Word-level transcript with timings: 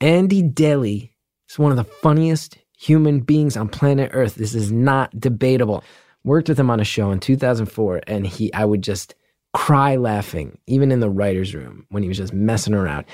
Andy 0.00 0.42
Daly 0.42 1.16
is 1.48 1.58
one 1.58 1.70
of 1.70 1.78
the 1.78 1.84
funniest 1.84 2.58
human 2.78 3.20
beings 3.20 3.56
on 3.56 3.68
planet 3.68 4.10
Earth. 4.12 4.34
This 4.34 4.54
is 4.54 4.70
not 4.70 5.18
debatable. 5.18 5.82
Worked 6.22 6.50
with 6.50 6.60
him 6.60 6.70
on 6.70 6.80
a 6.80 6.84
show 6.84 7.12
in 7.12 7.20
2004, 7.20 8.02
and 8.06 8.26
he, 8.26 8.52
I 8.52 8.66
would 8.66 8.82
just 8.82 9.14
cry 9.54 9.96
laughing, 9.96 10.58
even 10.66 10.92
in 10.92 11.00
the 11.00 11.08
writer's 11.08 11.54
room 11.54 11.86
when 11.88 12.02
he 12.02 12.10
was 12.10 12.18
just 12.18 12.34
messing 12.34 12.74
around. 12.74 13.06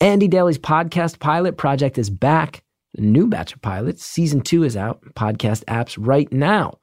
Andy 0.00 0.28
Daly's 0.28 0.58
podcast 0.58 1.18
pilot 1.18 1.56
project 1.56 1.98
is 1.98 2.08
back. 2.08 2.62
The 2.94 3.02
new 3.02 3.26
batch 3.26 3.52
of 3.52 3.60
pilots, 3.60 4.04
season 4.04 4.40
two 4.40 4.62
is 4.62 4.76
out, 4.76 5.02
podcast 5.14 5.64
apps 5.64 5.96
right 5.98 6.32
now. 6.32 6.78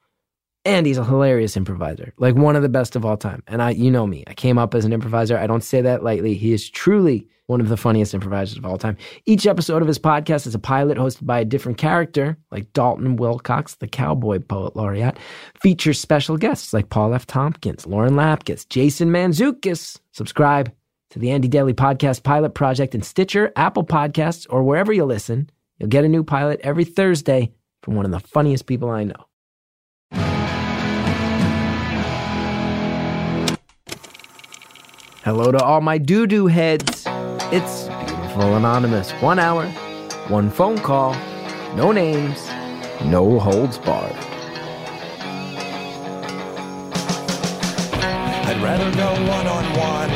Andy's 0.65 0.97
a 0.97 1.05
hilarious 1.05 1.55
improviser, 1.55 2.13
like 2.17 2.35
one 2.35 2.57
of 2.57 2.61
the 2.61 2.69
best 2.69 2.95
of 2.95 3.05
all 3.05 3.15
time. 3.15 3.41
And 3.47 3.61
I, 3.61 3.69
you 3.69 3.89
know 3.89 4.05
me, 4.05 4.25
I 4.27 4.33
came 4.33 4.57
up 4.57 4.75
as 4.75 4.83
an 4.83 4.91
improviser. 4.91 5.37
I 5.37 5.47
don't 5.47 5.63
say 5.63 5.81
that 5.81 6.03
lightly. 6.03 6.33
He 6.33 6.51
is 6.51 6.69
truly 6.69 7.29
one 7.47 7.61
of 7.61 7.69
the 7.69 7.77
funniest 7.77 8.13
improvisers 8.13 8.57
of 8.57 8.65
all 8.65 8.77
time. 8.77 8.97
Each 9.25 9.45
episode 9.45 9.81
of 9.81 9.87
his 9.87 9.99
podcast 9.99 10.47
is 10.47 10.55
a 10.55 10.59
pilot 10.59 10.97
hosted 10.97 11.25
by 11.25 11.39
a 11.39 11.45
different 11.45 11.77
character, 11.77 12.37
like 12.51 12.71
Dalton 12.73 13.17
Wilcox, 13.17 13.75
the 13.75 13.87
cowboy 13.87 14.39
poet 14.39 14.75
laureate, 14.75 15.17
features 15.59 15.99
special 15.99 16.37
guests 16.37 16.73
like 16.73 16.89
Paul 16.89 17.13
F. 17.13 17.25
Tompkins, 17.25 17.85
Lauren 17.85 18.13
Lapkus, 18.13 18.67
Jason 18.67 19.09
Mantzoukas. 19.09 19.99
Subscribe 20.11 20.71
to 21.11 21.19
the 21.19 21.31
Andy 21.31 21.47
Daly 21.47 21.73
Podcast 21.73 22.23
Pilot 22.23 22.55
Project 22.55 22.95
in 22.95 23.01
Stitcher, 23.01 23.51
Apple 23.55 23.85
Podcasts, 23.85 24.47
or 24.49 24.63
wherever 24.63 24.91
you 24.91 25.05
listen. 25.05 25.49
You'll 25.77 25.89
get 25.89 26.05
a 26.05 26.09
new 26.09 26.23
pilot 26.23 26.59
every 26.63 26.85
Thursday 26.85 27.51
from 27.83 27.95
one 27.95 28.05
of 28.05 28.11
the 28.11 28.19
funniest 28.19 28.65
people 28.65 28.89
I 28.89 29.03
know. 29.03 29.25
Hello 35.23 35.51
to 35.51 35.57
all 35.57 35.81
my 35.81 35.97
doo 35.97 36.27
doo 36.27 36.45
heads. 36.45 37.04
It's 37.51 37.83
Beautiful 37.83 38.55
Anonymous. 38.55 39.11
One 39.21 39.37
hour, 39.37 39.67
one 40.29 40.49
phone 40.49 40.79
call, 40.79 41.13
no 41.75 41.91
names, 41.91 42.43
no 43.05 43.37
holds 43.37 43.77
barred. 43.77 44.15
I'd 48.47 48.59
rather 48.63 48.91
go 48.95 49.11
one 49.29 49.45
on 49.45 49.63
one. 49.77 50.09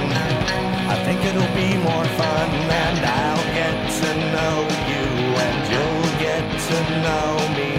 I 0.90 0.96
think 1.06 1.24
it'll 1.24 1.56
be 1.56 1.78
more 1.78 2.06
fun, 2.18 2.50
and 2.50 3.06
I'll 3.06 3.46
get 3.54 3.92
to 4.02 4.16
know 4.34 4.68
you, 4.90 5.06
and 5.38 5.70
you'll 5.72 6.10
get 6.20 6.42
to 6.68 6.78
know 7.04 7.38
me. 7.56 7.72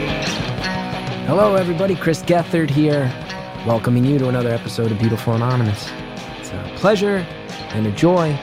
Hello, 1.26 1.56
everybody. 1.56 1.96
Chris 1.96 2.22
Gethard 2.22 2.70
here, 2.70 3.12
welcoming 3.66 4.04
you 4.04 4.16
to 4.20 4.28
another 4.28 4.50
episode 4.50 4.92
of 4.92 5.00
Beautiful 5.00 5.34
Anonymous. 5.34 5.90
It's 6.38 6.50
a 6.50 6.72
pleasure 6.76 7.26
and 7.72 7.88
a 7.88 7.92
joy 7.92 8.38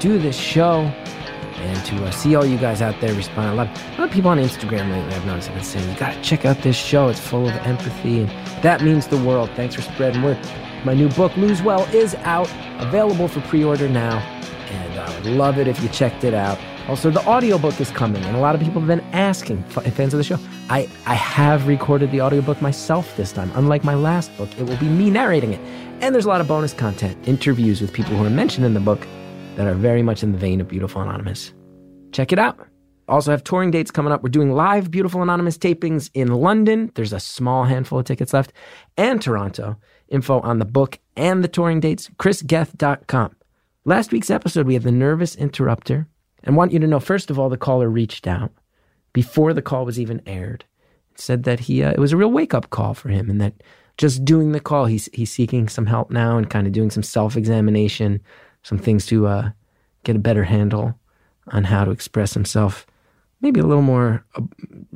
do 0.00 0.18
this 0.18 0.36
show 0.36 0.92
and 1.56 1.84
to 1.86 2.04
uh, 2.04 2.10
see 2.10 2.34
all 2.36 2.44
you 2.44 2.58
guys 2.58 2.82
out 2.82 3.00
there 3.00 3.14
respond. 3.14 3.50
A 3.50 3.54
lot, 3.54 3.66
a 3.66 4.00
lot 4.00 4.08
of 4.08 4.10
people 4.10 4.30
on 4.30 4.38
Instagram 4.38 4.90
lately, 4.90 5.14
I've 5.14 5.26
noticed, 5.26 5.48
have 5.48 5.56
been 5.56 5.64
saying, 5.64 5.90
you 5.90 5.98
got 5.98 6.14
to 6.14 6.22
check 6.22 6.44
out 6.44 6.62
this 6.62 6.76
show. 6.76 7.08
It's 7.08 7.20
full 7.20 7.48
of 7.48 7.54
empathy, 7.66 8.20
and 8.20 8.28
that 8.62 8.82
means 8.82 9.06
the 9.06 9.18
world. 9.18 9.50
Thanks 9.56 9.74
for 9.74 9.82
spreading 9.82 10.22
word. 10.22 10.38
My 10.84 10.94
new 10.94 11.08
book, 11.10 11.36
Lose 11.36 11.62
Well, 11.62 11.84
is 11.94 12.14
out, 12.16 12.50
available 12.78 13.26
for 13.28 13.40
pre 13.42 13.64
order 13.64 13.88
now, 13.88 14.18
and 14.18 15.00
I 15.00 15.14
would 15.14 15.26
love 15.26 15.58
it 15.58 15.66
if 15.66 15.82
you 15.82 15.88
checked 15.88 16.24
it 16.24 16.34
out. 16.34 16.58
Also, 16.88 17.10
the 17.10 17.26
audiobook 17.26 17.80
is 17.80 17.90
coming, 17.90 18.22
and 18.24 18.36
a 18.36 18.40
lot 18.40 18.54
of 18.54 18.60
people 18.60 18.80
have 18.80 18.86
been 18.86 19.00
asking, 19.12 19.62
fans 19.64 20.14
of 20.14 20.18
the 20.18 20.24
show. 20.24 20.38
I, 20.68 20.88
I 21.04 21.14
have 21.14 21.66
recorded 21.66 22.12
the 22.12 22.20
audiobook 22.20 22.62
myself 22.62 23.16
this 23.16 23.32
time. 23.32 23.50
Unlike 23.54 23.82
my 23.82 23.94
last 23.94 24.36
book, 24.36 24.48
it 24.56 24.64
will 24.64 24.76
be 24.76 24.88
me 24.88 25.10
narrating 25.10 25.52
it. 25.52 25.60
And 26.00 26.14
there's 26.14 26.26
a 26.26 26.28
lot 26.28 26.40
of 26.40 26.46
bonus 26.46 26.72
content, 26.72 27.16
interviews 27.26 27.80
with 27.80 27.92
people 27.92 28.14
who 28.14 28.24
are 28.24 28.30
mentioned 28.30 28.66
in 28.66 28.74
the 28.74 28.80
book 28.80 29.04
that 29.56 29.66
are 29.66 29.74
very 29.74 30.02
much 30.02 30.22
in 30.22 30.32
the 30.32 30.38
vein 30.38 30.60
of 30.60 30.68
Beautiful 30.68 31.02
Anonymous. 31.02 31.52
Check 32.12 32.32
it 32.32 32.38
out. 32.38 32.66
Also 33.08 33.30
have 33.30 33.44
touring 33.44 33.70
dates 33.70 33.90
coming 33.90 34.12
up. 34.12 34.22
We're 34.22 34.30
doing 34.30 34.52
live 34.52 34.90
Beautiful 34.90 35.22
Anonymous 35.22 35.58
tapings 35.58 36.10
in 36.14 36.28
London. 36.28 36.90
There's 36.94 37.12
a 37.12 37.20
small 37.20 37.64
handful 37.64 37.98
of 37.98 38.04
tickets 38.04 38.32
left. 38.32 38.52
And 38.96 39.20
Toronto. 39.20 39.76
Info 40.08 40.40
on 40.40 40.58
the 40.58 40.64
book 40.64 40.98
and 41.16 41.42
the 41.42 41.48
touring 41.48 41.80
dates, 41.80 42.08
chrisgeth.com. 42.18 43.34
Last 43.84 44.12
week's 44.12 44.30
episode, 44.30 44.66
we 44.66 44.74
had 44.74 44.82
the 44.82 44.92
nervous 44.92 45.34
interrupter. 45.34 46.06
And 46.44 46.56
want 46.56 46.72
you 46.72 46.78
to 46.78 46.86
know, 46.86 47.00
first 47.00 47.30
of 47.30 47.38
all, 47.38 47.48
the 47.48 47.56
caller 47.56 47.88
reached 47.88 48.26
out 48.26 48.52
before 49.12 49.52
the 49.52 49.62
call 49.62 49.84
was 49.84 49.98
even 49.98 50.22
aired. 50.26 50.64
Said 51.16 51.44
that 51.44 51.60
he 51.60 51.82
uh, 51.82 51.92
it 51.92 51.98
was 51.98 52.12
a 52.12 52.16
real 52.16 52.30
wake 52.30 52.52
up 52.54 52.70
call 52.70 52.92
for 52.92 53.08
him, 53.08 53.30
and 53.30 53.40
that 53.40 53.54
just 53.96 54.24
doing 54.24 54.52
the 54.52 54.60
call, 54.60 54.84
he's 54.84 55.08
he's 55.14 55.32
seeking 55.32 55.68
some 55.68 55.86
help 55.86 56.10
now 56.10 56.36
and 56.36 56.50
kind 56.50 56.66
of 56.66 56.74
doing 56.74 56.90
some 56.90 57.02
self 57.02 57.36
examination, 57.36 58.20
some 58.66 58.78
things 58.78 59.06
to 59.06 59.28
uh, 59.28 59.50
get 60.02 60.16
a 60.16 60.18
better 60.18 60.42
handle 60.42 60.98
on 61.52 61.62
how 61.62 61.84
to 61.84 61.92
express 61.92 62.34
himself, 62.34 62.84
maybe 63.40 63.60
a 63.60 63.64
little 63.64 63.80
more 63.80 64.24
uh, 64.34 64.42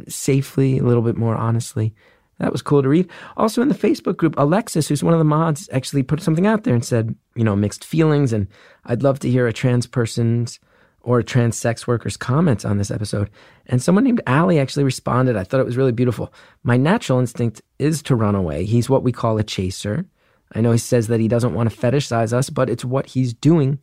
safely, 0.08 0.78
a 0.78 0.82
little 0.82 1.04
bit 1.04 1.16
more 1.16 1.36
honestly. 1.36 1.94
That 2.40 2.50
was 2.50 2.62
cool 2.62 2.82
to 2.82 2.88
read. 2.88 3.08
Also 3.36 3.62
in 3.62 3.68
the 3.68 3.74
Facebook 3.76 4.16
group, 4.16 4.34
Alexis, 4.36 4.88
who's 4.88 5.04
one 5.04 5.14
of 5.14 5.20
the 5.20 5.24
mods, 5.24 5.68
actually 5.70 6.02
put 6.02 6.20
something 6.20 6.48
out 6.48 6.64
there 6.64 6.74
and 6.74 6.84
said, 6.84 7.14
you 7.36 7.44
know, 7.44 7.54
mixed 7.54 7.84
feelings, 7.84 8.32
and 8.32 8.48
I'd 8.86 9.04
love 9.04 9.20
to 9.20 9.30
hear 9.30 9.46
a 9.46 9.52
trans 9.52 9.86
person's 9.86 10.58
or 11.02 11.20
a 11.20 11.24
trans 11.24 11.56
sex 11.56 11.86
worker's 11.86 12.16
comments 12.16 12.64
on 12.64 12.76
this 12.76 12.90
episode. 12.90 13.30
And 13.66 13.80
someone 13.80 14.02
named 14.02 14.20
Allie 14.26 14.58
actually 14.58 14.84
responded. 14.84 15.36
I 15.36 15.44
thought 15.44 15.60
it 15.60 15.66
was 15.66 15.76
really 15.76 15.92
beautiful. 15.92 16.32
My 16.64 16.76
natural 16.76 17.20
instinct 17.20 17.62
is 17.78 18.02
to 18.02 18.16
run 18.16 18.34
away. 18.34 18.64
He's 18.64 18.90
what 18.90 19.04
we 19.04 19.12
call 19.12 19.38
a 19.38 19.44
chaser. 19.44 20.06
I 20.52 20.60
know 20.60 20.72
he 20.72 20.78
says 20.78 21.06
that 21.08 21.20
he 21.20 21.28
doesn't 21.28 21.54
want 21.54 21.70
to 21.70 21.76
fetishize 21.76 22.32
us, 22.32 22.50
but 22.50 22.68
it's 22.68 22.84
what 22.84 23.06
he's 23.06 23.32
doing. 23.32 23.78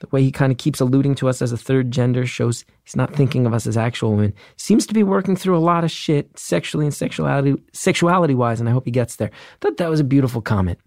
The 0.00 0.08
way 0.10 0.22
he 0.22 0.32
kind 0.32 0.50
of 0.50 0.56
keeps 0.56 0.80
alluding 0.80 1.14
to 1.16 1.28
us 1.28 1.42
as 1.42 1.52
a 1.52 1.58
third 1.58 1.90
gender 1.90 2.26
shows 2.26 2.64
he's 2.84 2.96
not 2.96 3.14
thinking 3.14 3.46
of 3.46 3.52
us 3.52 3.66
as 3.66 3.76
actual 3.76 4.12
women. 4.12 4.32
Seems 4.56 4.86
to 4.86 4.94
be 4.94 5.02
working 5.02 5.36
through 5.36 5.56
a 5.56 5.60
lot 5.60 5.84
of 5.84 5.90
shit 5.90 6.38
sexually 6.38 6.86
and 6.86 6.94
sexuality 6.94 7.54
sexuality 7.72 8.34
wise, 8.34 8.60
and 8.60 8.68
I 8.68 8.72
hope 8.72 8.86
he 8.86 8.90
gets 8.90 9.16
there. 9.16 9.30
Thought 9.60 9.76
that 9.76 9.90
was 9.90 10.00
a 10.00 10.04
beautiful 10.04 10.40
comment. 10.40 10.78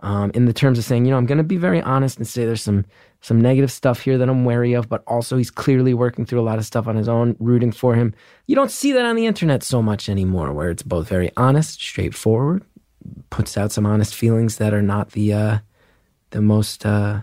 Um, 0.00 0.30
in 0.34 0.44
the 0.44 0.52
terms 0.52 0.78
of 0.78 0.84
saying, 0.84 1.06
you 1.06 1.10
know, 1.12 1.16
I'm 1.16 1.26
going 1.26 1.38
to 1.38 1.44
be 1.44 1.56
very 1.56 1.80
honest 1.80 2.18
and 2.18 2.26
say 2.26 2.44
there's 2.44 2.62
some 2.62 2.84
some 3.20 3.40
negative 3.40 3.72
stuff 3.72 4.00
here 4.00 4.18
that 4.18 4.28
I'm 4.28 4.44
wary 4.44 4.74
of, 4.74 4.88
but 4.88 5.02
also 5.06 5.36
he's 5.36 5.50
clearly 5.50 5.94
working 5.94 6.26
through 6.26 6.40
a 6.40 6.42
lot 6.42 6.58
of 6.58 6.66
stuff 6.66 6.86
on 6.86 6.96
his 6.96 7.08
own, 7.08 7.36
rooting 7.38 7.72
for 7.72 7.94
him. 7.94 8.14
You 8.46 8.54
don't 8.54 8.70
see 8.70 8.92
that 8.92 9.04
on 9.04 9.16
the 9.16 9.26
internet 9.26 9.62
so 9.62 9.80
much 9.80 10.08
anymore, 10.08 10.52
where 10.52 10.70
it's 10.70 10.82
both 10.82 11.08
very 11.08 11.30
honest, 11.36 11.80
straightforward, 11.80 12.64
puts 13.30 13.56
out 13.56 13.72
some 13.72 13.86
honest 13.86 14.14
feelings 14.14 14.56
that 14.56 14.74
are 14.74 14.82
not 14.82 15.12
the 15.12 15.32
uh, 15.32 15.58
the 16.30 16.40
most 16.40 16.84
uh, 16.84 17.22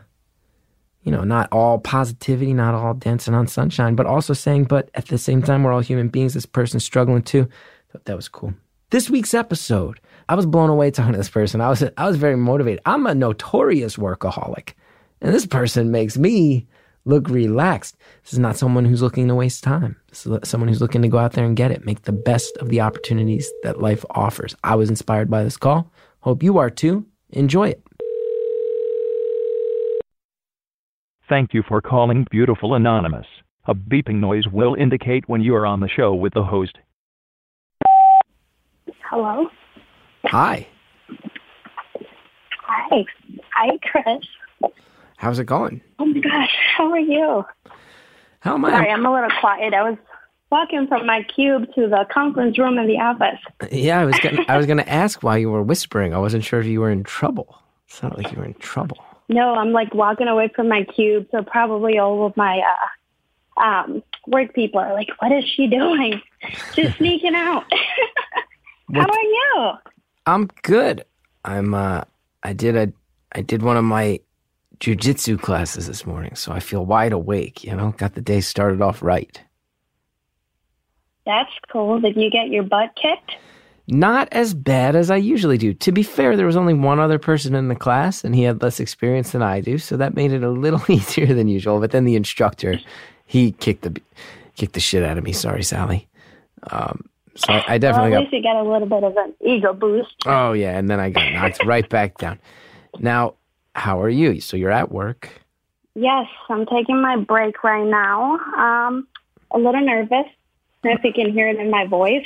you 1.04 1.12
know, 1.12 1.24
not 1.24 1.50
all 1.52 1.80
positivity, 1.80 2.54
not 2.54 2.74
all 2.74 2.94
dancing 2.94 3.34
on 3.34 3.48
sunshine, 3.48 3.96
but 3.96 4.06
also 4.06 4.34
saying, 4.34 4.66
but 4.66 4.90
at 4.96 5.08
the 5.08 5.18
same 5.18 5.42
time, 5.42 5.64
we're 5.64 5.74
all 5.74 5.82
human 5.82 6.08
beings. 6.08 6.34
This 6.34 6.46
person's 6.46 6.86
struggling 6.86 7.22
too. 7.22 7.48
Thought 7.92 8.06
that 8.06 8.16
was 8.16 8.30
cool. 8.30 8.54
This 8.90 9.10
week's 9.10 9.34
episode, 9.34 10.00
I 10.30 10.36
was 10.36 10.46
blown 10.46 10.70
away 10.70 10.92
talking 10.92 11.12
to 11.12 11.18
this 11.18 11.30
person. 11.30 11.62
I 11.62 11.70
was 11.70 11.84
I 11.98 12.08
was 12.08 12.16
very 12.16 12.38
motivated. 12.38 12.82
I'm 12.86 13.06
a 13.06 13.14
notorious 13.14 13.98
workaholic, 13.98 14.74
and 15.22 15.34
this 15.34 15.46
person 15.46 15.92
makes 15.92 16.18
me 16.18 16.68
look 17.06 17.30
relaxed. 17.30 17.98
This 18.24 18.34
is 18.34 18.40
not 18.40 18.58
someone 18.58 18.86
who's 18.86 19.02
looking 19.02 19.28
to 19.28 19.36
waste 19.36 19.64
time. 19.64 19.96
This 20.10 20.26
is 20.26 20.38
someone 20.44 20.68
who's 20.68 20.82
looking 20.82 21.02
to 21.02 21.08
go 21.08 21.18
out 21.18 21.34
there 21.34 21.46
and 21.46 21.56
get 21.56 21.72
it, 21.72 21.86
make 21.86 22.04
the 22.04 22.12
best 22.12 22.56
of 22.58 22.70
the 22.70 22.82
opportunities 22.82 23.52
that 23.64 23.82
life 23.82 24.06
offers. 24.12 24.56
I 24.64 24.76
was 24.76 24.90
inspired 24.90 25.30
by 25.30 25.44
this 25.44 25.58
call. 25.58 25.92
Hope 26.22 26.44
you 26.44 26.58
are 26.58 26.70
too. 26.70 27.06
Enjoy 27.32 27.70
it. 27.70 27.84
Thank 31.28 31.54
you 31.54 31.64
for 31.68 31.82
calling 31.82 32.28
Beautiful 32.30 32.76
Anonymous. 32.76 33.26
A 33.66 33.74
beeping 33.74 34.16
noise 34.16 34.48
will 34.48 34.76
indicate 34.76 35.28
when 35.28 35.42
you 35.42 35.56
are 35.56 35.66
on 35.66 35.80
the 35.80 35.88
show 35.88 36.14
with 36.14 36.34
the 36.34 36.44
host. 36.44 36.78
Hello. 39.10 39.48
Hi. 40.26 40.68
Hi. 42.66 43.06
Hi, 43.56 43.78
Chris. 43.82 44.26
How's 45.24 45.40
it 45.40 45.46
going? 45.46 45.80
Oh 46.00 46.06
my 46.06 46.20
gosh, 46.20 46.54
how 46.76 46.92
are 46.92 47.00
you? 47.00 47.46
How 48.42 48.56
am 48.56 48.66
I? 48.66 48.72
Sorry, 48.72 48.90
I'm 48.90 49.06
a 49.06 49.14
little 49.14 49.30
quiet. 49.40 49.74
I 49.74 49.90
was 49.90 49.98
walking 50.52 50.86
from 50.86 51.06
my 51.06 51.24
cube 51.24 51.74
to 51.76 51.88
the 51.88 52.06
conference 52.14 52.60
room 52.60 52.78
in 52.78 52.88
the 52.88 53.00
office. 53.00 53.40
Yeah, 53.72 54.02
I 54.02 54.04
was 54.04 54.20
gonna, 54.20 54.44
I 54.50 54.58
was 54.58 54.66
going 54.66 54.80
to 54.80 54.90
ask 54.90 55.24
why 55.24 55.38
you 55.38 55.50
were 55.50 55.64
whispering. 55.64 56.14
I 56.14 56.18
wasn't 56.18 56.44
sure 56.44 56.60
if 56.60 56.66
you 56.66 56.82
were 56.82 56.90
in 56.90 57.06
trouble. 57.06 57.58
It 57.88 57.94
sounded 57.94 58.18
like 58.18 58.34
you 58.34 58.38
were 58.38 58.44
in 58.44 58.56
trouble. 58.56 58.98
No, 59.30 59.56
I'm 59.56 59.72
like 59.72 59.94
walking 59.94 60.28
away 60.28 60.50
from 60.54 60.68
my 60.68 60.84
cube, 60.84 61.26
so 61.32 61.42
probably 61.42 61.98
all 61.98 62.26
of 62.26 62.36
my 62.36 62.62
uh, 63.58 63.62
um, 63.64 64.04
work 64.28 64.54
people 64.54 64.82
are 64.82 64.94
like, 64.94 65.08
"What 65.20 65.32
is 65.32 65.46
she 65.46 65.68
doing? 65.68 66.22
She's 66.74 66.94
sneaking 66.98 67.34
out." 67.34 67.64
how 68.94 69.08
are 69.08 69.22
you? 69.22 69.72
I'm 70.26 70.50
good. 70.64 71.06
I'm 71.46 71.74
uh 71.74 72.02
I 72.44 72.52
did 72.52 72.76
a 72.76 72.92
I 73.32 73.42
did 73.42 73.62
one 73.62 73.78
of 73.78 73.86
my 73.86 74.20
jujitsu 74.84 75.40
classes 75.40 75.88
this 75.88 76.06
morning, 76.06 76.36
so 76.36 76.52
I 76.52 76.60
feel 76.60 76.86
wide 76.86 77.14
awake, 77.14 77.64
you 77.64 77.74
know, 77.74 77.94
got 77.98 78.16
the 78.16 78.22
day 78.22 78.42
started 78.42 78.82
off 78.82 79.02
right. 79.02 79.40
That's 81.26 81.52
cool. 81.72 82.02
Did 82.02 82.18
you 82.18 82.30
get 82.30 82.50
your 82.50 82.64
butt 82.64 82.90
kicked? 83.02 83.32
Not 83.88 84.28
as 84.34 84.54
bad 84.54 84.96
as 84.96 85.10
I 85.10 85.16
usually 85.18 85.58
do. 85.58 85.74
To 85.74 85.92
be 85.94 86.04
fair, 86.04 86.36
there 86.36 86.46
was 86.46 86.58
only 86.58 86.74
one 86.74 87.00
other 87.00 87.18
person 87.18 87.56
in 87.56 87.70
the 87.70 87.76
class 87.76 88.24
and 88.26 88.36
he 88.36 88.44
had 88.44 88.62
less 88.62 88.80
experience 88.82 89.32
than 89.32 89.42
I 89.42 89.62
do, 89.62 89.78
so 89.78 89.96
that 89.98 90.16
made 90.16 90.34
it 90.34 90.44
a 90.44 90.50
little 90.50 90.82
easier 90.92 91.28
than 91.28 91.48
usual. 91.48 91.80
But 91.80 91.92
then 91.92 92.04
the 92.06 92.16
instructor, 92.16 92.80
he 93.26 93.54
kicked 93.54 93.84
the 93.84 94.02
kicked 94.58 94.74
the 94.74 94.80
shit 94.82 95.04
out 95.04 95.18
of 95.18 95.24
me. 95.24 95.32
Sorry, 95.32 95.64
Sally. 95.64 96.08
Um, 96.72 97.06
so 97.36 97.54
I, 97.54 97.76
I 97.76 97.78
Well, 97.80 97.80
definitely 97.80 98.12
at 98.12 98.16
got. 98.16 98.20
least 98.20 98.34
you 98.34 98.42
get 98.42 98.56
a 98.56 98.64
little 98.64 98.88
bit 98.88 99.04
of 99.04 99.16
an 99.18 99.34
ego 99.46 99.74
boost. 99.74 100.16
Oh 100.26 100.54
yeah, 100.54 100.78
and 100.78 100.90
then 100.90 101.00
I 101.00 101.10
got 101.10 101.32
knocked 101.32 101.64
right 101.64 101.88
back 101.90 102.18
down. 102.18 102.40
Now, 103.00 103.36
how 103.76 104.02
are 104.02 104.10
you? 104.10 104.42
So 104.42 104.58
you're 104.58 104.72
at 104.72 104.92
work. 104.92 105.30
Yes, 105.96 106.28
I'm 106.50 106.66
taking 106.66 107.02
my 107.02 107.18
break 107.18 107.64
right 107.64 107.86
now. 107.86 108.38
Um, 108.58 109.08
a 109.52 109.58
little 109.58 109.82
nervous, 109.82 110.26
if 110.84 111.04
you 111.04 111.14
can 111.14 111.32
hear 111.32 111.48
it 111.48 111.58
in 111.58 111.70
my 111.70 111.86
voice. 111.86 112.26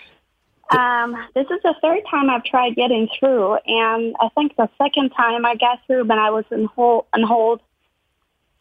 um, 0.70 1.16
this 1.34 1.46
is 1.46 1.60
the 1.62 1.74
third 1.80 2.00
time 2.10 2.28
I've 2.28 2.44
tried 2.44 2.76
getting 2.76 3.08
through, 3.18 3.56
and 3.66 4.14
I 4.20 4.28
think 4.34 4.56
the 4.56 4.68
second 4.76 5.10
time 5.10 5.46
I 5.46 5.56
got 5.56 5.78
through, 5.86 6.04
but 6.04 6.18
I 6.18 6.30
was 6.30 6.44
in 6.50 6.66
hold, 6.66 7.06
on 7.14 7.22
hold 7.22 7.60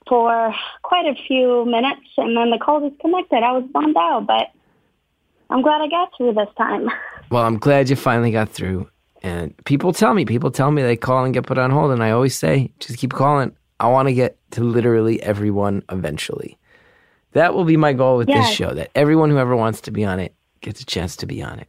for 0.07 0.54
quite 0.84 1.06
a 1.06 1.16
few 1.28 1.66
minutes, 1.66 2.07
and 2.18 2.36
then 2.36 2.52
the 2.52 2.57
call 2.57 2.90
disconnected. 2.90 3.44
I 3.44 3.52
was 3.52 3.64
bummed 3.72 3.98
out, 3.98 4.25
but 4.28 4.52
I'm 5.50 5.62
glad 5.62 5.81
I 5.81 5.88
got 5.88 6.12
through 6.18 6.34
this 6.34 6.50
time. 6.57 6.90
Well, 7.30 7.44
I'm 7.44 7.60
glad 7.60 7.90
you 7.90 7.96
finally 7.96 8.31
got 8.31 8.50
through. 8.50 8.90
And 9.21 9.56
people 9.65 9.94
tell 9.94 10.13
me, 10.13 10.25
people 10.25 10.51
tell 10.51 10.71
me 10.71 10.81
they 10.81 10.95
call 10.95 11.23
and 11.23 11.33
get 11.33 11.45
put 11.45 11.57
on 11.57 11.69
hold, 11.69 11.91
and 11.91 12.03
I 12.03 12.12
always 12.12 12.35
say, 12.35 12.71
just 12.79 12.97
keep 12.97 13.13
calling. 13.13 13.56
I 13.79 13.88
want 13.88 14.07
to 14.07 14.13
get 14.13 14.38
to 14.51 14.63
literally 14.63 15.21
everyone 15.21 15.83
eventually. 15.89 16.57
That 17.33 17.53
will 17.53 17.63
be 17.63 17.77
my 17.77 17.94
goal 17.94 18.18
with 18.18 18.27
this 18.27 18.50
show. 18.50 18.73
That 18.73 18.91
everyone 18.94 19.29
who 19.29 19.38
ever 19.38 19.56
wants 19.56 19.81
to 19.81 19.91
be 19.91 20.03
on 20.03 20.19
it 20.19 20.35
gets 20.59 20.81
a 20.81 20.85
chance 20.85 21.15
to 21.18 21.25
be 21.25 21.41
on 21.41 21.59
it. 21.59 21.68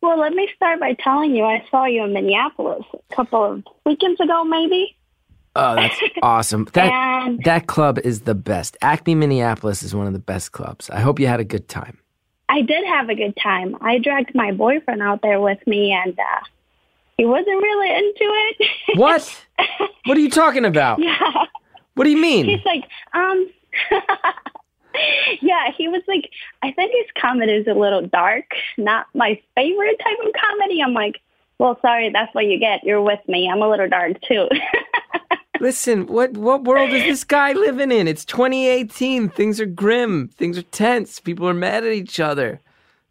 Well, 0.00 0.18
let 0.18 0.32
me 0.32 0.48
start 0.54 0.80
by 0.80 0.94
telling 0.94 1.34
you 1.34 1.44
I 1.44 1.64
saw 1.70 1.86
you 1.86 2.04
in 2.04 2.12
Minneapolis 2.12 2.84
a 2.92 3.14
couple 3.14 3.42
of 3.44 3.64
weekends 3.86 4.20
ago, 4.20 4.44
maybe. 4.44 4.96
Oh, 5.56 5.76
that's 5.76 6.00
awesome. 6.22 6.68
That 6.72 6.92
And 6.92 7.42
that 7.44 7.66
club 7.66 7.98
is 7.98 8.22
the 8.22 8.34
best. 8.34 8.76
Acme 8.82 9.14
Minneapolis 9.14 9.82
is 9.82 9.94
one 9.94 10.06
of 10.06 10.12
the 10.12 10.18
best 10.18 10.52
clubs. 10.52 10.90
I 10.90 11.00
hope 11.00 11.18
you 11.18 11.26
had 11.26 11.40
a 11.40 11.44
good 11.44 11.68
time. 11.68 11.98
I 12.48 12.62
did 12.62 12.84
have 12.86 13.08
a 13.08 13.14
good 13.14 13.36
time. 13.42 13.76
I 13.80 13.98
dragged 13.98 14.34
my 14.34 14.52
boyfriend 14.52 15.00
out 15.00 15.22
there 15.22 15.40
with 15.40 15.64
me, 15.66 15.92
and 15.92 16.18
uh, 16.18 16.44
he 17.16 17.24
wasn't 17.24 17.46
really 17.62 17.90
into 17.90 18.14
it. 18.20 18.68
What? 18.98 19.46
what 20.04 20.16
are 20.16 20.20
you 20.20 20.30
talking 20.30 20.64
about? 20.64 20.98
yeah, 21.00 21.18
What 21.94 22.04
do 22.04 22.10
you 22.10 22.20
mean? 22.20 22.44
he's 22.46 22.64
like, 22.64 22.84
um, 23.12 23.48
yeah, 25.40 25.70
he 25.76 25.88
was 25.88 26.02
like, 26.06 26.30
I 26.62 26.70
think 26.72 26.92
his 26.92 27.10
comedy 27.20 27.52
is 27.52 27.66
a 27.66 27.74
little 27.74 28.02
dark, 28.06 28.44
not 28.78 29.06
my 29.14 29.40
favorite 29.54 29.98
type 30.02 30.18
of 30.26 30.32
comedy. 30.40 30.80
I'm 30.82 30.94
like, 30.94 31.20
well, 31.58 31.78
sorry, 31.82 32.10
that's 32.10 32.34
what 32.34 32.46
you 32.46 32.58
get. 32.58 32.84
You're 32.84 33.02
with 33.02 33.20
me. 33.28 33.48
I'm 33.48 33.62
a 33.62 33.68
little 33.68 33.88
dark 33.88 34.20
too. 34.22 34.48
Listen, 35.60 36.06
what 36.06 36.32
what 36.32 36.64
world 36.64 36.90
is 36.90 37.04
this 37.04 37.24
guy 37.24 37.52
living 37.52 37.92
in? 37.92 38.08
It's 38.08 38.24
2018. 38.24 39.28
Things 39.30 39.60
are 39.60 39.66
grim. 39.66 40.28
Things 40.28 40.58
are 40.58 40.62
tense. 40.62 41.20
People 41.20 41.48
are 41.48 41.54
mad 41.54 41.84
at 41.84 41.92
each 41.92 42.18
other. 42.18 42.60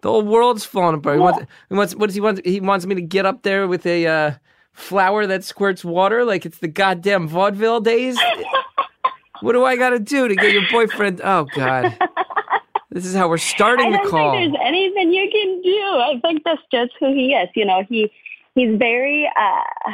The 0.04 0.10
whole 0.10 0.22
world's 0.22 0.66
falling 0.66 0.96
apart. 0.96 1.16
He 1.16 1.22
wants, 1.22 1.46
he 1.70 1.76
wants 1.76 1.96
what 1.96 2.08
does 2.08 2.16
he 2.16 2.20
want? 2.20 2.46
He 2.46 2.60
wants 2.60 2.86
me 2.86 2.94
to 2.94 3.02
get 3.02 3.26
up 3.26 3.44
there 3.44 3.70
with 3.70 3.86
a 3.86 4.06
uh, 4.06 4.32
flower 4.74 5.26
that 5.26 5.46
squirts 5.46 5.86
water 5.86 6.26
like 6.26 6.46
it's 6.46 6.58
the 6.58 6.68
goddamn 6.68 7.26
vaudeville 7.26 7.80
days. 7.80 8.20
what 9.42 9.54
do 9.54 9.64
I 9.64 9.78
got 9.78 9.92
to 9.92 10.00
do 10.00 10.28
to 10.28 10.36
get 10.36 10.52
your 10.52 10.64
boyfriend? 10.70 11.22
Oh 11.24 11.46
God, 11.56 11.98
this 12.92 13.06
is 13.06 13.16
how 13.16 13.30
we're 13.30 13.38
starting 13.38 13.88
I 13.88 13.92
the 13.92 13.98
don't 14.00 14.12
call. 14.12 14.34
think 14.34 14.52
there's 14.54 14.68
anything 14.68 15.14
you 15.14 15.30
can 15.32 15.62
do. 15.62 15.72
I 15.72 16.20
think 16.22 16.44
that's 16.44 16.62
just 16.70 16.92
who 17.00 17.14
he 17.14 17.34
is. 17.34 17.48
You 17.56 17.64
know, 17.64 17.84
he 17.88 18.12
he's 18.56 18.78
very 18.78 19.26
uh 19.26 19.92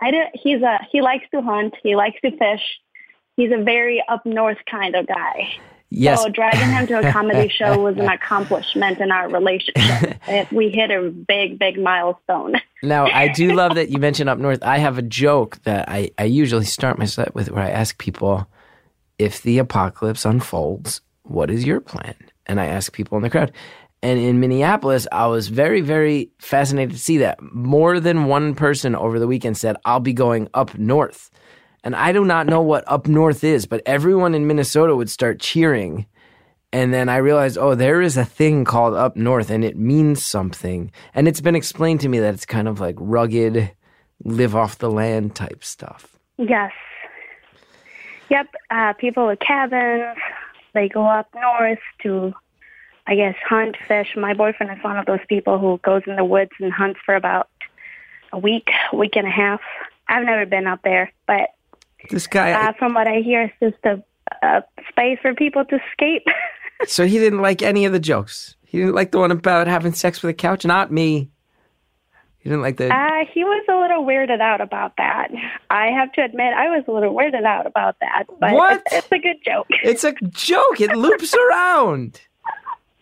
I 0.00 0.10
don't 0.10 0.30
he's 0.32 0.62
a 0.62 0.78
he 0.90 1.02
likes 1.02 1.26
to 1.34 1.42
hunt, 1.42 1.74
he 1.82 1.96
likes 1.96 2.18
to 2.22 2.30
fish. 2.30 2.80
He's 3.36 3.52
a 3.52 3.62
very 3.62 4.02
up 4.08 4.24
north 4.24 4.58
kind 4.70 4.94
of 4.94 5.06
guy. 5.06 5.52
Yes, 5.96 6.22
So 6.22 6.28
dragging 6.28 6.70
him 6.70 6.86
to 6.88 7.08
a 7.08 7.12
comedy 7.12 7.48
show 7.56 7.78
was 7.80 7.96
an 7.96 8.08
accomplishment 8.08 8.98
in 8.98 9.10
our 9.12 9.28
relationship. 9.28 10.18
We 10.52 10.70
hit 10.70 10.90
a 10.90 11.10
big, 11.10 11.58
big 11.58 11.78
milestone. 11.78 12.54
Now, 12.82 13.06
I 13.06 13.28
do 13.34 13.52
love 13.52 13.76
that 13.76 13.90
you 13.90 13.98
mentioned 13.98 14.28
up 14.28 14.38
north. 14.38 14.62
I 14.62 14.78
have 14.78 14.98
a 14.98 15.02
joke 15.02 15.62
that 15.62 15.88
I, 15.88 16.10
I 16.18 16.24
usually 16.24 16.64
start 16.64 16.98
my 16.98 17.04
set 17.04 17.34
with 17.34 17.50
where 17.50 17.62
I 17.62 17.70
ask 17.70 17.96
people, 17.98 18.46
if 19.18 19.42
the 19.42 19.58
apocalypse 19.58 20.24
unfolds, 20.24 21.00
what 21.22 21.50
is 21.50 21.64
your 21.64 21.80
plan? 21.80 22.14
And 22.46 22.60
I 22.60 22.66
ask 22.66 22.92
people 22.92 23.16
in 23.16 23.22
the 23.22 23.30
crowd. 23.30 23.52
And 24.02 24.18
in 24.18 24.40
Minneapolis, 24.40 25.06
I 25.12 25.28
was 25.28 25.48
very, 25.48 25.80
very 25.80 26.30
fascinated 26.38 26.92
to 26.92 26.98
see 26.98 27.18
that 27.18 27.38
more 27.40 28.00
than 28.00 28.26
one 28.26 28.54
person 28.54 28.94
over 28.94 29.18
the 29.18 29.26
weekend 29.26 29.56
said, 29.56 29.76
I'll 29.84 30.00
be 30.00 30.12
going 30.12 30.48
up 30.52 30.76
north. 30.76 31.30
And 31.84 31.94
I 31.94 32.12
do 32.12 32.24
not 32.24 32.46
know 32.46 32.62
what 32.62 32.82
up 32.86 33.06
north 33.06 33.44
is, 33.44 33.66
but 33.66 33.82
everyone 33.84 34.34
in 34.34 34.46
Minnesota 34.46 34.96
would 34.96 35.10
start 35.10 35.38
cheering. 35.38 36.06
And 36.72 36.92
then 36.92 37.10
I 37.10 37.18
realized, 37.18 37.58
oh, 37.58 37.74
there 37.74 38.00
is 38.00 38.16
a 38.16 38.24
thing 38.24 38.64
called 38.64 38.94
up 38.94 39.16
north 39.16 39.50
and 39.50 39.62
it 39.62 39.76
means 39.76 40.24
something. 40.24 40.90
And 41.14 41.28
it's 41.28 41.42
been 41.42 41.54
explained 41.54 42.00
to 42.00 42.08
me 42.08 42.18
that 42.18 42.34
it's 42.34 42.46
kind 42.46 42.68
of 42.68 42.80
like 42.80 42.96
rugged, 42.98 43.70
live 44.24 44.56
off 44.56 44.78
the 44.78 44.90
land 44.90 45.36
type 45.36 45.62
stuff. 45.62 46.18
Yes. 46.38 46.72
Yep. 48.30 48.54
Uh, 48.70 48.94
people 48.94 49.26
with 49.26 49.40
cabins, 49.40 50.18
they 50.72 50.88
go 50.88 51.04
up 51.04 51.28
north 51.34 51.78
to, 52.02 52.32
I 53.06 53.14
guess, 53.14 53.36
hunt, 53.46 53.76
fish. 53.86 54.16
My 54.16 54.32
boyfriend 54.32 54.76
is 54.76 54.82
one 54.82 54.96
of 54.96 55.04
those 55.04 55.24
people 55.28 55.58
who 55.58 55.78
goes 55.84 56.02
in 56.06 56.16
the 56.16 56.24
woods 56.24 56.52
and 56.58 56.72
hunts 56.72 56.98
for 57.04 57.14
about 57.14 57.50
a 58.32 58.38
week, 58.38 58.70
week 58.92 59.16
and 59.16 59.26
a 59.26 59.30
half. 59.30 59.60
I've 60.08 60.24
never 60.24 60.46
been 60.46 60.66
up 60.66 60.80
there, 60.82 61.12
but 61.26 61.50
This 62.10 62.26
guy, 62.26 62.52
uh, 62.52 62.72
from 62.78 62.94
what 62.94 63.06
I 63.08 63.20
hear, 63.20 63.44
is 63.44 63.50
just 63.72 63.84
a, 63.84 64.02
a 64.46 64.62
space 64.88 65.18
for 65.22 65.34
people 65.34 65.64
to 65.64 65.76
escape. 65.90 66.26
so 66.86 67.06
he 67.06 67.18
didn't 67.18 67.40
like 67.42 67.62
any 67.62 67.84
of 67.84 67.92
the 67.92 68.00
jokes. 68.00 68.56
He 68.66 68.78
didn't 68.78 68.94
like 68.94 69.12
the 69.12 69.18
one 69.18 69.30
about 69.30 69.66
having 69.66 69.92
sex 69.92 70.22
with 70.22 70.30
a 70.30 70.34
couch. 70.34 70.64
Not 70.64 70.90
me. 70.90 71.30
He 72.38 72.50
didn't 72.50 72.62
like 72.62 72.76
the. 72.76 72.92
Uh, 72.94 73.24
he 73.32 73.42
was 73.42 73.64
a 73.70 73.74
little 73.74 74.04
weirded 74.04 74.40
out 74.40 74.60
about 74.60 74.96
that. 74.98 75.28
I 75.70 75.86
have 75.86 76.12
to 76.12 76.22
admit, 76.22 76.52
I 76.54 76.68
was 76.76 76.84
a 76.86 76.92
little 76.92 77.14
weirded 77.14 77.44
out 77.44 77.66
about 77.66 77.96
that. 78.00 78.24
But 78.38 78.52
What? 78.52 78.82
It's, 78.86 78.96
it's 78.96 79.12
a 79.12 79.18
good 79.18 79.36
joke. 79.44 79.66
It's 79.82 80.04
a 80.04 80.12
joke. 80.12 80.80
It 80.80 80.94
loops 80.94 81.34
around. 81.50 82.20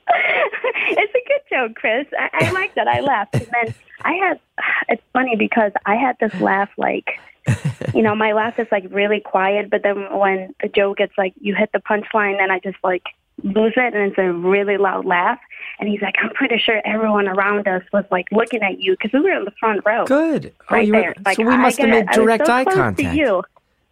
it's 0.09 1.13
a 1.15 1.29
good 1.29 1.41
joke, 1.51 1.75
Chris. 1.75 2.07
I, 2.17 2.47
I 2.47 2.51
liked 2.53 2.77
it. 2.77 2.87
I 2.87 3.01
laughed. 3.01 3.35
And 3.35 3.47
then 3.53 3.75
I 4.03 4.13
had, 4.13 4.41
it's 4.89 5.03
funny 5.13 5.35
because 5.37 5.73
I 5.87 5.97
had 5.97 6.17
this 6.21 6.41
laugh 6.41 6.71
like, 6.77 7.19
you 7.95 8.03
know, 8.03 8.15
my 8.15 8.33
laugh 8.33 8.59
is 8.59 8.67
like 8.71 8.85
really 8.91 9.21
quiet, 9.21 9.71
but 9.71 9.83
then 9.83 10.17
when 10.17 10.55
the 10.63 10.69
joke 10.69 10.99
gets 10.99 11.13
like, 11.19 11.35
you 11.41 11.55
hit 11.55 11.71
the 11.73 11.81
punchline, 11.81 12.39
then 12.39 12.51
I 12.51 12.59
just 12.61 12.79
like 12.85 13.03
lose 13.43 13.73
it 13.77 13.95
and 13.95 14.11
it's 14.11 14.19
a 14.19 14.31
really 14.33 14.77
loud 14.77 15.05
laugh. 15.05 15.39
And 15.81 15.89
he's 15.89 16.01
like, 16.03 16.15
I'm 16.23 16.31
pretty 16.31 16.59
sure 16.59 16.81
everyone 16.85 17.27
around 17.29 17.67
us 17.67 17.83
was 17.93 18.05
like 18.11 18.27
looking 18.31 18.63
at 18.63 18.79
you 18.79 18.93
because 18.93 19.13
we 19.13 19.21
were 19.21 19.37
in 19.37 19.45
the 19.45 19.53
front 19.59 19.81
row. 19.85 20.05
Good. 20.05 20.53
Oh, 20.63 20.65
Right 20.77 20.87
you 20.87 20.93
there. 20.93 21.15
were, 21.17 21.23
Like, 21.25 21.37
so 21.37 21.45
we 21.45 21.53
I 21.53 21.57
must 21.57 21.79
have 21.79 21.89
made 21.91 22.07
I 22.09 22.15
direct 22.15 22.47
so 22.47 22.53
eye 22.53 22.65
contact. 22.65 23.17
you. 23.17 23.43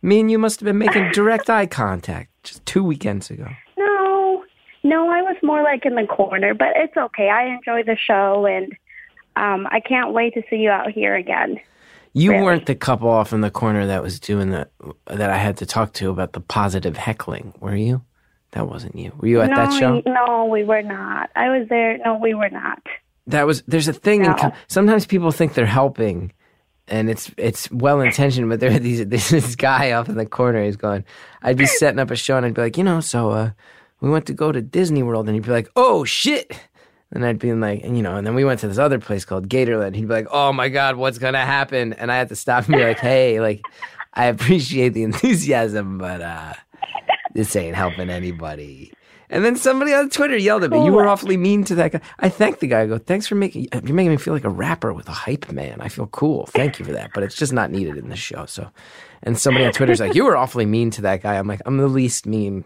Me 0.02 0.20
and 0.20 0.30
you 0.30 0.38
must 0.38 0.60
have 0.60 0.66
been 0.66 0.78
making 0.78 1.10
direct 1.12 1.50
eye 1.50 1.66
contact 1.66 2.30
just 2.42 2.64
two 2.64 2.82
weekends 2.84 3.30
ago. 3.30 3.48
No, 3.76 4.44
no, 4.82 5.10
I 5.10 5.20
was 5.22 5.36
more 5.42 5.62
like 5.62 5.84
in 5.84 5.94
the 5.94 6.06
corner, 6.06 6.54
but 6.54 6.68
it's 6.76 6.96
okay. 6.96 7.28
I 7.28 7.46
enjoy 7.46 7.82
the 7.82 7.96
show, 7.96 8.46
and 8.46 8.72
um, 9.36 9.66
I 9.70 9.80
can't 9.80 10.12
wait 10.12 10.32
to 10.34 10.42
see 10.48 10.56
you 10.56 10.70
out 10.70 10.90
here 10.90 11.14
again. 11.16 11.60
You 12.12 12.32
Really? 12.32 12.42
weren't 12.42 12.66
the 12.66 12.74
couple 12.74 13.08
off 13.08 13.32
in 13.32 13.40
the 13.40 13.50
corner 13.50 13.86
that 13.86 14.02
was 14.02 14.18
doing 14.18 14.50
the 14.50 14.68
that 15.06 15.30
I 15.30 15.36
had 15.36 15.56
to 15.58 15.66
talk 15.66 15.92
to 15.94 16.10
about 16.10 16.32
the 16.32 16.40
positive 16.40 16.96
heckling, 16.96 17.54
were 17.60 17.76
you? 17.76 18.02
That 18.52 18.68
wasn't 18.68 18.96
you. 18.96 19.12
Were 19.18 19.28
you 19.28 19.40
at 19.42 19.50
no, 19.50 19.56
that 19.56 19.72
show? 19.78 20.02
no, 20.06 20.46
we 20.46 20.64
were 20.64 20.82
not. 20.82 21.30
I 21.36 21.48
was 21.56 21.68
there. 21.68 21.98
No, 21.98 22.16
we 22.16 22.34
were 22.34 22.50
not. 22.50 22.82
That 23.28 23.46
was. 23.46 23.62
There's 23.68 23.86
a 23.86 23.92
thing. 23.92 24.22
No. 24.22 24.34
com- 24.34 24.52
sometimes 24.66 25.06
people 25.06 25.30
think 25.30 25.54
they're 25.54 25.66
helping, 25.66 26.32
and 26.88 27.08
it's 27.08 27.30
it's 27.36 27.70
well 27.70 28.00
intentioned, 28.00 28.48
but 28.48 28.58
there 28.58 28.72
are 28.74 28.78
these 28.80 29.06
there's 29.08 29.28
this 29.30 29.54
guy 29.54 29.92
off 29.92 30.08
in 30.08 30.16
the 30.16 30.26
corner. 30.26 30.64
He's 30.64 30.76
going. 30.76 31.04
I'd 31.42 31.56
be 31.58 31.66
setting 31.66 32.00
up 32.00 32.10
a 32.10 32.16
show, 32.16 32.36
and 32.36 32.44
I'd 32.46 32.54
be 32.54 32.62
like, 32.62 32.76
you 32.76 32.82
know, 32.82 32.98
so 33.00 33.30
uh, 33.30 33.50
we 34.00 34.10
went 34.10 34.26
to 34.26 34.34
go 34.34 34.50
to 34.50 34.60
Disney 34.60 35.04
World, 35.04 35.28
and 35.28 35.36
he'd 35.36 35.44
be 35.44 35.52
like, 35.52 35.68
oh 35.76 36.04
shit. 36.04 36.58
And 37.12 37.24
I'd 37.24 37.40
be 37.40 37.52
like, 37.52 37.82
and 37.82 37.96
you 37.96 38.02
know, 38.02 38.16
and 38.16 38.26
then 38.26 38.34
we 38.34 38.44
went 38.44 38.60
to 38.60 38.68
this 38.68 38.78
other 38.78 39.00
place 39.00 39.24
called 39.24 39.48
Gatorland. 39.48 39.96
He'd 39.96 40.06
be 40.06 40.14
like, 40.14 40.28
"Oh 40.30 40.52
my 40.52 40.68
God, 40.68 40.96
what's 40.96 41.18
gonna 41.18 41.44
happen?" 41.44 41.92
And 41.94 42.12
I 42.12 42.16
had 42.16 42.28
to 42.28 42.36
stop 42.36 42.66
and 42.66 42.76
be 42.76 42.84
like, 42.84 43.00
"Hey, 43.00 43.40
like, 43.48 43.62
I 44.14 44.26
appreciate 44.26 44.90
the 44.90 45.02
enthusiasm, 45.02 45.98
but 45.98 46.20
uh, 46.20 46.52
this 47.34 47.56
ain't 47.56 47.74
helping 47.74 48.10
anybody." 48.10 48.92
And 49.28 49.44
then 49.44 49.54
somebody 49.56 49.92
on 49.92 50.10
Twitter 50.10 50.36
yelled 50.36 50.62
at 50.62 50.70
me, 50.70 50.84
"You 50.84 50.92
were 50.92 51.08
awfully 51.08 51.36
mean 51.36 51.64
to 51.64 51.74
that 51.76 51.92
guy." 51.92 52.00
I 52.20 52.28
thanked 52.28 52.60
the 52.60 52.68
guy. 52.68 52.82
I 52.82 52.86
go, 52.86 52.98
"Thanks 52.98 53.26
for 53.26 53.34
making 53.34 53.66
you're 53.72 53.94
making 53.94 54.12
me 54.12 54.16
feel 54.16 54.34
like 54.34 54.44
a 54.44 54.48
rapper 54.48 54.92
with 54.92 55.08
a 55.08 55.12
hype 55.12 55.50
man. 55.50 55.80
I 55.80 55.88
feel 55.88 56.06
cool. 56.08 56.46
Thank 56.46 56.78
you 56.78 56.84
for 56.84 56.92
that." 56.92 57.10
But 57.12 57.24
it's 57.24 57.36
just 57.36 57.52
not 57.52 57.72
needed 57.72 57.96
in 57.96 58.08
this 58.08 58.20
show. 58.20 58.46
So, 58.46 58.70
and 59.24 59.36
somebody 59.36 59.66
on 59.66 59.72
Twitter's 59.72 59.98
like, 59.98 60.14
"You 60.14 60.26
were 60.26 60.36
awfully 60.36 60.66
mean 60.66 60.90
to 60.92 61.02
that 61.02 61.22
guy." 61.22 61.36
I'm 61.36 61.48
like, 61.48 61.62
"I'm 61.66 61.78
the 61.78 61.88
least 61.88 62.26
mean. 62.26 62.64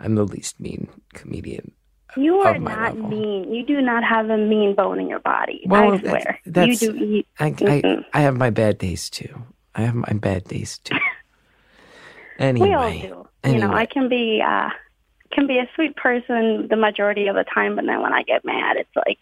I'm 0.00 0.14
the 0.14 0.24
least 0.24 0.60
mean 0.60 0.88
comedian." 1.12 1.72
You 2.16 2.36
are 2.40 2.58
not 2.58 2.94
level. 2.96 3.10
mean. 3.10 3.52
You 3.52 3.64
do 3.64 3.80
not 3.80 4.04
have 4.04 4.28
a 4.30 4.36
mean 4.36 4.74
bone 4.74 5.00
in 5.00 5.08
your 5.08 5.20
body. 5.20 5.62
Well, 5.66 5.94
I 5.94 5.98
swear. 5.98 6.40
that's- 6.46 6.82
you 6.82 6.92
do. 6.92 6.98
You, 7.04 7.24
I, 7.38 7.54
I. 7.60 8.04
I 8.12 8.20
have 8.22 8.36
my 8.36 8.50
bad 8.50 8.78
days 8.78 9.08
too. 9.10 9.34
I 9.74 9.82
have 9.82 9.94
my 9.94 10.12
bad 10.12 10.44
days 10.44 10.78
too. 10.78 10.96
Anyway, 12.38 12.68
we 12.68 12.74
all 12.74 12.90
do. 13.44 13.50
You 13.52 13.58
know. 13.58 13.72
I 13.72 13.86
can 13.86 14.08
be 14.08 14.42
uh, 14.46 14.68
can 15.32 15.46
be 15.46 15.58
a 15.58 15.68
sweet 15.74 15.96
person 15.96 16.68
the 16.68 16.76
majority 16.76 17.26
of 17.28 17.34
the 17.36 17.44
time, 17.44 17.76
but 17.76 17.86
then 17.86 18.00
when 18.02 18.12
I 18.12 18.22
get 18.22 18.44
mad, 18.44 18.76
it's 18.76 18.94
like, 18.94 19.18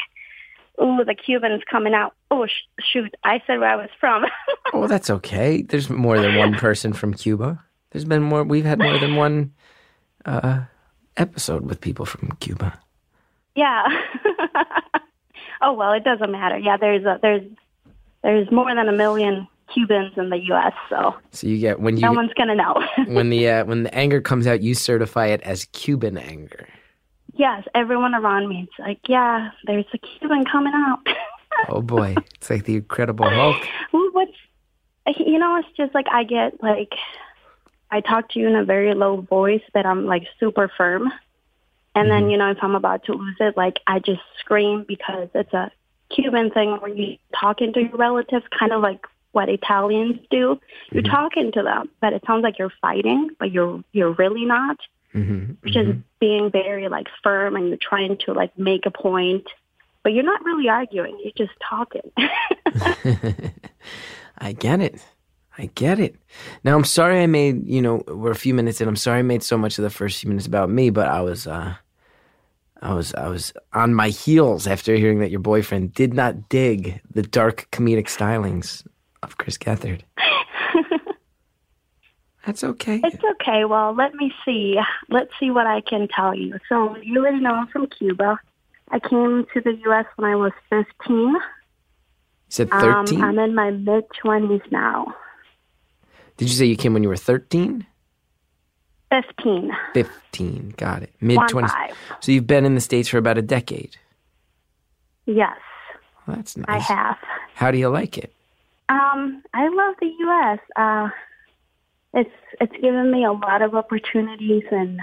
ooh, 0.83 1.05
the 1.05 1.15
Cuban's 1.15 1.63
coming 1.71 1.95
out. 1.95 2.15
Oh 2.31 2.47
sh- 2.47 2.83
shoot, 2.93 3.15
I 3.25 3.43
said 3.47 3.61
where 3.61 3.71
I 3.71 3.77
was 3.77 3.91
from. 4.01 4.25
Oh, 4.73 4.87
that's 4.87 5.11
okay. 5.11 5.63
There's 5.63 5.91
more 5.91 6.21
than 6.21 6.37
one 6.37 6.55
person 6.55 6.93
from 6.93 7.13
Cuba. 7.13 7.61
There's 7.91 8.05
been 8.05 8.23
more. 8.23 8.45
We've 8.45 8.65
had 8.65 8.79
more 8.79 8.99
than 9.01 9.17
one 9.17 9.53
uh, 10.25 10.61
episode 11.21 11.63
with 11.63 11.81
people 11.81 12.07
from 12.07 12.33
Cuba. 12.41 12.79
yeah. 13.55 13.85
oh 15.63 15.73
well, 15.73 15.93
it 15.93 16.05
doesn't 16.05 16.31
matter. 16.33 16.59
Yeah, 16.59 16.77
there's 16.77 17.05
a, 17.05 17.19
there's 17.23 17.43
there's 18.23 18.51
more 18.51 18.75
than 18.75 18.89
a 18.89 18.93
million 18.93 19.47
Cubans 19.73 20.13
in 20.17 20.31
the 20.31 20.39
U.S., 20.47 20.73
so 20.89 21.15
So 21.31 21.47
you 21.47 21.59
get 21.59 21.81
when 21.81 21.97
you 21.97 22.03
no 22.03 22.13
one's 22.13 22.33
gonna 22.35 22.55
know. 22.57 22.83
when 23.07 23.31
the 23.31 23.49
uh, 23.49 23.65
when 23.65 23.85
the 23.85 23.95
anger 23.95 24.21
comes 24.21 24.47
out, 24.47 24.63
you 24.63 24.75
certify 24.75 25.27
it 25.27 25.41
as 25.43 25.65
Cuban 25.67 26.19
anger. 26.19 26.67
yes, 27.35 27.65
everyone 27.75 28.15
around 28.15 28.49
me, 28.49 28.67
it's 28.69 28.79
like, 28.79 28.99
yeah, 29.09 29.51
there's 29.67 29.87
a 29.95 29.99
Cuban 29.99 30.45
coming 30.45 30.73
out. 30.75 31.01
Oh 31.69 31.83
boy, 31.83 32.15
it's 32.37 32.49
like 32.49 32.65
the 32.65 32.77
Incredible 32.77 33.29
Hulk. 33.29 33.57
What's 33.91 34.33
you 35.19 35.39
know, 35.39 35.57
it's 35.57 35.69
just 35.77 35.93
like 35.95 36.07
I 36.11 36.23
get 36.25 36.63
like 36.63 36.93
I 37.91 38.01
talk 38.01 38.31
to 38.31 38.39
you 38.39 38.47
in 38.47 38.57
a 38.57 38.65
very 38.65 38.95
low 38.95 39.21
voice, 39.21 39.63
but 39.73 39.87
I'm 39.87 40.07
like 40.07 40.27
super 40.39 40.71
firm. 40.77 41.13
And 41.95 42.11
then 42.11 42.23
mm-hmm. 42.23 42.31
you 42.31 42.37
know, 42.37 42.51
if 42.51 42.59
I'm 42.63 42.75
about 42.75 43.05
to 43.05 43.15
lose 43.15 43.37
it, 43.41 43.57
like 43.57 43.79
I 43.87 43.99
just 43.99 44.21
scream 44.39 44.85
because 44.87 45.29
it's 45.35 45.53
a 45.53 45.73
Cuban 46.11 46.51
thing 46.51 46.73
where 46.81 46.93
you 46.93 47.19
talking 47.39 47.73
to 47.73 47.81
your 47.81 47.97
relatives, 47.97 48.45
kind 48.57 48.73
of 48.73 48.83
like 48.83 49.07
what 49.33 49.49
Italians 49.49 50.19
do. 50.31 50.61
You're 50.91 51.03
mm-hmm. 51.03 51.13
talking 51.13 51.53
to 51.53 51.63
them, 51.63 51.89
but 52.01 52.13
it 52.13 52.23
sounds 52.27 52.43
like 52.43 52.59
you're 52.59 52.73
fighting, 52.81 53.31
but 53.39 53.51
you're 53.51 53.83
you're 53.93 54.13
really 54.13 54.45
not. 54.45 54.79
hmm 55.13 55.53
You're 55.65 55.73
just 55.73 55.89
mm-hmm. 55.89 56.01
being 56.21 56.51
very 56.51 56.89
like 56.89 57.09
firm, 57.23 57.57
and 57.57 57.69
you're 57.69 57.77
trying 57.77 58.19
to 58.27 58.33
like 58.33 58.57
make 58.59 58.87
a 58.87 58.91
point, 58.91 59.47
but 60.03 60.13
you're 60.13 60.25
not 60.25 60.45
really 60.45 60.69
arguing. 60.69 61.19
You're 61.23 61.47
just 61.47 61.59
talking. 61.69 62.11
I 64.39 64.53
get 64.53 64.81
it. 64.81 65.01
I 65.61 65.67
get 65.75 66.01
it. 66.01 66.17
Now 66.65 66.75
I'm 66.75 66.85
sorry 66.85 67.23
I 67.23 67.27
made, 67.27 67.69
you 67.69 67.83
know, 67.83 68.03
we're 68.09 68.31
a 68.31 68.35
few 68.37 68.55
minutes 68.55 68.81
in. 68.81 68.89
I'm 68.89 68.97
sorry 68.97 69.19
I 69.19 69.23
made 69.23 69.43
so 69.43 69.59
much 69.59 69.79
of 69.79 69.83
the 69.83 69.91
first 69.91 70.21
few 70.21 70.29
minutes 70.29 70.47
about 70.47 70.71
me, 70.71 70.89
but 70.89 71.07
I 71.07 71.21
was 71.21 71.47
uh 71.47 71.75
I 72.81 72.95
was 72.95 73.13
I 73.15 73.29
was 73.29 73.53
on 73.75 73.95
my 73.95 74.09
heels 74.09 74.67
after 74.67 74.95
hearing 74.95 75.19
that 75.19 75.31
your 75.31 75.41
boyfriend 75.41 75.93
did 75.93 76.15
not 76.15 76.49
dig 76.49 77.03
the 77.11 77.23
dark 77.23 77.69
comedic 77.73 78.07
stylings 78.07 78.87
of 79.23 79.37
Chris 79.37 79.59
Gethard. 79.59 80.01
That's 82.47 82.65
okay. 82.65 83.03
It's 83.05 83.23
okay. 83.33 83.67
Well, 83.67 83.95
let 83.95 84.15
me 84.15 84.33
see. 84.47 84.79
Let's 85.11 85.31
see 85.39 85.51
what 85.51 85.67
I 85.67 85.83
can 85.83 86.09
tell 86.09 86.35
you. 86.35 86.59
So 86.71 86.97
you 87.03 87.21
already 87.21 87.41
know 87.41 87.53
I'm 87.53 87.67
from 87.67 87.87
Cuba. 87.87 88.41
I 88.89 88.99
came 88.99 89.45
to 89.53 89.61
the 89.61 89.75
U.S. 89.85 90.07
when 90.17 90.31
I 90.31 90.37
was 90.37 90.53
15. 90.71 90.87
You 91.11 91.41
said 92.49 92.73
Um, 92.73 93.05
I'm 93.23 93.39
in 93.39 93.55
my 93.55 93.71
mid 93.71 94.05
20s 94.25 94.73
now. 94.73 95.15
Did 96.41 96.49
you 96.49 96.55
say 96.55 96.65
you 96.65 96.77
came 96.77 96.95
when 96.95 97.03
you 97.03 97.11
were 97.11 97.19
13? 97.19 97.85
15. 99.11 99.73
15. 99.93 100.75
Got 100.79 101.03
it. 101.03 101.13
Mid 101.21 101.37
One 101.37 101.49
20s. 101.51 101.93
So 102.21 102.33
you've 102.33 102.47
been 102.47 102.65
in 102.65 102.75
the 102.75 102.81
States 102.81 103.11
for 103.11 103.19
about 103.19 103.37
a 103.37 103.43
decade. 103.43 103.99
Yes, 105.27 105.59
Well, 106.27 106.37
that's 106.37 106.57
nice. 106.57 106.67
I 106.67 106.79
have. 106.79 107.19
How 107.55 107.71
do 107.71 107.77
you 107.77 107.91
like 107.91 108.17
it? 108.17 108.33
Um, 108.89 109.43
I 109.53 109.69
love 109.69 109.97
the 110.01 110.11
U.S. 110.19 110.59
Uh, 110.77 111.11
it's 112.15 112.31
it's 112.59 112.73
given 112.81 113.13
me 113.13 113.27
a 113.27 113.33
lot 113.33 113.61
of 113.61 113.75
opportunities, 113.75 114.65
and 114.71 114.99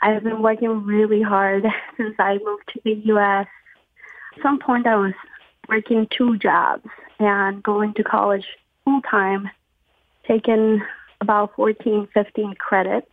I've 0.00 0.22
been 0.22 0.42
working 0.42 0.86
really 0.86 1.22
hard 1.22 1.64
since 1.96 2.14
I 2.20 2.38
moved 2.44 2.70
to 2.74 2.80
the 2.84 2.92
U.S. 3.06 3.48
At 4.36 4.42
some 4.42 4.60
point, 4.60 4.86
I 4.86 4.94
was 4.94 5.14
working 5.68 6.06
two 6.16 6.38
jobs 6.38 6.86
and 7.18 7.60
going 7.64 7.94
to 7.94 8.04
college 8.04 8.46
full 8.84 9.00
time, 9.02 9.50
taking 10.30 10.82
about 11.20 11.54
14, 11.56 12.08
15 12.14 12.54
credits. 12.54 13.10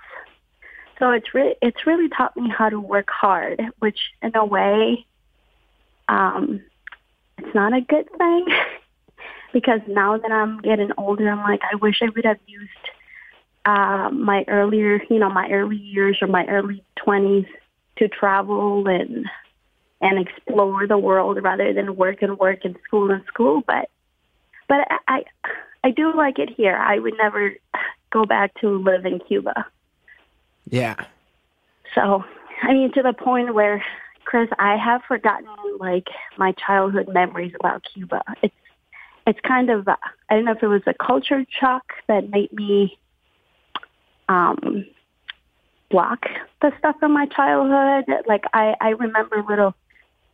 So 1.00 1.12
it's 1.12 1.33
really 1.33 1.55
it's 1.62 1.86
really 1.86 2.09
taught 2.09 2.36
me 2.36 2.50
how 2.50 2.69
to 2.69 2.79
work 2.79 3.09
hard, 3.09 3.62
which 3.79 4.00
in 4.21 4.36
a 4.36 4.45
way, 4.45 5.05
um, 6.07 6.62
it's 7.38 7.53
not 7.53 7.74
a 7.74 7.81
good 7.81 8.07
thing. 8.17 8.47
because 9.53 9.81
now 9.88 10.17
that 10.17 10.31
I'm 10.31 10.59
getting 10.59 10.91
older, 10.97 11.29
I'm 11.29 11.41
like, 11.41 11.62
I 11.71 11.75
wish 11.75 12.01
I 12.01 12.09
would 12.09 12.25
have 12.25 12.39
used 12.45 12.69
uh, 13.65 14.09
my 14.12 14.43
earlier, 14.47 15.01
you 15.09 15.19
know, 15.19 15.29
my 15.29 15.50
early 15.50 15.77
years 15.77 16.17
or 16.21 16.27
my 16.27 16.45
early 16.47 16.83
20s 17.05 17.47
to 17.97 18.07
travel 18.07 18.88
and 18.88 19.25
and 20.00 20.19
explore 20.19 20.86
the 20.86 20.97
world 20.97 21.41
rather 21.41 21.74
than 21.74 21.95
work 21.95 22.21
and 22.21 22.38
work 22.38 22.59
and 22.63 22.75
school 22.86 23.09
and 23.12 23.24
school. 23.25 23.63
But 23.65 23.89
but 24.67 24.88
I 25.07 25.24
I, 25.84 25.91
do 25.91 26.13
like 26.15 26.39
it 26.39 26.50
here. 26.50 26.75
I 26.75 27.00
would 27.00 27.13
never 27.17 27.55
go 28.12 28.25
back 28.25 28.53
to 28.62 28.69
live 28.69 29.05
in 29.05 29.19
Cuba. 29.19 29.65
Yeah. 30.69 30.96
So, 31.96 32.24
I 32.63 32.74
mean, 32.74 32.91
to 32.93 33.01
the 33.01 33.13
point 33.13 33.53
where, 33.53 33.84
Chris, 34.25 34.50
I 34.60 34.75
have 34.75 35.01
forgotten 35.07 35.48
like 35.79 36.07
my 36.38 36.53
childhood 36.53 37.07
memories 37.07 37.53
about 37.60 37.84
Cuba. 37.93 38.22
It's 38.41 38.53
it's 39.25 39.39
kind 39.41 39.69
of 39.69 39.88
I 39.88 40.36
don't 40.36 40.46
know 40.46 40.53
if 40.53 40.63
it 40.63 40.67
was 40.67 40.81
a 40.88 40.93
culture 40.93 41.46
shock 41.60 41.84
that 42.07 42.29
made 42.29 42.51
me 42.53 42.98
um, 44.29 44.86
block 45.91 46.25
the 46.62 46.72
stuff 46.79 46.96
from 47.00 47.13
my 47.13 47.25
childhood. 47.27 48.05
Like 48.25 48.46
I 48.53 48.75
I 48.79 48.89
remember 48.89 49.43
little 49.48 49.75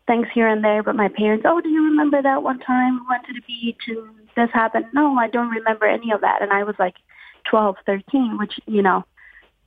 things 0.08 0.28
here 0.34 0.48
and 0.48 0.64
there, 0.64 0.84
but 0.84 0.96
my 0.96 1.08
parents, 1.08 1.46
oh, 1.48 1.62
do 1.62 1.70
you 1.70 1.84
remember 1.86 2.22
that 2.22 2.44
one 2.44 2.60
time 2.60 3.00
we 3.00 3.06
went 3.10 3.26
to 3.28 3.34
the 3.34 3.42
beach 3.48 3.82
and 3.88 4.10
this 4.36 4.50
happened? 4.54 4.86
No, 4.94 5.16
I 5.16 5.28
don't 5.28 5.50
remember 5.50 5.86
any 5.86 6.12
of 6.12 6.22
that. 6.22 6.42
And 6.42 6.52
I 6.52 6.64
was 6.64 6.76
like 6.80 6.96
twelve, 7.50 7.78
thirteen, 7.86 8.38
which 8.38 8.60
you 8.66 8.82
know 8.82 9.06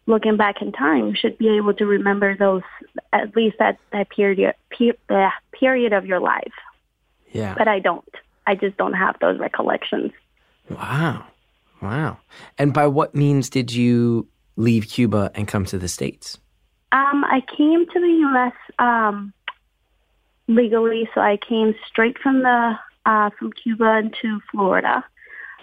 looking 0.06 0.36
back 0.36 0.62
in 0.62 0.72
time, 0.72 1.08
you 1.08 1.14
should 1.14 1.36
be 1.36 1.48
able 1.56 1.74
to 1.74 1.84
remember 1.84 2.36
those 2.36 2.62
at 3.12 3.34
least 3.36 3.56
that 3.58 3.78
that 3.92 4.08
period 4.10 4.54
pe- 4.70 4.92
uh, 5.08 5.30
period 5.52 5.92
of 5.92 6.06
your 6.06 6.20
life. 6.20 6.52
Yeah. 7.32 7.54
But 7.56 7.68
I 7.68 7.80
don't. 7.80 8.08
I 8.46 8.54
just 8.54 8.76
don't 8.76 8.94
have 8.94 9.16
those 9.20 9.38
recollections. 9.38 10.12
Wow. 10.70 11.24
Wow. 11.82 12.18
And 12.58 12.72
by 12.72 12.86
what 12.86 13.14
means 13.14 13.50
did 13.50 13.72
you 13.72 14.28
leave 14.56 14.88
Cuba 14.88 15.30
and 15.34 15.46
come 15.46 15.64
to 15.66 15.78
the 15.78 15.88
States? 15.88 16.38
Um, 16.92 17.24
I 17.24 17.42
came 17.56 17.86
to 17.86 18.00
the 18.00 18.06
U.S. 18.06 18.52
Um, 18.78 19.32
legally, 20.48 21.08
so 21.14 21.20
I 21.20 21.36
came 21.36 21.74
straight 21.86 22.18
from 22.18 22.42
the 22.42 22.78
uh, 23.04 23.30
from 23.38 23.52
Cuba 23.52 23.98
into 23.98 24.40
Florida. 24.50 25.04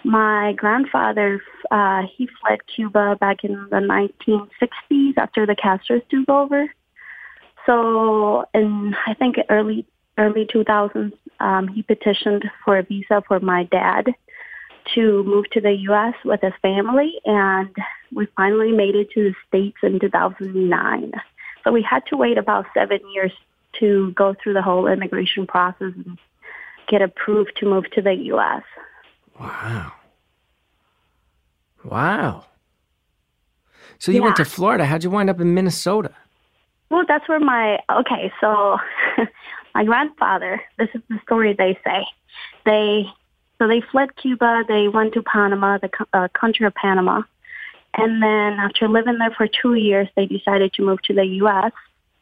My 0.04 0.52
grandfather, 0.56 1.42
uh, 1.70 2.02
he 2.14 2.28
fled 2.40 2.60
Cuba 2.66 3.16
back 3.20 3.44
in 3.44 3.54
the 3.70 3.76
1960s 3.76 5.14
after 5.16 5.46
the 5.46 5.54
Castro 5.54 6.00
took 6.10 6.28
over. 6.28 6.70
So, 7.66 8.44
in 8.52 8.94
I 9.06 9.14
think 9.14 9.36
early 9.48 9.86
early 10.18 10.46
2000s, 10.46 11.12
um, 11.40 11.68
he 11.68 11.82
petitioned 11.82 12.44
for 12.64 12.78
a 12.78 12.82
visa 12.82 13.22
for 13.26 13.40
my 13.40 13.64
dad 13.64 14.14
to 14.94 15.24
move 15.24 15.48
to 15.50 15.60
the 15.60 15.72
U.S. 15.72 16.14
with 16.24 16.40
his 16.42 16.52
family, 16.60 17.14
and 17.24 17.74
we 18.12 18.26
finally 18.36 18.70
made 18.70 18.94
it 18.94 19.10
to 19.12 19.30
the 19.30 19.34
States 19.48 19.78
in 19.82 19.98
2009. 19.98 21.12
So 21.64 21.72
we 21.72 21.82
had 21.82 22.04
to 22.06 22.16
wait 22.16 22.36
about 22.36 22.66
seven 22.74 23.00
years 23.14 23.32
to 23.80 24.12
go 24.12 24.34
through 24.42 24.54
the 24.54 24.62
whole 24.62 24.86
immigration 24.86 25.46
process 25.46 25.92
and 25.94 26.18
get 26.88 27.02
approved 27.02 27.52
to 27.58 27.66
move 27.66 27.90
to 27.92 28.02
the 28.02 28.14
U.S. 28.14 28.62
Wow. 29.38 29.92
Wow. 31.84 32.44
So 33.98 34.12
you 34.12 34.22
went 34.22 34.36
to 34.36 34.44
Florida. 34.44 34.84
How'd 34.84 35.04
you 35.04 35.10
wind 35.10 35.30
up 35.30 35.40
in 35.40 35.54
Minnesota? 35.54 36.10
Well, 36.90 37.04
that's 37.06 37.28
where 37.28 37.40
my 37.40 37.78
okay. 37.90 38.32
So 38.40 38.78
my 39.74 39.84
grandfather. 39.84 40.60
This 40.78 40.88
is 40.94 41.02
the 41.08 41.18
story 41.22 41.54
they 41.56 41.78
say. 41.84 42.06
They 42.64 43.04
so 43.58 43.68
they 43.68 43.82
fled 43.92 44.16
Cuba. 44.16 44.64
They 44.66 44.88
went 44.88 45.14
to 45.14 45.22
Panama, 45.22 45.78
the 45.78 45.90
uh, 46.12 46.28
country 46.38 46.66
of 46.66 46.74
Panama, 46.74 47.22
and 47.94 48.22
then 48.22 48.58
after 48.58 48.88
living 48.88 49.18
there 49.18 49.30
for 49.36 49.46
two 49.46 49.74
years, 49.74 50.08
they 50.16 50.26
decided 50.26 50.72
to 50.74 50.82
move 50.82 51.00
to 51.02 51.14
the 51.14 51.24
U.S. 51.24 51.72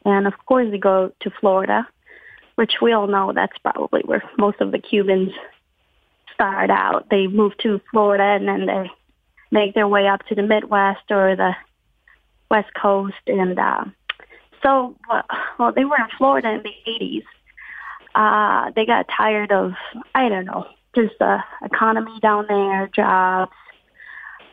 And 0.05 0.27
of 0.27 0.33
course, 0.45 0.69
they 0.71 0.77
go 0.77 1.11
to 1.21 1.31
Florida, 1.39 1.87
which 2.55 2.73
we 2.81 2.93
all 2.93 3.07
know 3.07 3.31
that's 3.33 3.57
probably 3.59 4.01
where 4.05 4.23
most 4.37 4.59
of 4.61 4.71
the 4.71 4.79
Cubans 4.79 5.31
start 6.33 6.69
out. 6.69 7.07
They 7.09 7.27
move 7.27 7.57
to 7.59 7.81
Florida, 7.91 8.23
and 8.23 8.47
then 8.47 8.65
they 8.65 8.91
make 9.51 9.73
their 9.73 9.87
way 9.87 10.07
up 10.07 10.25
to 10.27 10.35
the 10.35 10.43
Midwest 10.43 11.09
or 11.09 11.35
the 11.35 11.55
West 12.49 12.71
Coast, 12.79 13.15
and 13.27 13.57
uh, 13.57 13.85
so, 14.63 14.95
well, 15.59 15.73
they 15.73 15.85
were 15.85 15.97
in 15.97 16.17
Florida 16.17 16.49
in 16.51 16.63
the 16.63 16.91
80s. 16.91 17.23
Uh, 18.15 18.71
they 18.75 18.85
got 18.85 19.07
tired 19.15 19.51
of, 19.51 19.73
I 20.15 20.29
don't 20.29 20.45
know, 20.45 20.65
just 20.95 21.13
the 21.19 21.39
economy 21.63 22.19
down 22.21 22.45
there, 22.47 22.89
jobs. 22.95 23.51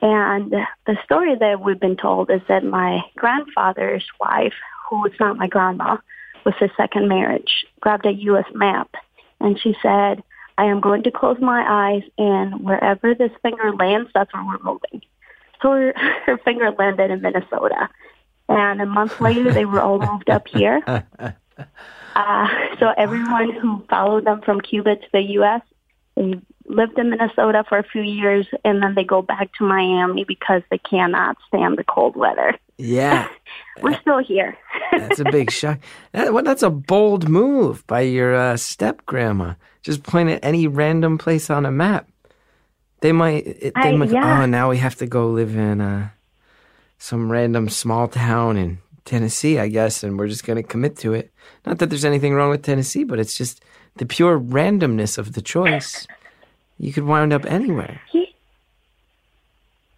And 0.02 0.52
the 0.86 0.96
story 1.04 1.36
that 1.38 1.60
we've 1.60 1.78
been 1.78 1.96
told 1.96 2.30
is 2.30 2.40
that 2.48 2.64
my 2.64 3.02
grandfather's 3.16 4.04
wife, 4.18 4.54
who 4.90 5.04
is 5.06 5.12
not 5.18 5.36
my 5.36 5.46
grandma, 5.46 5.96
was 6.44 6.54
his 6.58 6.70
second 6.76 7.08
marriage, 7.08 7.64
grabbed 7.80 8.06
a 8.06 8.12
U.S. 8.12 8.46
map, 8.52 8.90
and 9.40 9.58
she 9.58 9.74
said, 9.82 10.22
I 10.58 10.64
am 10.64 10.80
going 10.80 11.04
to 11.04 11.10
close 11.10 11.38
my 11.40 11.64
eyes, 11.66 12.02
and 12.18 12.62
wherever 12.64 13.14
this 13.14 13.30
finger 13.42 13.72
lands, 13.72 14.10
that's 14.12 14.32
where 14.34 14.44
we're 14.44 14.62
moving. 14.62 15.02
So 15.62 15.70
her, 15.72 15.94
her 16.26 16.38
finger 16.38 16.70
landed 16.78 17.10
in 17.10 17.22
Minnesota. 17.22 17.88
And 18.48 18.82
a 18.82 18.86
month 18.86 19.20
later, 19.20 19.52
they 19.52 19.64
were 19.64 19.80
all 19.80 19.98
moved 19.98 20.28
up 20.28 20.48
here. 20.48 20.82
Uh, 22.16 22.48
so 22.80 22.92
everyone 22.96 23.52
who 23.52 23.84
followed 23.88 24.24
them 24.24 24.40
from 24.40 24.60
Cuba 24.60 24.96
to 24.96 25.06
the 25.12 25.20
U.S., 25.20 25.62
they 26.16 26.40
lived 26.70 26.98
in 26.98 27.10
Minnesota 27.10 27.64
for 27.68 27.78
a 27.78 27.82
few 27.82 28.02
years, 28.02 28.46
and 28.64 28.82
then 28.82 28.94
they 28.94 29.04
go 29.04 29.22
back 29.22 29.52
to 29.58 29.64
Miami 29.64 30.24
because 30.24 30.62
they 30.70 30.78
cannot 30.78 31.36
stand 31.48 31.76
the 31.78 31.84
cold 31.84 32.16
weather. 32.16 32.56
Yeah. 32.78 33.28
We're 33.82 34.00
still 34.00 34.18
here. 34.18 34.56
That's 34.92 35.20
a 35.20 35.24
big 35.24 35.50
shock. 35.60 35.78
That, 36.12 36.32
well, 36.32 36.44
that's 36.44 36.62
a 36.62 36.70
bold 36.70 37.28
move 37.28 37.86
by 37.86 38.00
your 38.02 38.34
uh, 38.34 38.56
step 38.56 39.04
grandma. 39.06 39.54
Just 39.82 40.02
point 40.02 40.28
at 40.30 40.44
any 40.44 40.66
random 40.66 41.18
place 41.18 41.50
on 41.50 41.66
a 41.66 41.70
map. 41.70 42.08
They 43.00 43.12
might. 43.12 43.46
It, 43.46 43.74
they 43.74 43.90
I- 43.90 43.96
might. 43.96 44.10
yeah. 44.10 44.42
Oh, 44.42 44.46
now 44.46 44.70
we 44.70 44.78
have 44.78 44.96
to 44.96 45.06
go 45.06 45.28
live 45.28 45.56
in 45.56 45.80
uh, 45.80 46.10
some 46.98 47.30
random 47.32 47.68
small 47.68 48.08
town 48.08 48.56
in 48.56 48.78
Tennessee, 49.04 49.58
I 49.58 49.68
guess, 49.68 50.02
and 50.04 50.18
we're 50.18 50.28
just 50.28 50.44
going 50.44 50.56
to 50.58 50.62
commit 50.62 50.96
to 50.98 51.14
it. 51.14 51.32
Not 51.66 51.78
that 51.78 51.88
there's 51.90 52.04
anything 52.04 52.34
wrong 52.34 52.50
with 52.50 52.62
Tennessee, 52.62 53.04
but 53.04 53.18
it's 53.18 53.36
just 53.36 53.62
the 53.96 54.06
pure 54.06 54.38
randomness 54.38 55.18
of 55.18 55.32
the 55.32 55.42
choice. 55.42 56.06
You 56.80 56.94
could 56.94 57.04
wind 57.04 57.32
up 57.34 57.44
anywhere. 57.44 58.00
He- 58.10 58.34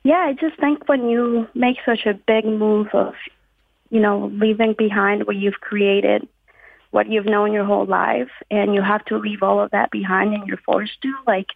Yeah, 0.04 0.18
I 0.18 0.32
just 0.32 0.56
think 0.58 0.88
when 0.88 1.08
you 1.08 1.46
make 1.54 1.78
such 1.86 2.06
a 2.06 2.14
big 2.14 2.44
move 2.44 2.88
of, 2.92 3.14
you 3.90 4.00
know, 4.00 4.26
leaving 4.34 4.72
behind 4.72 5.28
what 5.28 5.36
you've 5.36 5.60
created, 5.60 6.26
what 6.90 7.08
you've 7.08 7.24
known 7.24 7.52
your 7.52 7.64
whole 7.64 7.86
life, 7.86 8.30
and 8.50 8.74
you 8.74 8.82
have 8.82 9.04
to 9.06 9.16
leave 9.16 9.44
all 9.44 9.60
of 9.60 9.70
that 9.70 9.92
behind 9.92 10.34
and 10.34 10.48
you're 10.48 10.56
forced 10.56 11.00
to, 11.02 11.14
like, 11.24 11.50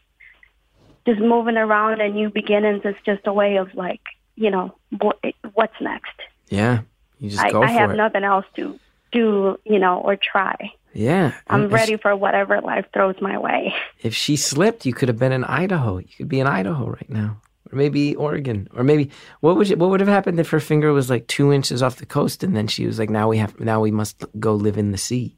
just 1.06 1.18
moving 1.20 1.56
around 1.56 2.00
and 2.00 2.14
new 2.14 2.30
beginnings 2.30 2.82
is 2.84 2.94
just 3.04 3.26
a 3.26 3.32
way 3.32 3.56
of, 3.56 3.74
like, 3.74 4.02
you 4.36 4.50
know, 4.50 4.76
what, 5.00 5.18
what's 5.54 5.80
next? 5.80 6.14
Yeah, 6.48 6.82
you 7.18 7.30
just 7.30 7.42
I, 7.42 7.50
go 7.50 7.62
I 7.64 7.70
have 7.72 7.90
it. 7.90 7.96
nothing 7.96 8.22
else 8.22 8.46
to 8.54 8.78
do, 9.16 9.58
you 9.64 9.78
know, 9.78 10.00
or 10.00 10.16
try. 10.16 10.54
yeah, 10.92 11.32
I'm 11.48 11.68
ready 11.68 11.96
for 11.96 12.14
whatever 12.14 12.60
life 12.60 12.86
throws 12.92 13.16
my 13.20 13.38
way. 13.38 13.74
If 14.00 14.14
she 14.14 14.36
slipped, 14.36 14.86
you 14.86 14.94
could 14.94 15.08
have 15.08 15.18
been 15.18 15.32
in 15.32 15.44
Idaho. 15.44 15.98
You 15.98 16.08
could 16.16 16.28
be 16.28 16.40
in 16.40 16.46
Idaho 16.46 16.86
right 16.88 17.10
now, 17.10 17.40
or 17.70 17.76
maybe 17.76 18.14
Oregon, 18.16 18.68
or 18.74 18.84
maybe 18.84 19.10
what 19.40 19.56
would 19.56 19.68
you, 19.68 19.76
what 19.76 19.90
would 19.90 20.00
have 20.00 20.08
happened 20.08 20.38
if 20.40 20.50
her 20.50 20.60
finger 20.60 20.92
was 20.92 21.10
like 21.10 21.26
two 21.26 21.52
inches 21.52 21.82
off 21.82 21.96
the 21.96 22.06
coast, 22.06 22.42
and 22.44 22.56
then 22.56 22.66
she 22.66 22.86
was 22.86 22.98
like, 22.98 23.10
"Now 23.10 23.28
we 23.28 23.38
have, 23.38 23.58
now 23.60 23.80
we 23.80 23.90
must 23.90 24.24
go 24.38 24.54
live 24.54 24.78
in 24.78 24.92
the 24.92 24.98
sea. 24.98 25.36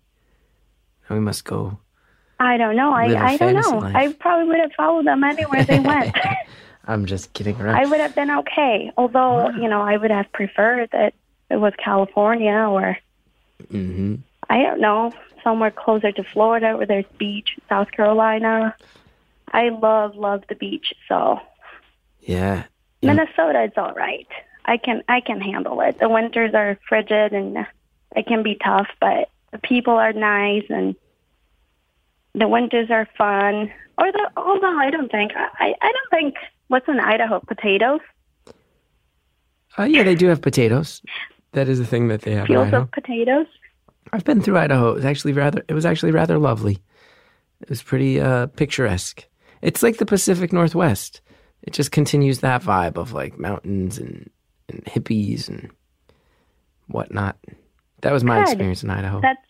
Now 1.08 1.16
we 1.16 1.22
must 1.22 1.44
go." 1.44 1.78
I 2.40 2.56
don't 2.56 2.76
know. 2.76 2.92
I, 2.92 3.32
I 3.32 3.36
don't 3.36 3.54
know. 3.54 3.78
life. 3.78 3.96
I 3.96 4.12
probably 4.12 4.46
would 4.48 4.60
have 4.60 4.72
followed 4.76 5.06
them 5.06 5.24
anywhere 5.24 5.64
they 5.64 5.80
went. 5.80 6.14
I'm 6.88 7.04
just 7.06 7.32
kidding 7.32 7.60
around. 7.60 7.76
I 7.76 7.84
would 7.84 8.00
have 8.00 8.14
been 8.14 8.30
okay. 8.30 8.92
Although, 8.96 9.50
you 9.50 9.68
know, 9.68 9.82
I 9.82 9.96
would 9.96 10.10
have 10.10 10.30
preferred 10.32 10.88
that 10.92 11.14
it 11.50 11.56
was 11.56 11.72
California 11.82 12.54
or 12.54 12.96
hmm 13.70 14.16
I 14.50 14.62
don't 14.62 14.80
know, 14.80 15.12
somewhere 15.44 15.70
closer 15.70 16.10
to 16.12 16.24
Florida 16.24 16.76
where 16.76 16.86
there's 16.86 17.04
beach, 17.18 17.58
South 17.68 17.90
Carolina. 17.90 18.74
I 19.52 19.68
love 19.68 20.16
love 20.16 20.44
the 20.48 20.54
beach, 20.54 20.94
so 21.08 21.40
Yeah, 22.20 22.64
Yeah. 23.00 23.12
Minnesota 23.12 23.64
is 23.64 23.72
all 23.76 23.92
right. 23.92 24.28
I 24.64 24.76
can 24.76 25.02
I 25.08 25.20
can 25.20 25.40
handle 25.40 25.80
it. 25.80 25.98
The 25.98 26.08
winters 26.08 26.54
are 26.54 26.78
frigid 26.88 27.32
and 27.32 27.66
it 28.16 28.26
can 28.26 28.42
be 28.42 28.56
tough, 28.62 28.88
but 29.00 29.28
the 29.52 29.58
people 29.58 29.94
are 29.94 30.12
nice 30.12 30.64
and 30.68 30.94
the 32.34 32.48
winters 32.48 32.90
are 32.90 33.08
fun. 33.16 33.72
Or 33.98 34.12
the 34.12 34.30
although 34.36 34.78
I 34.78 34.90
don't 34.90 35.10
think 35.10 35.32
I 35.34 35.74
I 35.80 35.92
don't 35.92 36.10
think 36.10 36.34
what's 36.68 36.88
in 36.88 37.00
Idaho 37.00 37.40
potatoes 37.40 38.00
uh, 39.78 39.84
yeah, 39.84 40.02
they 40.02 40.14
do 40.14 40.26
have 40.26 40.42
potatoes. 40.42 41.02
That 41.52 41.68
is 41.68 41.78
the 41.78 41.86
thing 41.86 42.08
that 42.08 42.22
they 42.22 42.32
have 42.34 42.46
fields 42.46 42.72
of 42.72 42.90
potatoes. 42.90 43.46
I've 44.12 44.24
been 44.24 44.40
through 44.40 44.58
Idaho. 44.58 44.90
It 44.90 44.96
was 44.96 45.04
actually 45.04 45.32
rather 45.32 45.64
it 45.68 45.74
was 45.74 45.86
actually 45.86 46.12
rather 46.12 46.38
lovely. 46.38 46.78
It 47.60 47.68
was 47.68 47.82
pretty 47.82 48.20
uh, 48.20 48.46
picturesque. 48.46 49.24
It's 49.62 49.82
like 49.82 49.96
the 49.96 50.06
Pacific 50.06 50.52
Northwest. 50.52 51.20
It 51.62 51.72
just 51.72 51.90
continues 51.90 52.40
that 52.40 52.62
vibe 52.62 52.96
of 52.96 53.12
like 53.12 53.38
mountains 53.38 53.98
and, 53.98 54.30
and 54.68 54.84
hippies 54.84 55.48
and 55.48 55.70
whatnot. 56.86 57.36
That 58.02 58.12
was 58.12 58.22
my 58.22 58.38
Good. 58.38 58.48
experience 58.48 58.82
in 58.82 58.90
Idaho. 58.90 59.20
That's 59.20 59.40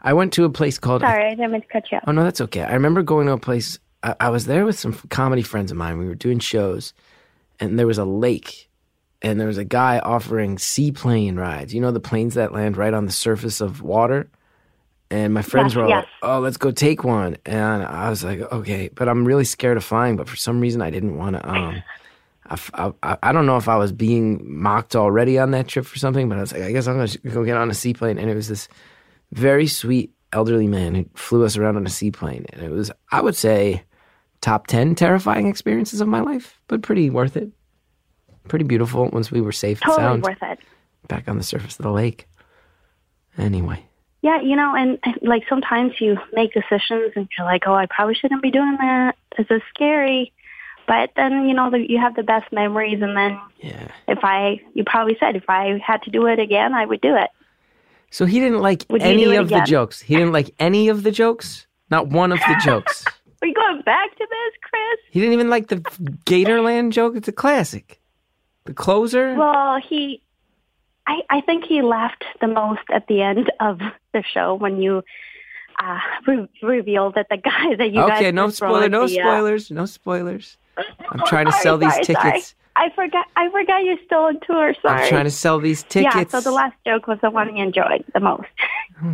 I 0.00 0.12
went 0.12 0.32
to 0.34 0.44
a 0.44 0.50
place 0.50 0.78
called 0.78 1.02
sorry, 1.02 1.26
I 1.26 1.30
didn't 1.30 1.52
mean 1.52 1.62
to 1.62 1.66
cut 1.66 1.90
you 1.90 1.98
off. 1.98 2.04
Oh 2.06 2.12
no, 2.12 2.22
that's 2.22 2.40
okay. 2.42 2.62
I 2.62 2.74
remember 2.74 3.02
going 3.02 3.26
to 3.26 3.32
a 3.32 3.38
place. 3.38 3.78
I, 4.02 4.14
I 4.20 4.28
was 4.30 4.46
there 4.46 4.64
with 4.64 4.78
some 4.78 4.92
comedy 5.10 5.42
friends 5.42 5.70
of 5.70 5.76
mine. 5.76 5.98
We 5.98 6.06
were 6.06 6.14
doing 6.14 6.38
shows, 6.38 6.94
and 7.58 7.78
there 7.78 7.86
was 7.86 7.98
a 7.98 8.04
lake, 8.04 8.67
and 9.22 9.40
there 9.40 9.46
was 9.46 9.58
a 9.58 9.64
guy 9.64 9.98
offering 9.98 10.58
seaplane 10.58 11.36
rides. 11.36 11.74
You 11.74 11.80
know 11.80 11.90
the 11.90 12.00
planes 12.00 12.34
that 12.34 12.52
land 12.52 12.76
right 12.76 12.94
on 12.94 13.06
the 13.06 13.12
surface 13.12 13.60
of 13.60 13.82
water. 13.82 14.28
And 15.10 15.32
my 15.32 15.40
friends 15.40 15.72
Yes, 15.72 15.76
were 15.76 15.82
all 15.84 15.88
yes. 15.88 16.04
like, 16.04 16.30
"Oh, 16.30 16.40
let's 16.40 16.58
go 16.58 16.70
take 16.70 17.02
one." 17.02 17.38
And 17.46 17.82
I 17.82 18.10
was 18.10 18.22
like, 18.22 18.40
"Okay," 18.40 18.90
but 18.94 19.08
I'm 19.08 19.24
really 19.24 19.44
scared 19.44 19.78
of 19.78 19.84
flying. 19.84 20.16
But 20.16 20.28
for 20.28 20.36
some 20.36 20.60
reason, 20.60 20.82
I 20.82 20.90
didn't 20.90 21.16
want 21.16 21.36
to. 21.36 21.48
Um, 21.50 21.82
I, 22.50 22.92
I- 23.02 23.18
I 23.22 23.32
don't 23.32 23.46
know 23.46 23.56
if 23.56 23.68
I 23.68 23.76
was 23.76 23.90
being 23.90 24.40
mocked 24.44 24.94
already 24.94 25.38
on 25.38 25.50
that 25.52 25.66
trip 25.68 25.86
for 25.86 25.98
something, 25.98 26.28
but 26.28 26.36
I 26.36 26.42
was 26.42 26.52
like, 26.52 26.62
I 26.62 26.72
guess 26.72 26.86
I'm 26.86 26.96
going 26.96 27.08
to 27.08 27.18
go 27.30 27.44
get 27.44 27.56
on 27.56 27.70
a 27.70 27.74
seaplane. 27.74 28.18
And 28.18 28.28
it 28.30 28.34
was 28.34 28.48
this 28.48 28.68
very 29.32 29.66
sweet 29.66 30.12
elderly 30.32 30.66
man 30.66 30.94
who 30.94 31.06
flew 31.14 31.44
us 31.44 31.56
around 31.56 31.76
on 31.76 31.86
a 31.86 31.90
seaplane. 31.90 32.44
And 32.52 32.62
it 32.62 32.70
was, 32.70 32.90
I 33.10 33.20
would 33.22 33.36
say, 33.36 33.82
top 34.42 34.66
10 34.66 34.94
terrifying 34.94 35.46
experiences 35.46 36.00
of 36.02 36.08
my 36.08 36.20
life, 36.20 36.60
but 36.68 36.82
pretty 36.82 37.08
worth 37.10 37.36
it. 37.36 37.50
Pretty 38.48 38.64
beautiful 38.64 39.08
once 39.08 39.30
we 39.30 39.40
were 39.40 39.52
safe 39.52 39.80
and 39.82 39.90
Totally 39.90 40.06
sound 40.06 40.22
worth 40.22 40.42
it. 40.42 40.58
back 41.06 41.28
on 41.28 41.36
the 41.36 41.42
surface 41.42 41.78
of 41.78 41.82
the 41.82 41.90
lake. 41.90 42.28
Anyway, 43.36 43.84
Yeah, 44.20 44.40
you 44.40 44.56
know, 44.56 44.74
and, 44.74 44.98
and 45.04 45.18
like 45.22 45.44
sometimes 45.48 45.92
you 46.00 46.18
make 46.32 46.52
decisions 46.52 47.12
and 47.14 47.28
you're 47.36 47.46
like, 47.46 47.62
oh, 47.66 47.74
I 47.74 47.86
probably 47.86 48.14
shouldn't 48.14 48.42
be 48.42 48.50
doing 48.50 48.76
that. 48.80 49.16
This 49.36 49.46
is 49.50 49.62
scary. 49.72 50.32
But 50.88 51.10
then, 51.14 51.46
you 51.46 51.54
know, 51.54 51.70
the, 51.70 51.78
you 51.78 51.98
have 51.98 52.16
the 52.16 52.22
best 52.22 52.50
memories. 52.50 53.00
And 53.02 53.16
then 53.16 53.38
yeah. 53.58 53.88
if 54.08 54.18
I, 54.22 54.60
you 54.72 54.84
probably 54.84 55.16
said, 55.20 55.36
if 55.36 55.44
I 55.48 55.78
had 55.86 56.02
to 56.04 56.10
do 56.10 56.26
it 56.26 56.38
again, 56.38 56.74
I 56.74 56.86
would 56.86 57.02
do 57.02 57.14
it. 57.14 57.30
So 58.10 58.24
he 58.24 58.40
didn't 58.40 58.60
like 58.60 58.86
Would 58.88 59.02
any 59.02 59.36
of 59.36 59.50
the 59.50 59.60
jokes. 59.60 60.00
He 60.00 60.16
didn't 60.16 60.32
like 60.32 60.54
any 60.58 60.88
of 60.88 61.02
the 61.02 61.10
jokes. 61.10 61.66
Not 61.90 62.08
one 62.08 62.32
of 62.32 62.38
the 62.40 62.60
jokes. 62.64 63.04
Are 63.40 63.46
you 63.46 63.54
going 63.54 63.82
back 63.82 64.10
to 64.16 64.26
this, 64.28 64.54
Chris? 64.62 64.98
He 65.10 65.20
didn't 65.20 65.34
even 65.34 65.50
like 65.50 65.68
the 65.68 65.76
Gatorland 66.26 66.90
joke. 66.90 67.16
It's 67.16 67.28
a 67.28 67.32
classic. 67.32 68.00
The 68.68 68.74
closer. 68.74 69.34
Well, 69.34 69.80
he, 69.80 70.20
I, 71.06 71.22
I 71.30 71.40
think 71.40 71.64
he 71.64 71.80
laughed 71.80 72.22
the 72.42 72.48
most 72.48 72.82
at 72.92 73.06
the 73.06 73.22
end 73.22 73.50
of 73.60 73.80
the 74.12 74.22
show 74.22 74.54
when 74.54 74.82
you 74.82 75.02
uh, 75.82 75.98
re- 76.26 76.48
revealed 76.62 77.14
that 77.14 77.28
the 77.30 77.38
guy 77.38 77.76
that 77.78 77.88
you 77.88 78.06
guys 78.06 78.18
okay, 78.18 78.30
no 78.30 78.50
spoiler, 78.50 78.90
no 78.90 79.08
the, 79.08 79.18
uh, 79.18 79.24
spoilers, 79.24 79.70
no 79.70 79.86
spoilers. 79.86 80.58
I'm 80.76 81.20
trying 81.24 81.46
to 81.46 81.52
sorry, 81.52 81.62
sell 81.62 81.78
these 81.78 81.92
sorry, 81.94 82.04
sorry. 82.04 82.30
tickets. 82.32 82.54
I 82.76 82.90
forgot. 82.94 83.26
I 83.36 83.50
forgot 83.50 83.84
you're 83.84 83.96
still 84.04 84.18
on 84.18 84.38
tour. 84.46 84.74
Sorry. 84.82 85.02
I'm 85.02 85.08
trying 85.08 85.24
to 85.24 85.30
sell 85.30 85.58
these 85.60 85.82
tickets. 85.84 86.14
Yeah. 86.14 86.24
So 86.26 86.40
the 86.42 86.52
last 86.52 86.76
joke 86.86 87.06
was 87.06 87.18
the 87.22 87.30
one 87.30 87.54
he 87.54 87.62
enjoyed 87.62 88.04
the 88.12 88.20
most. 88.20 88.48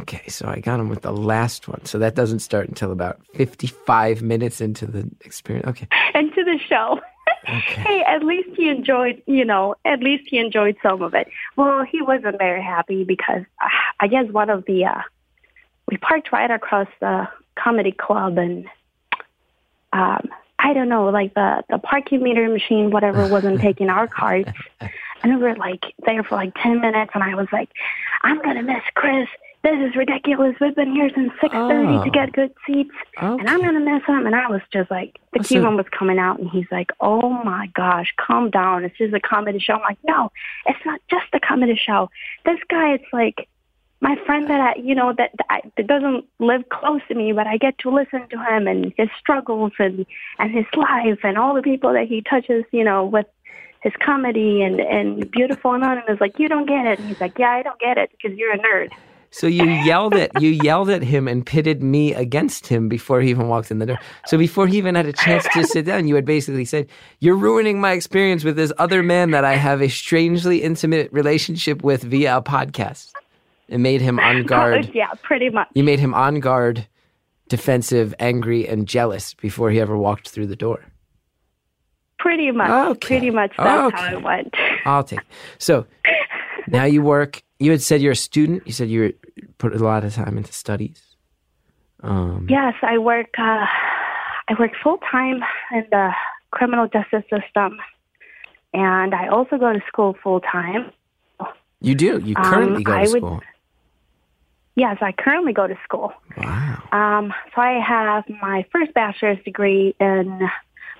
Okay, 0.02 0.26
so 0.28 0.48
I 0.48 0.58
got 0.58 0.80
him 0.80 0.88
with 0.88 1.02
the 1.02 1.12
last 1.12 1.68
one. 1.68 1.84
So 1.84 2.00
that 2.00 2.16
doesn't 2.16 2.40
start 2.40 2.68
until 2.68 2.90
about 2.90 3.20
55 3.34 4.20
minutes 4.20 4.60
into 4.60 4.86
the 4.86 5.08
experience. 5.20 5.68
Okay. 5.68 5.86
Into 6.14 6.42
the 6.42 6.58
show. 6.68 6.98
Okay. 7.46 7.60
hey, 7.82 8.02
at 8.02 8.24
least 8.24 8.50
he 8.56 8.68
enjoyed, 8.68 9.22
you 9.26 9.44
know, 9.44 9.74
at 9.84 10.00
least 10.00 10.24
he 10.28 10.38
enjoyed 10.38 10.76
some 10.82 11.02
of 11.02 11.14
it. 11.14 11.28
Well, 11.56 11.84
he 11.84 12.00
wasn't 12.00 12.38
very 12.38 12.62
happy 12.62 13.04
because 13.04 13.42
uh, 13.62 13.68
I 14.00 14.06
guess 14.06 14.26
one 14.30 14.50
of 14.50 14.64
the, 14.64 14.86
uh, 14.86 15.02
we 15.90 15.98
parked 15.98 16.32
right 16.32 16.50
across 16.50 16.88
the 17.00 17.28
comedy 17.56 17.92
club 17.92 18.38
and, 18.38 18.66
um, 19.92 20.28
I 20.58 20.72
don't 20.72 20.88
know, 20.88 21.10
like 21.10 21.34
the, 21.34 21.62
the 21.68 21.78
parking 21.78 22.22
meter 22.22 22.48
machine, 22.48 22.90
whatever, 22.90 23.26
wasn't 23.26 23.60
taking 23.62 23.90
our 23.90 24.08
cards. 24.08 24.48
And 25.22 25.36
we 25.36 25.42
were 25.42 25.56
like 25.56 25.84
there 26.06 26.24
for 26.24 26.36
like 26.36 26.54
10 26.62 26.80
minutes 26.80 27.12
and 27.14 27.22
I 27.22 27.34
was 27.34 27.48
like, 27.52 27.68
I'm 28.22 28.40
going 28.42 28.56
to 28.56 28.62
miss 28.62 28.82
Chris. 28.94 29.28
This 29.64 29.80
is 29.80 29.96
ridiculous. 29.96 30.54
We've 30.60 30.76
been 30.76 30.92
here 30.92 31.10
since 31.14 31.32
6.30 31.42 32.00
Oh. 32.00 32.04
to 32.04 32.10
get 32.10 32.28
oh. 32.28 32.32
good 32.32 32.52
seats 32.66 32.94
and 33.16 33.48
I'm 33.48 33.62
gonna 33.62 33.80
miss 33.80 34.04
him. 34.06 34.26
And 34.26 34.36
I 34.36 34.46
was 34.46 34.60
just 34.70 34.90
like, 34.90 35.18
the 35.32 35.38
Oh, 35.40 35.42
so- 35.42 35.54
Cuban 35.54 35.76
was 35.76 35.86
coming 35.88 36.18
out, 36.18 36.38
and 36.38 36.50
he's 36.50 36.70
like, 36.70 36.90
"Oh 37.00 37.30
my 37.30 37.68
gosh, 37.74 38.12
calm 38.18 38.50
down. 38.50 38.84
It's 38.84 38.96
just 38.98 39.14
a 39.14 39.20
comedy 39.20 39.58
show." 39.58 39.74
I'm 39.76 39.80
like, 39.80 39.98
"No, 40.04 40.30
it's 40.66 40.84
not 40.84 41.00
just 41.10 41.26
a 41.32 41.40
comedy 41.40 41.76
show. 41.82 42.10
This 42.44 42.60
guy, 42.68 42.92
it's 42.92 43.10
like, 43.10 43.48
my 44.02 44.16
friend 44.26 44.48
that 44.50 44.60
I, 44.60 44.74
you 44.78 44.94
know, 44.94 45.14
that, 45.16 45.30
that, 45.38 45.46
I, 45.48 45.62
that 45.78 45.86
doesn't 45.86 46.26
live 46.38 46.68
close 46.68 47.00
to 47.08 47.14
me, 47.14 47.32
but 47.32 47.46
I 47.46 47.56
get 47.56 47.78
to 47.78 47.90
listen 47.90 48.28
to 48.28 48.38
him 48.38 48.68
and 48.68 48.92
his 48.98 49.08
struggles 49.18 49.72
and 49.78 50.04
and 50.38 50.50
his 50.50 50.66
life 50.76 51.20
and 51.24 51.38
all 51.38 51.54
the 51.54 51.62
people 51.62 51.94
that 51.94 52.06
he 52.06 52.20
touches, 52.20 52.64
you 52.70 52.84
know, 52.84 53.06
with 53.06 53.26
his 53.82 53.94
comedy 53.98 54.60
and 54.62 54.78
and 54.78 55.30
beautiful 55.30 55.72
and 55.72 55.82
on 55.82 55.92
and 55.92 55.98
anonymous. 56.00 56.20
Like 56.20 56.38
you 56.38 56.50
don't 56.50 56.66
get 56.66 56.84
it. 56.84 56.98
And 56.98 57.08
he's 57.08 57.20
like, 57.20 57.38
yeah, 57.38 57.52
I 57.52 57.62
don't 57.62 57.80
get 57.80 57.96
it 57.96 58.10
because 58.10 58.36
you're 58.36 58.52
a 58.52 58.58
nerd. 58.58 58.90
So 59.34 59.48
you 59.48 59.64
yelled 59.68 60.14
at 60.14 60.40
you 60.40 60.50
yelled 60.50 60.90
at 60.90 61.02
him 61.02 61.26
and 61.26 61.44
pitted 61.44 61.82
me 61.82 62.14
against 62.14 62.68
him 62.68 62.88
before 62.88 63.20
he 63.20 63.30
even 63.30 63.48
walked 63.48 63.72
in 63.72 63.80
the 63.80 63.86
door. 63.86 63.98
So 64.26 64.38
before 64.38 64.68
he 64.68 64.78
even 64.78 64.94
had 64.94 65.06
a 65.06 65.12
chance 65.12 65.44
to 65.54 65.64
sit 65.64 65.84
down, 65.84 66.06
you 66.06 66.14
had 66.14 66.24
basically 66.24 66.64
said, 66.64 66.86
"You're 67.18 67.34
ruining 67.34 67.80
my 67.80 67.92
experience 67.92 68.44
with 68.44 68.54
this 68.54 68.72
other 68.78 69.02
man 69.02 69.32
that 69.32 69.44
I 69.44 69.56
have 69.56 69.82
a 69.82 69.88
strangely 69.88 70.62
intimate 70.62 71.12
relationship 71.12 71.82
with 71.82 72.02
via 72.04 72.36
a 72.36 72.42
podcast." 72.42 73.10
It 73.66 73.78
made 73.78 74.00
him 74.00 74.20
on 74.20 74.36
oh, 74.40 74.44
guard. 74.44 74.92
yeah, 74.94 75.08
pretty 75.24 75.50
much. 75.50 75.66
You 75.74 75.82
made 75.82 75.98
him 75.98 76.14
on 76.14 76.38
guard, 76.38 76.86
defensive, 77.48 78.14
angry, 78.20 78.68
and 78.68 78.86
jealous 78.86 79.34
before 79.34 79.68
he 79.72 79.80
ever 79.80 79.96
walked 79.96 80.28
through 80.28 80.46
the 80.46 80.54
door. 80.56 80.84
Pretty 82.20 82.52
much. 82.52 82.70
Okay. 82.70 83.06
Pretty 83.18 83.30
much 83.30 83.52
that's 83.56 83.68
how 84.00 84.06
Okay. 84.06 84.16
it 84.16 84.22
went. 84.22 84.54
I'll 84.84 85.02
take. 85.02 85.18
It. 85.18 85.26
So 85.58 85.86
now 86.68 86.84
you 86.84 87.02
work. 87.02 87.42
You 87.58 87.72
had 87.72 87.82
said 87.82 88.00
you're 88.00 88.12
a 88.12 88.16
student. 88.16 88.62
You 88.66 88.72
said 88.72 88.88
you 88.88 89.12
put 89.58 89.74
a 89.74 89.78
lot 89.78 90.04
of 90.04 90.14
time 90.14 90.36
into 90.36 90.52
studies. 90.52 91.16
Um, 92.02 92.46
Yes, 92.50 92.74
I 92.82 92.98
work. 92.98 93.28
Uh, 93.38 93.66
I 94.48 94.54
work 94.58 94.72
full 94.82 94.98
time 95.10 95.42
in 95.72 95.86
the 95.90 96.10
criminal 96.50 96.86
justice 96.88 97.24
system, 97.30 97.78
and 98.74 99.14
I 99.14 99.28
also 99.28 99.56
go 99.58 99.72
to 99.72 99.80
school 99.88 100.16
full 100.22 100.40
time. 100.40 100.90
You 101.80 101.94
do. 101.94 102.18
You 102.18 102.34
Um, 102.36 102.44
currently 102.44 102.82
go 102.84 102.92
to 102.92 102.98
I 102.98 103.02
would- 103.02 103.10
school. 103.22 103.40
Yes, 104.76 104.98
I 105.00 105.12
currently 105.12 105.52
go 105.52 105.66
to 105.68 105.76
school. 105.84 106.12
Wow. 106.36 106.82
Um, 106.90 107.34
so 107.54 107.62
I 107.62 107.78
have 107.78 108.24
my 108.42 108.64
first 108.72 108.92
bachelor's 108.92 109.38
degree 109.44 109.94
in 110.00 110.50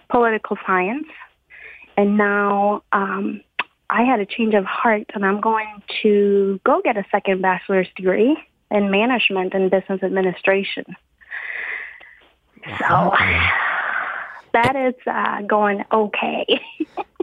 political 0.09 0.57
science, 0.65 1.09
and 1.97 2.17
now 2.17 2.83
um, 2.93 3.41
I 3.95 4.03
had 4.03 4.19
a 4.19 4.27
change 4.27 4.55
of 4.55 4.65
heart, 4.65 5.05
and 5.15 5.25
I'm 5.25 5.41
going 5.41 5.81
to 6.03 6.61
go 6.67 6.81
get 6.83 6.97
a 6.97 7.05
second 7.13 7.43
bachelor's 7.43 7.87
degree 7.95 8.37
in 8.69 8.91
management 8.91 9.55
and 9.55 9.71
business 9.71 10.03
administration. 10.03 10.85
So 12.81 13.13
that 14.53 14.75
is 14.75 14.95
uh, 15.07 15.43
going 15.43 15.85
okay. 15.93 16.45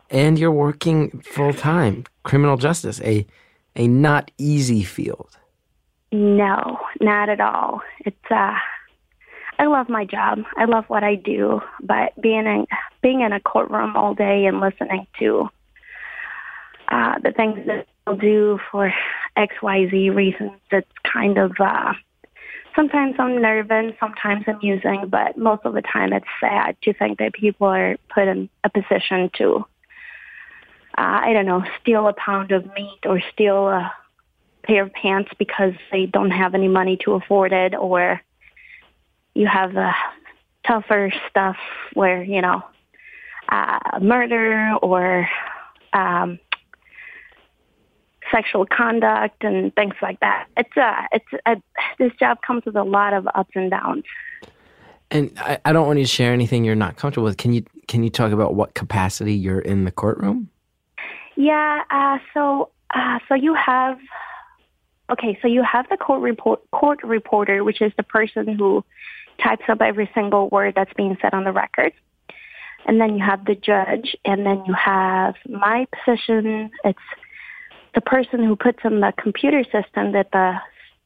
And 0.10 0.38
you're 0.38 0.51
working 0.51 1.21
full 1.21 1.53
time. 1.53 2.03
Criminal 2.23 2.57
justice, 2.57 2.99
a 3.01 3.25
a 3.77 3.88
not 3.88 4.29
easy 4.38 4.84
field. 4.84 5.38
No, 6.12 6.79
not 6.99 7.29
at 7.29 7.39
all. 7.39 7.81
It's 8.05 8.29
uh 8.29 8.57
I 9.57 9.65
love 9.67 9.88
my 9.88 10.03
job. 10.03 10.39
I 10.57 10.65
love 10.65 10.84
what 10.89 11.05
I 11.05 11.15
do, 11.15 11.62
but 11.81 12.12
being 12.21 12.45
in 12.45 12.67
being 13.01 13.21
in 13.21 13.31
a 13.31 13.39
courtroom 13.39 13.95
all 13.95 14.13
day 14.13 14.45
and 14.47 14.60
listening 14.60 15.07
to 15.19 15.49
uh 16.91 17.19
the 17.19 17.32
things 17.32 17.60
that 17.65 17.88
people 18.06 18.17
do 18.17 18.60
for 18.71 18.93
XYZ 19.38 20.13
reasons, 20.15 20.51
it's 20.71 20.88
kind 21.04 21.38
of 21.38 21.51
uh 21.60 21.93
sometimes 22.75 23.15
I'm 23.19 23.41
nervous, 23.41 23.93
sometimes 23.99 24.45
amusing, 24.47 25.08
but 25.10 25.38
most 25.38 25.65
of 25.65 25.73
the 25.73 25.82
time 25.82 26.13
it's 26.13 26.25
sad 26.39 26.75
to 26.84 26.93
think 26.93 27.19
that 27.19 27.34
people 27.34 27.67
are 27.67 27.97
put 28.13 28.27
in 28.27 28.49
a 28.63 28.69
position 28.69 29.30
to 29.38 29.65
uh, 30.97 31.21
I 31.23 31.34
don't 31.34 31.45
know, 31.45 31.63
steal 31.82 32.08
a 32.08 32.13
pound 32.13 32.51
of 32.51 32.65
meat 32.75 32.99
or 33.06 33.21
steal 33.34 33.69
a 33.69 33.93
pair 34.63 34.84
of 34.84 34.93
pants 34.93 35.32
because 35.39 35.73
they 35.91 36.06
don't 36.06 36.32
have 36.32 36.54
any 36.54 36.67
money 36.67 36.97
to 37.06 37.13
afford 37.13 37.54
it 37.54 37.73
or 37.73 38.21
you 39.34 39.47
have 39.47 39.73
the 39.73 39.91
tougher 40.67 41.12
stuff 41.30 41.56
where 41.93 42.21
you 42.21 42.41
know 42.41 42.62
uh, 43.49 43.99
murder 44.01 44.75
or 44.82 45.27
um, 45.93 46.39
sexual 48.31 48.65
conduct 48.65 49.43
and 49.43 49.75
things 49.75 49.93
like 50.01 50.19
that 50.21 50.47
it's 50.57 50.75
uh 50.77 51.03
it's 51.11 51.25
uh 51.45 51.55
this 51.99 52.11
job 52.19 52.37
comes 52.41 52.63
with 52.65 52.75
a 52.75 52.83
lot 52.83 53.13
of 53.13 53.27
ups 53.35 53.51
and 53.55 53.69
downs 53.71 54.03
And 55.11 55.31
I, 55.37 55.59
I 55.65 55.73
don't 55.73 55.87
want 55.87 55.99
you 55.99 56.05
to 56.05 56.11
share 56.11 56.31
anything 56.33 56.63
you're 56.63 56.75
not 56.75 56.95
comfortable 56.95 57.25
with. 57.25 57.37
Can 57.37 57.51
you 57.53 57.63
can 57.87 58.03
you 58.03 58.09
talk 58.09 58.31
about 58.31 58.55
what 58.55 58.73
capacity 58.73 59.33
you're 59.33 59.59
in 59.59 59.83
the 59.83 59.91
courtroom? 59.91 60.49
Yeah, 61.35 61.81
uh, 61.89 62.19
so 62.33 62.69
uh, 62.93 63.19
so 63.27 63.35
you 63.35 63.53
have 63.53 63.99
okay, 65.11 65.37
so 65.41 65.47
you 65.49 65.63
have 65.63 65.87
the 65.89 65.97
court 65.97 66.21
report 66.21 66.61
court 66.71 67.03
reporter, 67.03 67.63
which 67.63 67.81
is 67.81 67.91
the 67.97 68.03
person 68.03 68.47
who 68.57 68.85
types 69.43 69.63
up 69.67 69.81
every 69.81 70.09
single 70.13 70.49
word 70.49 70.75
that's 70.75 70.93
being 70.93 71.17
said 71.21 71.33
on 71.33 71.43
the 71.43 71.51
record. 71.51 71.93
And 72.85 72.99
then 72.99 73.17
you 73.17 73.23
have 73.23 73.45
the 73.45 73.55
judge, 73.55 74.15
and 74.23 74.45
then 74.45 74.63
you 74.65 74.73
have 74.73 75.35
my 75.47 75.87
position. 75.93 76.71
It's 76.83 76.99
the 77.93 78.01
person 78.01 78.43
who 78.43 78.56
puts 78.56 78.80
in 78.84 78.99
the 78.99 79.13
computer 79.17 79.63
system 79.63 80.13
that 80.13 80.32
the 80.32 80.58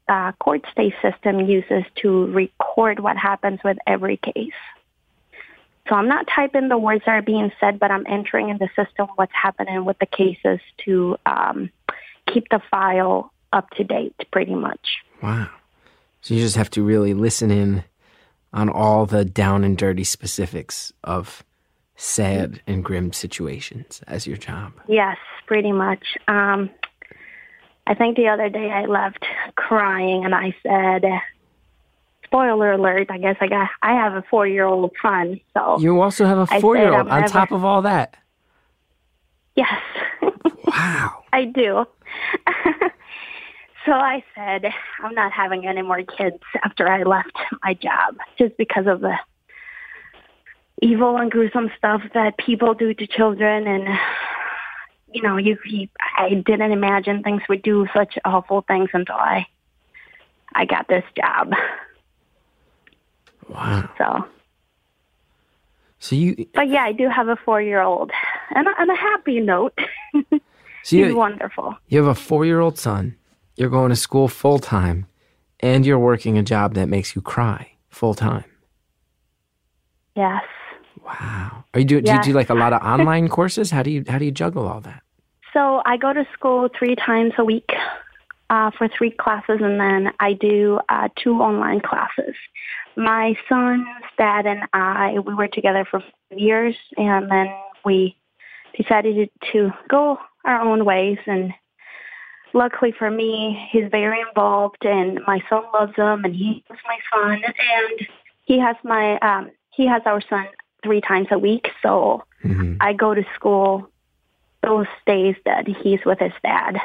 uh, 0.07 0.31
court 0.33 0.65
state 0.71 0.93
system 1.01 1.39
uses 1.41 1.83
to 1.95 2.27
record 2.27 2.99
what 2.99 3.17
happens 3.17 3.59
with 3.63 3.77
every 3.87 4.17
case. 4.17 4.53
So 5.87 5.95
I'm 5.95 6.07
not 6.07 6.27
typing 6.27 6.67
the 6.67 6.77
words 6.77 7.03
that 7.05 7.11
are 7.11 7.21
being 7.21 7.51
said, 7.59 7.79
but 7.79 7.91
I'm 7.91 8.05
entering 8.07 8.49
in 8.49 8.57
the 8.57 8.69
system 8.75 9.07
what's 9.15 9.33
happening 9.33 9.85
with 9.85 9.99
the 9.99 10.07
cases 10.07 10.59
to 10.85 11.17
um, 11.25 11.69
keep 12.31 12.49
the 12.49 12.59
file 12.71 13.31
up 13.53 13.69
to 13.71 13.83
date, 13.83 14.15
pretty 14.31 14.55
much. 14.55 14.97
Wow. 15.21 15.49
So 16.21 16.33
you 16.33 16.41
just 16.41 16.55
have 16.55 16.71
to 16.71 16.83
really 16.83 17.13
listen 17.13 17.51
in 17.51 17.83
on 18.51 18.69
all 18.69 19.05
the 19.05 19.23
down 19.23 19.63
and 19.63 19.77
dirty 19.77 20.03
specifics 20.03 20.91
of 21.03 21.43
sad 21.95 22.61
and 22.67 22.83
grim 22.83 23.13
situations 23.13 24.01
as 24.07 24.27
your 24.27 24.37
job. 24.37 24.73
Yes, 24.87 25.17
pretty 25.47 25.71
much. 25.71 26.17
Um, 26.27 26.69
I 27.87 27.93
think 27.93 28.17
the 28.17 28.27
other 28.27 28.49
day 28.49 28.71
I 28.71 28.85
left 28.85 29.25
crying, 29.55 30.25
and 30.25 30.33
I 30.35 30.55
said, 30.63 31.03
"Spoiler 32.23 32.71
alert! 32.73 33.07
I 33.11 33.17
guess 33.17 33.37
I 33.39 33.47
got 33.47 33.69
I 33.81 33.93
have 33.93 34.13
a 34.13 34.23
four 34.29 34.47
year 34.47 34.65
old 34.65 34.91
son, 35.01 35.39
so 35.53 35.77
You 35.79 36.01
also 36.01 36.25
have 36.25 36.37
a 36.39 36.47
four 36.59 36.75
year 36.77 36.93
old 36.97 37.07
on 37.07 37.21
never- 37.21 37.31
top 37.31 37.51
of 37.51 37.63
all 37.63 37.81
that. 37.83 38.17
yes." 39.55 39.71
Wow. 40.65 41.23
I 41.33 41.45
do. 41.45 41.85
so 43.85 43.91
I 43.91 44.23
said, 44.33 44.65
I'm 45.03 45.13
not 45.13 45.31
having 45.31 45.67
any 45.67 45.81
more 45.83 46.01
kids 46.01 46.41
after 46.63 46.87
I 46.87 47.03
left 47.03 47.37
my 47.63 47.73
job 47.75 48.15
just 48.37 48.57
because 48.57 48.87
of 48.87 49.01
the 49.01 49.13
evil 50.81 51.17
and 51.17 51.31
gruesome 51.31 51.71
stuff 51.77 52.01
that 52.13 52.37
people 52.37 52.73
do 52.73 52.93
to 52.93 53.07
children. 53.07 53.67
And, 53.67 53.97
you 55.13 55.21
know, 55.21 55.37
you, 55.37 55.57
you 55.65 55.87
I 56.17 56.29
didn't 56.29 56.71
imagine 56.71 57.23
things 57.23 57.41
would 57.49 57.61
do 57.61 57.87
such 57.93 58.17
awful 58.25 58.61
things 58.61 58.89
until 58.93 59.15
I, 59.15 59.45
I 60.53 60.65
got 60.65 60.87
this 60.87 61.03
job. 61.15 61.53
Wow. 63.47 63.89
So, 63.97 64.27
So 65.99 66.15
you 66.15 66.47
but 66.53 66.67
yeah, 66.67 66.83
I 66.83 66.91
do 66.91 67.09
have 67.09 67.27
a 67.27 67.35
four 67.35 67.61
year 67.61 67.81
old. 67.81 68.11
And 68.51 68.67
on 68.67 68.89
a 68.89 68.95
happy 68.95 69.39
note, 69.39 69.77
so 70.13 70.39
he's 70.83 70.91
you, 70.91 71.15
wonderful. 71.15 71.75
you 71.87 71.97
have 71.99 72.07
a 72.07 72.15
four 72.15 72.45
year 72.45 72.59
old 72.59 72.77
son, 72.77 73.15
you're 73.55 73.69
going 73.69 73.89
to 73.89 73.95
school 73.95 74.27
full 74.27 74.59
time, 74.59 75.07
and 75.59 75.85
you're 75.85 75.99
working 75.99 76.37
a 76.37 76.43
job 76.43 76.73
that 76.75 76.87
makes 76.87 77.15
you 77.15 77.21
cry 77.21 77.71
full 77.89 78.13
time. 78.13 78.45
Yes. 80.15 80.43
Wow. 81.05 81.63
Are 81.73 81.79
you 81.79 81.85
do 81.85 82.01
do 82.01 82.11
you 82.11 82.21
do 82.23 82.33
like 82.33 82.49
a 82.49 82.55
lot 82.55 82.73
of 82.73 82.81
online 82.81 83.27
courses? 83.29 83.69
How 83.69 83.83
do 83.83 83.91
you 83.91 84.03
how 84.07 84.17
do 84.17 84.25
you 84.25 84.31
juggle 84.31 84.67
all 84.67 84.81
that? 84.81 85.03
So 85.53 85.81
I 85.85 85.97
go 85.97 86.13
to 86.13 86.25
school 86.33 86.67
three 86.77 86.95
times 86.95 87.33
a 87.37 87.45
week 87.45 87.69
uh, 88.49 88.71
for 88.77 88.89
three 88.89 89.11
classes, 89.11 89.59
and 89.61 89.79
then 89.79 90.11
I 90.19 90.33
do 90.33 90.79
uh, 90.89 91.09
two 91.21 91.35
online 91.35 91.81
classes. 91.81 92.35
My 92.97 93.35
son's 93.47 93.87
dad 94.17 94.45
and 94.45 94.63
I, 94.73 95.19
we 95.19 95.33
were 95.33 95.47
together 95.47 95.85
for 95.89 95.99
five 95.99 96.39
years, 96.39 96.75
and 96.97 97.29
then 97.29 97.47
we 97.83 98.17
decided 98.77 99.29
to 99.51 99.71
go 99.89 100.17
our 100.43 100.61
own 100.61 100.85
ways. 100.85 101.17
And 101.27 101.53
luckily 102.53 102.93
for 102.97 103.11
me, 103.11 103.67
he's 103.71 103.89
very 103.91 104.21
involved, 104.21 104.83
and 104.85 105.19
my 105.27 105.39
son 105.49 105.63
loves 105.73 105.95
him, 105.95 106.25
and 106.25 106.35
he 106.35 106.63
loves 106.69 106.81
my 106.85 106.97
son, 107.13 107.43
and 107.43 108.07
he 108.43 108.59
has 108.59 108.75
my 108.83 109.19
um, 109.19 109.51
he 109.71 109.85
has 109.87 110.01
our 110.05 110.21
son 110.29 110.47
three 110.85 111.01
times 111.01 111.27
a 111.31 111.39
week. 111.39 111.67
So 111.81 112.23
mm-hmm. 112.43 112.77
I 112.79 112.93
go 112.93 113.13
to 113.13 113.25
school 113.33 113.89
those 114.61 114.87
days 115.05 115.35
that 115.45 115.67
he's 115.67 115.99
with 116.05 116.19
his 116.19 116.31
dad. 116.43 116.77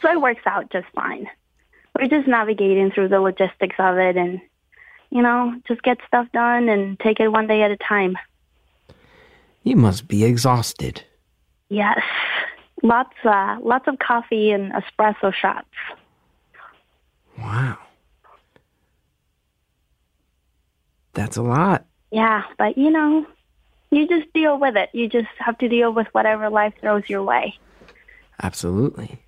So 0.00 0.12
it 0.12 0.20
works 0.20 0.42
out 0.46 0.70
just 0.70 0.86
fine. 0.94 1.28
We're 1.98 2.08
just 2.08 2.28
navigating 2.28 2.90
through 2.92 3.08
the 3.08 3.20
logistics 3.20 3.76
of 3.78 3.98
it 3.98 4.16
and, 4.16 4.40
you 5.10 5.22
know, 5.22 5.60
just 5.66 5.82
get 5.82 5.98
stuff 6.06 6.28
done 6.32 6.68
and 6.68 6.98
take 7.00 7.20
it 7.20 7.28
one 7.28 7.46
day 7.46 7.62
at 7.62 7.70
a 7.70 7.76
time. 7.76 8.16
You 9.62 9.76
must 9.76 10.06
be 10.06 10.24
exhausted. 10.24 11.02
Yes. 11.68 12.00
Lots 12.82 13.16
uh, 13.24 13.56
lots 13.62 13.88
of 13.88 13.98
coffee 13.98 14.50
and 14.50 14.72
espresso 14.72 15.34
shots. 15.34 15.66
Wow. 17.38 17.78
That's 21.14 21.38
a 21.38 21.42
lot. 21.42 21.86
Yeah, 22.10 22.44
but 22.58 22.78
you 22.78 22.90
know, 22.90 23.26
you 23.90 24.06
just 24.06 24.32
deal 24.32 24.58
with 24.58 24.76
it. 24.76 24.90
You 24.92 25.08
just 25.08 25.28
have 25.38 25.58
to 25.58 25.68
deal 25.68 25.92
with 25.92 26.06
whatever 26.12 26.50
life 26.50 26.74
throws 26.80 27.04
your 27.08 27.22
way. 27.22 27.58
Absolutely. 28.42 29.18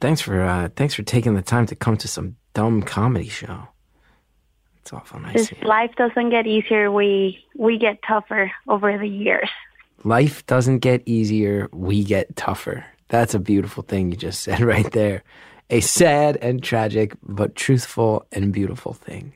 Thanks 0.00 0.20
for 0.20 0.42
uh, 0.42 0.68
thanks 0.74 0.94
for 0.94 1.02
taking 1.02 1.34
the 1.34 1.42
time 1.42 1.66
to 1.66 1.74
come 1.74 1.96
to 1.98 2.08
some 2.08 2.36
dumb 2.54 2.82
comedy 2.82 3.28
show. 3.28 3.68
It's 4.80 4.92
awful 4.92 5.20
nice. 5.20 5.50
This 5.50 5.52
life 5.62 5.94
doesn't 5.96 6.30
get 6.30 6.46
easier. 6.46 6.90
We 6.90 7.44
we 7.56 7.78
get 7.78 8.02
tougher 8.02 8.50
over 8.68 8.96
the 8.98 9.08
years. 9.08 9.48
Life 10.04 10.44
doesn't 10.46 10.80
get 10.80 11.02
easier, 11.06 11.68
we 11.72 12.02
get 12.02 12.34
tougher. 12.34 12.84
That's 13.08 13.34
a 13.34 13.38
beautiful 13.38 13.82
thing 13.82 14.10
you 14.10 14.16
just 14.16 14.40
said 14.40 14.60
right 14.74 14.90
there. 14.92 15.22
A 15.70 15.80
sad 15.80 16.36
and 16.38 16.62
tragic, 16.62 17.14
but 17.22 17.54
truthful 17.54 18.26
and 18.32 18.52
beautiful 18.52 18.92
thing. 18.92 19.32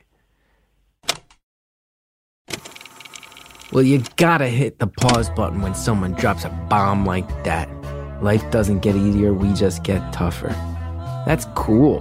Well, 3.73 3.83
you 3.83 4.01
gotta 4.15 4.47
hit 4.47 4.79
the 4.79 4.87
pause 4.87 5.29
button 5.29 5.61
when 5.61 5.75
someone 5.75 6.13
drops 6.13 6.45
a 6.45 6.49
bomb 6.69 7.05
like 7.05 7.27
that. 7.43 7.69
Life 8.23 8.49
doesn't 8.49 8.79
get 8.79 8.95
easier, 8.95 9.33
we 9.33 9.51
just 9.53 9.83
get 9.83 10.13
tougher. 10.13 10.55
That's 11.25 11.45
cool. 11.53 11.99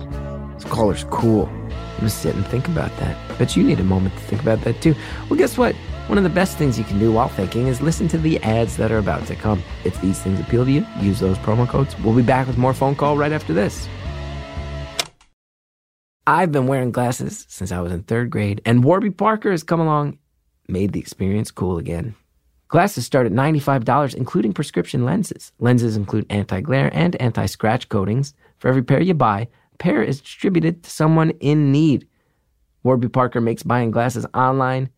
This 0.54 0.64
caller's 0.64 1.04
cool. 1.10 1.46
I'm 1.46 1.96
gonna 1.96 2.10
sit 2.10 2.36
and 2.36 2.46
think 2.46 2.68
about 2.68 2.96
that. 2.98 3.16
Bet 3.36 3.56
you 3.56 3.64
need 3.64 3.80
a 3.80 3.84
moment 3.84 4.14
to 4.14 4.20
think 4.20 4.42
about 4.42 4.60
that 4.60 4.80
too. 4.80 4.94
Well, 5.28 5.36
guess 5.36 5.58
what? 5.58 5.74
One 6.06 6.18
of 6.18 6.24
the 6.24 6.30
best 6.30 6.56
things 6.56 6.78
you 6.78 6.84
can 6.84 7.00
do 7.00 7.10
while 7.10 7.28
thinking 7.28 7.66
is 7.66 7.82
listen 7.82 8.06
to 8.08 8.18
the 8.18 8.40
ads 8.44 8.76
that 8.76 8.92
are 8.92 8.98
about 8.98 9.26
to 9.26 9.34
come. 9.34 9.60
If 9.82 10.00
these 10.00 10.20
things 10.20 10.38
appeal 10.38 10.64
to 10.64 10.70
you, 10.70 10.86
use 11.00 11.18
those 11.18 11.36
promo 11.38 11.68
codes. 11.68 11.98
We'll 11.98 12.14
be 12.14 12.22
back 12.22 12.46
with 12.46 12.58
more 12.58 12.74
phone 12.74 12.94
call 12.94 13.16
right 13.16 13.32
after 13.32 13.52
this. 13.52 13.88
I've 16.28 16.52
been 16.52 16.68
wearing 16.68 16.92
glasses 16.92 17.44
since 17.48 17.72
I 17.72 17.80
was 17.80 17.90
in 17.90 18.04
third 18.04 18.30
grade, 18.30 18.60
and 18.64 18.84
Warby 18.84 19.10
Parker 19.10 19.50
has 19.50 19.64
come 19.64 19.80
along, 19.80 20.18
made 20.68 20.92
the 20.92 21.00
experience 21.00 21.50
cool 21.50 21.78
again. 21.78 22.14
Glasses 22.68 23.06
start 23.06 23.26
at 23.26 23.32
$95, 23.32 24.14
including 24.14 24.52
prescription 24.52 25.04
lenses. 25.04 25.52
Lenses 25.60 25.96
include 25.96 26.26
anti 26.30 26.60
glare 26.60 26.90
and 26.92 27.14
anti 27.16 27.46
scratch 27.46 27.88
coatings. 27.88 28.34
For 28.58 28.68
every 28.68 28.82
pair 28.82 29.00
you 29.00 29.14
buy, 29.14 29.48
a 29.72 29.76
pair 29.78 30.02
is 30.02 30.20
distributed 30.20 30.82
to 30.82 30.90
someone 30.90 31.30
in 31.40 31.70
need. 31.70 32.08
Warby 32.82 33.08
Parker 33.08 33.40
makes 33.40 33.62
buying 33.62 33.90
glasses 33.90 34.26
online 34.34 34.90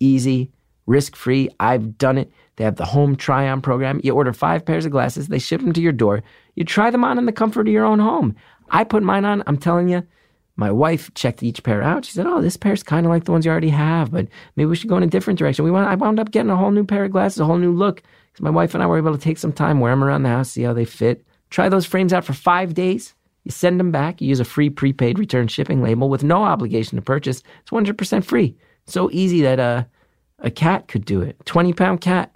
easy, 0.00 0.50
risk 0.86 1.16
free. 1.16 1.48
I've 1.60 1.96
done 1.98 2.18
it. 2.18 2.30
They 2.56 2.64
have 2.64 2.76
the 2.76 2.84
home 2.84 3.16
try 3.16 3.48
on 3.48 3.62
program. 3.62 4.00
You 4.04 4.14
order 4.14 4.32
five 4.32 4.64
pairs 4.64 4.84
of 4.84 4.92
glasses, 4.92 5.28
they 5.28 5.38
ship 5.38 5.60
them 5.60 5.72
to 5.72 5.80
your 5.80 5.92
door. 5.92 6.22
You 6.54 6.64
try 6.64 6.90
them 6.90 7.04
on 7.04 7.18
in 7.18 7.26
the 7.26 7.32
comfort 7.32 7.66
of 7.66 7.72
your 7.72 7.84
own 7.84 7.98
home. 7.98 8.36
I 8.70 8.84
put 8.84 9.02
mine 9.02 9.24
on, 9.24 9.42
I'm 9.46 9.56
telling 9.56 9.88
you. 9.88 10.06
My 10.56 10.70
wife 10.70 11.12
checked 11.14 11.42
each 11.42 11.62
pair 11.62 11.82
out. 11.82 12.04
She 12.04 12.12
said, 12.12 12.26
"Oh, 12.26 12.40
this 12.40 12.56
pair's 12.56 12.82
kind 12.82 13.06
of 13.06 13.10
like 13.10 13.24
the 13.24 13.32
ones 13.32 13.44
you 13.44 13.50
already 13.50 13.70
have, 13.70 14.12
but 14.12 14.28
maybe 14.56 14.66
we 14.66 14.76
should 14.76 14.88
go 14.88 14.96
in 14.96 15.02
a 15.02 15.08
different 15.08 15.38
direction." 15.38 15.64
We 15.64 15.70
went. 15.70 15.88
I 15.88 15.94
wound 15.96 16.20
up 16.20 16.30
getting 16.30 16.50
a 16.50 16.56
whole 16.56 16.70
new 16.70 16.84
pair 16.84 17.04
of 17.04 17.10
glasses, 17.10 17.40
a 17.40 17.44
whole 17.44 17.58
new 17.58 17.72
look, 17.72 18.02
because 18.32 18.42
my 18.42 18.50
wife 18.50 18.74
and 18.74 18.82
I 18.82 18.86
were 18.86 18.98
able 18.98 19.12
to 19.12 19.18
take 19.18 19.38
some 19.38 19.52
time, 19.52 19.80
wear 19.80 19.92
them 19.92 20.04
around 20.04 20.22
the 20.22 20.28
house, 20.28 20.50
see 20.50 20.62
how 20.62 20.72
they 20.72 20.84
fit. 20.84 21.24
Try 21.50 21.68
those 21.68 21.86
frames 21.86 22.12
out 22.12 22.24
for 22.24 22.32
five 22.32 22.74
days. 22.74 23.14
You 23.44 23.50
send 23.50 23.78
them 23.78 23.90
back. 23.90 24.20
You 24.20 24.28
use 24.28 24.40
a 24.40 24.44
free 24.44 24.70
prepaid 24.70 25.18
return 25.18 25.48
shipping 25.48 25.82
label 25.82 26.08
with 26.08 26.24
no 26.24 26.44
obligation 26.44 26.96
to 26.96 27.02
purchase. 27.02 27.42
It's 27.60 27.70
100% 27.70 28.24
free. 28.24 28.56
So 28.86 29.10
easy 29.12 29.42
that 29.42 29.60
uh, 29.60 29.84
a 30.38 30.50
cat 30.50 30.88
could 30.88 31.04
do 31.04 31.20
it. 31.20 31.36
20 31.44 31.72
pound 31.72 32.00
cat. 32.00 32.34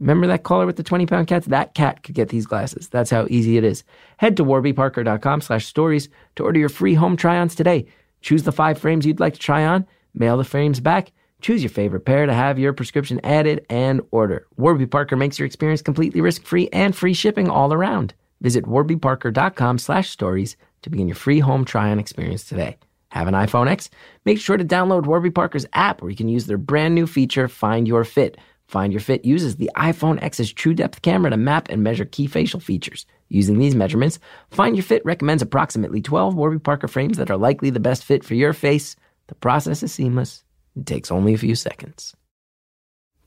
Remember 0.00 0.26
that 0.28 0.44
caller 0.44 0.66
with 0.66 0.76
the 0.76 0.82
20 0.82 1.06
pound 1.06 1.26
cats? 1.26 1.46
That 1.46 1.74
cat 1.74 2.02
could 2.02 2.14
get 2.14 2.28
these 2.28 2.46
glasses. 2.46 2.88
That's 2.88 3.10
how 3.10 3.26
easy 3.28 3.56
it 3.56 3.64
is. 3.64 3.84
Head 4.18 4.36
to 4.36 4.44
warbyparker.com 4.44 5.40
slash 5.40 5.66
stories 5.66 6.08
to 6.36 6.44
order 6.44 6.58
your 6.58 6.68
free 6.68 6.94
home 6.94 7.16
try-ons 7.16 7.54
today. 7.54 7.86
Choose 8.20 8.44
the 8.44 8.52
five 8.52 8.78
frames 8.78 9.06
you'd 9.06 9.20
like 9.20 9.34
to 9.34 9.40
try 9.40 9.64
on, 9.64 9.86
mail 10.14 10.36
the 10.36 10.44
frames 10.44 10.80
back, 10.80 11.12
choose 11.40 11.62
your 11.62 11.70
favorite 11.70 12.04
pair 12.04 12.26
to 12.26 12.34
have 12.34 12.58
your 12.58 12.72
prescription 12.72 13.20
added, 13.24 13.64
and 13.70 14.00
order. 14.10 14.46
Warby 14.56 14.86
Parker 14.86 15.16
makes 15.16 15.38
your 15.38 15.46
experience 15.46 15.82
completely 15.82 16.20
risk-free 16.20 16.68
and 16.72 16.94
free 16.96 17.14
shipping 17.14 17.48
all 17.48 17.72
around. 17.72 18.14
Visit 18.40 18.64
warbyparker.com 18.64 19.78
slash 19.78 20.10
stories 20.10 20.56
to 20.82 20.90
begin 20.90 21.08
your 21.08 21.16
free 21.16 21.40
home 21.40 21.64
try-on 21.64 21.98
experience 21.98 22.44
today. 22.44 22.76
Have 23.10 23.26
an 23.26 23.34
iPhone 23.34 23.68
X? 23.68 23.90
Make 24.24 24.38
sure 24.38 24.56
to 24.56 24.64
download 24.64 25.06
Warby 25.06 25.30
Parker's 25.30 25.66
app 25.72 26.02
where 26.02 26.10
you 26.10 26.16
can 26.16 26.28
use 26.28 26.46
their 26.46 26.58
brand 26.58 26.94
new 26.94 27.06
feature, 27.06 27.48
Find 27.48 27.88
Your 27.88 28.04
Fit. 28.04 28.36
Find 28.68 28.92
Your 28.92 29.00
Fit 29.00 29.24
uses 29.24 29.56
the 29.56 29.70
iPhone 29.76 30.22
X's 30.22 30.52
true 30.52 30.74
depth 30.74 31.00
camera 31.00 31.30
to 31.30 31.38
map 31.38 31.68
and 31.70 31.82
measure 31.82 32.04
key 32.04 32.26
facial 32.26 32.60
features. 32.60 33.06
Using 33.30 33.58
these 33.58 33.74
measurements, 33.74 34.18
Find 34.50 34.76
Your 34.76 34.82
Fit 34.82 35.02
recommends 35.06 35.42
approximately 35.42 36.02
12 36.02 36.34
Warby 36.34 36.58
Parker 36.58 36.86
frames 36.86 37.16
that 37.16 37.30
are 37.30 37.38
likely 37.38 37.70
the 37.70 37.80
best 37.80 38.04
fit 38.04 38.22
for 38.22 38.34
your 38.34 38.52
face. 38.52 38.94
The 39.28 39.34
process 39.34 39.82
is 39.82 39.92
seamless. 39.92 40.44
It 40.76 40.84
takes 40.84 41.10
only 41.10 41.32
a 41.32 41.38
few 41.38 41.54
seconds. 41.54 42.14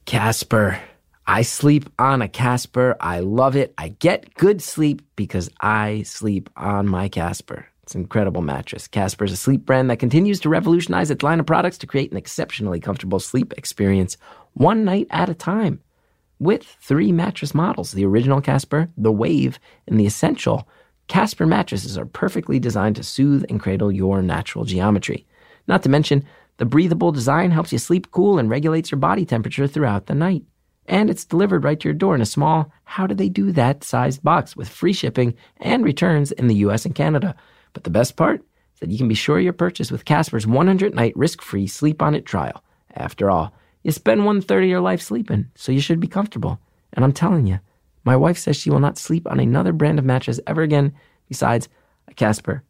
Casper. 0.06 0.80
I 1.26 1.42
sleep 1.42 1.90
on 1.98 2.22
a 2.22 2.28
Casper. 2.28 2.96
I 3.00 3.22
love 3.22 3.56
it. 3.56 3.74
I 3.80 3.90
get 3.90 4.36
good 4.36 4.62
sleep 4.62 5.02
because 5.16 5.50
I 5.60 6.04
sleep 6.04 6.52
on 6.56 6.88
my 6.88 7.10
Casper. 7.10 7.71
It's 7.92 7.96
an 7.98 8.04
incredible 8.04 8.42
mattress. 8.42 8.88
Casper 8.88 9.26
is 9.26 9.34
a 9.34 9.36
sleep 9.36 9.66
brand 9.66 9.90
that 9.90 10.00
continues 10.00 10.40
to 10.40 10.50
revolutionize 10.50 11.12
its 11.12 11.24
line 11.24 11.42
of 11.42 11.46
products 11.46 11.78
to 11.80 11.88
create 11.88 12.10
an 12.10 12.16
exceptionally 12.16 12.80
comfortable 12.80 13.20
sleep 13.20 13.52
experience 13.58 14.16
one 14.54 14.86
night 14.86 15.08
at 15.10 15.28
a 15.28 15.34
time. 15.34 15.82
With 16.40 16.64
three 16.64 17.12
mattress 17.12 17.54
models 17.54 17.92
the 17.92 18.06
original 18.06 18.40
Casper, 18.40 18.88
the 18.96 19.12
Wave, 19.12 19.60
and 19.88 20.00
the 20.00 20.06
Essential, 20.06 20.70
Casper 21.10 21.46
mattresses 21.46 21.98
are 21.98 22.06
perfectly 22.06 22.60
designed 22.60 22.96
to 22.96 23.04
soothe 23.04 23.44
and 23.50 23.60
cradle 23.60 23.92
your 23.92 24.22
natural 24.22 24.64
geometry. 24.64 25.28
Not 25.68 25.84
to 25.84 25.90
mention, 25.90 26.24
the 26.60 26.66
breathable 26.66 27.12
design 27.12 27.52
helps 27.52 27.74
you 27.74 27.78
sleep 27.78 28.10
cool 28.12 28.40
and 28.40 28.50
regulates 28.50 28.90
your 28.90 29.00
body 29.00 29.26
temperature 29.26 29.68
throughout 29.68 30.06
the 30.06 30.16
night. 30.16 30.44
And 30.88 31.10
it's 31.10 31.26
delivered 31.26 31.66
right 31.66 31.78
to 31.82 31.90
your 31.90 31.94
door 31.94 32.16
in 32.16 32.22
a 32.22 32.26
small, 32.26 32.72
how 32.86 33.06
do 33.06 33.14
they 33.14 33.28
do 33.28 33.52
that 33.52 33.84
sized 33.84 34.24
box 34.24 34.56
with 34.56 34.70
free 34.70 34.94
shipping 34.94 35.34
and 35.58 35.84
returns 35.84 36.32
in 36.32 36.48
the 36.48 36.56
US 36.56 36.86
and 36.86 36.96
Canada. 36.96 37.36
But 37.74 37.84
the 37.84 37.90
best 37.90 38.16
part 38.16 38.42
is 38.74 38.80
that 38.80 38.92
you 38.92 38.98
can 38.98 39.08
be 39.08 39.16
sure 39.16 39.40
your 39.40 39.54
purchase 39.54 39.92
with 39.92 40.06
Casper's 40.06 40.48
100 40.48 40.94
night 40.96 41.14
risk 41.16 41.42
free 41.42 41.68
sleep 41.68 42.02
on 42.02 42.16
it 42.16 42.26
trial. 42.26 42.64
After 42.96 43.30
all, 43.30 43.54
you 43.84 43.92
spend 43.92 44.26
one 44.26 44.42
third 44.42 44.64
of 44.64 44.70
your 44.70 44.82
life 44.82 45.02
sleeping, 45.02 45.48
so 45.56 45.72
you 45.72 45.82
should 45.82 46.00
be 46.00 46.08
comfortable. 46.08 46.60
And 46.94 47.04
I'm 47.04 47.14
telling 47.14 47.48
you, 47.48 47.60
my 48.04 48.16
wife 48.16 48.38
says 48.38 48.58
she 48.58 48.70
will 48.70 48.80
not 48.80 48.98
sleep 48.98 49.30
on 49.30 49.40
another 49.40 49.74
brand 49.74 50.00
of 50.00 50.06
mattress 50.06 50.40
ever 50.48 50.62
again 50.62 50.94
besides 51.28 51.70
a 52.08 52.14
Casper. 52.14 52.64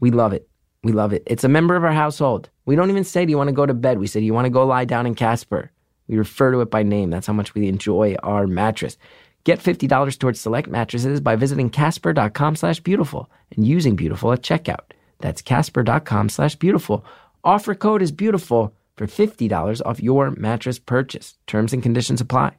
We 0.00 0.10
love 0.10 0.32
it. 0.32 0.48
We 0.82 0.92
love 0.92 1.12
it. 1.12 1.22
It's 1.26 1.44
a 1.44 1.48
member 1.48 1.76
of 1.76 1.84
our 1.84 1.92
household. 1.92 2.50
We 2.66 2.76
don't 2.76 2.90
even 2.90 3.04
say, 3.04 3.24
Do 3.24 3.30
you 3.30 3.38
want 3.38 3.48
to 3.48 3.54
go 3.54 3.66
to 3.66 3.74
bed? 3.74 3.98
We 3.98 4.06
say, 4.06 4.20
Do 4.20 4.26
you 4.26 4.34
want 4.34 4.44
to 4.46 4.50
go 4.50 4.66
lie 4.66 4.84
down 4.84 5.06
in 5.06 5.14
Casper? 5.14 5.70
We 6.08 6.18
refer 6.18 6.52
to 6.52 6.60
it 6.60 6.70
by 6.70 6.82
name. 6.82 7.10
That's 7.10 7.26
how 7.26 7.32
much 7.32 7.54
we 7.54 7.68
enjoy 7.68 8.16
our 8.22 8.46
mattress. 8.46 8.98
Get 9.44 9.58
$50 9.60 10.18
towards 10.18 10.40
select 10.40 10.68
mattresses 10.68 11.20
by 11.20 11.36
visiting 11.36 11.68
casper.com 11.70 12.56
slash 12.56 12.80
beautiful 12.80 13.30
and 13.54 13.66
using 13.66 13.94
beautiful 13.94 14.32
at 14.32 14.42
checkout. 14.42 14.92
That's 15.20 15.42
casper.com 15.42 16.30
slash 16.30 16.56
beautiful. 16.56 17.04
Offer 17.44 17.74
code 17.74 18.02
is 18.02 18.10
beautiful 18.10 18.74
for 18.96 19.06
$50 19.06 19.82
off 19.84 20.02
your 20.02 20.30
mattress 20.30 20.78
purchase. 20.78 21.36
Terms 21.46 21.72
and 21.74 21.82
conditions 21.82 22.20
apply. 22.22 22.54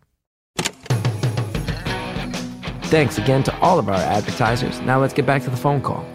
Thanks 2.86 3.18
again 3.18 3.42
to 3.44 3.60
all 3.60 3.80
of 3.80 3.90
our 3.90 3.96
advertisers. 3.96 4.80
Now 4.82 5.02
let's 5.02 5.14
get 5.14 5.26
back 5.26 5.42
to 5.44 5.50
the 5.50 5.58
phone 5.58 5.82
call. 5.82 6.06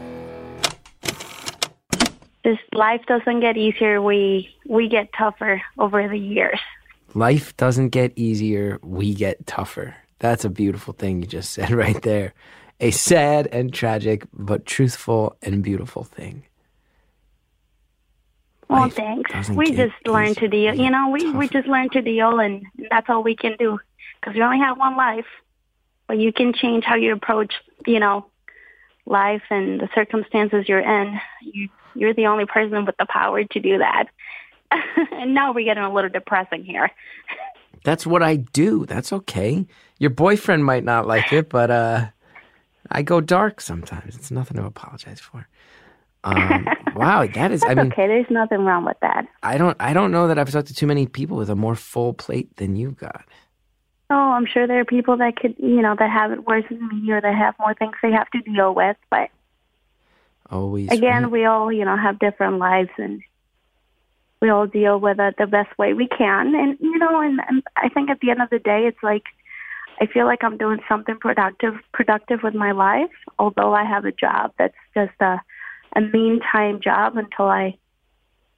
This 2.44 2.58
life 2.72 3.02
doesn't 3.06 3.40
get 3.40 3.56
easier. 3.56 4.00
We 4.00 4.48
we 4.66 4.88
get 4.88 5.10
tougher 5.12 5.60
over 5.78 6.08
the 6.08 6.16
years. 6.16 6.58
Life 7.14 7.56
doesn't 7.56 7.88
get 7.88 8.12
easier, 8.16 8.78
we 8.82 9.14
get 9.14 9.44
tougher. 9.46 9.96
That's 10.20 10.44
a 10.44 10.50
beautiful 10.50 10.92
thing 10.92 11.20
you 11.20 11.26
just 11.26 11.52
said 11.52 11.70
right 11.84 12.00
there. 12.02 12.34
A 12.78 12.92
sad 12.92 13.48
and 13.48 13.74
tragic, 13.74 14.24
but 14.32 14.64
truthful 14.64 15.36
and 15.42 15.62
beautiful 15.62 16.04
thing. 16.04 16.44
Well, 18.68 18.82
Life 18.82 18.94
thanks. 18.94 19.48
We 19.50 19.72
just 19.72 19.94
learn 20.06 20.34
to 20.36 20.46
deal. 20.46 20.74
You 20.74 20.90
know, 20.90 21.08
we 21.10 21.30
we 21.32 21.48
just 21.48 21.66
learn 21.66 21.90
to 21.90 22.00
deal, 22.00 22.38
and 22.38 22.64
that's 22.88 23.10
all 23.10 23.22
we 23.22 23.34
can 23.34 23.56
do 23.58 23.80
because 24.20 24.36
we 24.36 24.42
only 24.42 24.60
have 24.60 24.78
one 24.78 24.96
life. 24.96 25.26
But 26.06 26.18
you 26.18 26.32
can 26.32 26.52
change 26.52 26.84
how 26.84 26.94
you 26.94 27.12
approach, 27.12 27.52
you 27.86 27.98
know, 27.98 28.26
life 29.06 29.42
and 29.50 29.80
the 29.80 29.88
circumstances 29.94 30.68
you're 30.68 30.80
in. 30.80 31.20
You 31.42 31.68
you're 31.94 32.14
the 32.14 32.26
only 32.26 32.46
person 32.46 32.84
with 32.84 32.96
the 32.96 33.06
power 33.06 33.42
to 33.42 33.60
do 33.60 33.78
that. 33.78 34.04
and 35.12 35.34
now 35.34 35.52
we're 35.52 35.64
getting 35.64 35.82
a 35.82 35.92
little 35.92 36.10
depressing 36.10 36.64
here. 36.64 36.90
That's 37.84 38.06
what 38.06 38.22
I 38.22 38.36
do. 38.36 38.86
That's 38.86 39.12
okay. 39.12 39.66
Your 39.98 40.10
boyfriend 40.10 40.64
might 40.64 40.84
not 40.84 41.06
like 41.06 41.32
it, 41.32 41.48
but 41.48 41.70
uh, 41.70 42.06
I 42.90 43.02
go 43.02 43.20
dark 43.20 43.60
sometimes. 43.60 44.16
It's 44.16 44.30
nothing 44.30 44.56
to 44.56 44.64
apologize 44.64 45.20
for. 45.20 45.48
Um, 46.24 46.66
wow, 46.94 47.26
that 47.26 47.50
is. 47.50 47.62
I 47.64 47.74
mean, 47.74 47.92
okay. 47.92 48.06
There's 48.06 48.30
nothing 48.30 48.64
wrong 48.64 48.84
with 48.84 48.98
that. 49.00 49.26
I 49.42 49.58
don't. 49.58 49.76
I 49.80 49.92
don't 49.92 50.10
know 50.10 50.28
that 50.28 50.38
I've 50.38 50.50
talked 50.50 50.68
to 50.68 50.74
too 50.74 50.86
many 50.86 51.06
people 51.06 51.36
with 51.36 51.50
a 51.50 51.56
more 51.56 51.74
full 51.74 52.12
plate 52.12 52.56
than 52.56 52.76
you've 52.76 52.96
got. 52.96 53.24
Oh, 54.10 54.32
I'm 54.32 54.44
sure 54.44 54.66
there 54.66 54.80
are 54.80 54.84
people 54.84 55.16
that 55.18 55.36
could, 55.36 55.54
you 55.58 55.80
know, 55.82 55.94
that 55.96 56.10
have 56.10 56.32
it 56.32 56.44
worse 56.44 56.64
than 56.68 56.88
me 56.88 57.12
or 57.12 57.20
that 57.20 57.34
have 57.34 57.54
more 57.60 57.74
things 57.74 57.94
they 58.02 58.10
have 58.10 58.28
to 58.30 58.40
deal 58.40 58.74
with. 58.74 58.96
But 59.08 59.30
Always. 60.50 60.90
again, 60.90 61.24
right? 61.24 61.30
we 61.30 61.44
all, 61.44 61.70
you 61.72 61.84
know, 61.84 61.96
have 61.96 62.18
different 62.18 62.58
lives 62.58 62.90
and 62.98 63.22
we 64.40 64.48
all 64.48 64.66
deal 64.66 64.98
with 64.98 65.18
it 65.20 65.34
the 65.38 65.46
best 65.46 65.76
way 65.78 65.92
we 65.92 66.08
can. 66.08 66.54
And 66.54 66.78
you 66.80 66.98
know, 66.98 67.20
and, 67.20 67.40
and 67.48 67.62
I 67.76 67.88
think 67.88 68.10
at 68.10 68.20
the 68.20 68.30
end 68.30 68.42
of 68.42 68.50
the 68.50 68.58
day, 68.58 68.86
it's 68.86 69.02
like 69.02 69.24
I 70.00 70.06
feel 70.06 70.24
like 70.24 70.42
I'm 70.42 70.56
doing 70.56 70.80
something 70.88 71.16
productive 71.18 71.74
productive 71.92 72.40
with 72.42 72.54
my 72.54 72.72
life. 72.72 73.10
Although 73.38 73.74
I 73.74 73.84
have 73.84 74.04
a 74.04 74.12
job 74.12 74.52
that's 74.58 74.74
just 74.94 75.12
a 75.20 75.40
a 75.96 76.00
meantime 76.00 76.80
job 76.80 77.16
until 77.16 77.46
I 77.46 77.76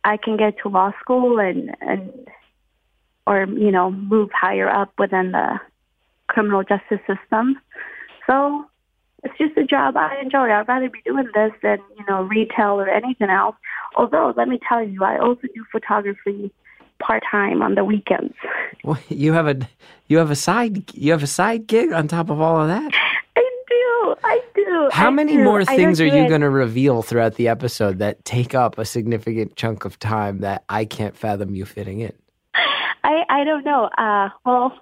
I 0.05 0.17
can 0.17 0.37
get 0.37 0.59
to 0.63 0.69
law 0.69 0.93
school 1.01 1.41
and 1.41 1.75
and 1.81 2.13
or 3.27 3.45
you 3.45 3.71
know 3.71 3.91
move 3.91 4.31
higher 4.33 4.69
up 4.69 4.93
within 4.99 5.33
the 5.33 5.61
criminal 6.29 6.63
justice 6.63 7.01
system. 7.07 7.59
So 8.27 8.67
it's 9.23 9.39
just 9.39 9.57
a 9.57 9.65
job 9.65 9.97
I 9.97 10.17
enjoy. 10.21 10.51
I'd 10.51 10.69
rather 10.69 10.91
be 10.91 11.01
doing 11.05 11.29
this 11.35 11.53
than 11.63 11.79
you 11.99 12.05
know 12.09 12.23
retail 12.23 12.81
or 12.81 12.89
anything 12.89 13.31
else. 13.31 13.57
Although 13.97 14.35
let 14.37 14.49
me 14.49 14.59
tell 14.69 14.83
you, 14.83 15.05
I 15.05 15.19
also 15.19 15.43
do 15.55 15.65
photography 15.71 16.53
part 17.01 17.23
time 17.31 17.63
on 17.63 17.75
the 17.75 17.85
weekends. 17.85 18.35
Well, 18.85 18.99
you 19.09 19.33
have 19.33 19.47
a 19.47 19.57
you 20.09 20.19
have 20.19 20.33
a 20.33 20.35
side 20.35 20.93
you 20.93 21.13
have 21.13 21.23
a 21.23 21.29
side 21.29 21.69
gig 21.69 21.93
on 21.93 22.09
top 22.09 22.31
of 22.31 22.41
all 22.41 22.61
of 22.61 22.67
that. 22.67 22.93
I 23.37 23.51
do. 23.69 24.15
I 24.25 24.41
do. 24.57 24.89
How 24.93 25.07
I 25.07 25.11
many 25.11 25.37
do. 25.37 25.45
more 25.45 25.65
things 25.65 26.01
are 26.01 26.07
you 26.07 26.29
going 26.29 26.41
to 26.41 26.51
reveal 26.51 27.03
throughout 27.03 27.37
the 27.37 27.47
episode 27.47 27.99
that 27.99 28.25
take 28.25 28.57
up 28.57 28.79
a 28.79 28.85
significant 28.85 29.55
chunk 29.55 29.85
of 29.85 30.01
time 30.01 30.41
that 30.41 30.65
I 30.69 30.85
can't 30.85 31.17
fathom 31.17 31.55
you 31.55 31.65
fitting 31.65 32.01
in? 32.01 32.13
I 33.05 33.23
I 33.29 33.45
don't 33.45 33.65
know. 33.65 33.85
Uh, 33.97 34.31
well, 34.45 34.73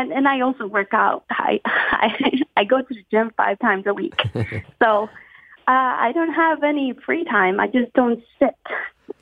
and 0.00 0.12
and 0.12 0.26
I 0.28 0.40
also 0.40 0.66
work 0.66 0.92
out. 0.92 1.24
I 1.30 1.60
I 1.64 2.08
I 2.56 2.64
go 2.64 2.82
to 2.82 2.94
the 2.94 3.04
gym 3.10 3.30
five 3.36 3.58
times 3.60 3.84
a 3.86 3.94
week, 3.94 4.20
so 4.82 5.08
uh, 5.66 5.92
I 6.06 6.12
don't 6.14 6.32
have 6.34 6.62
any 6.62 6.92
free 7.06 7.24
time. 7.24 7.60
I 7.60 7.66
just 7.68 7.92
don't 7.94 8.22
sit. 8.38 8.54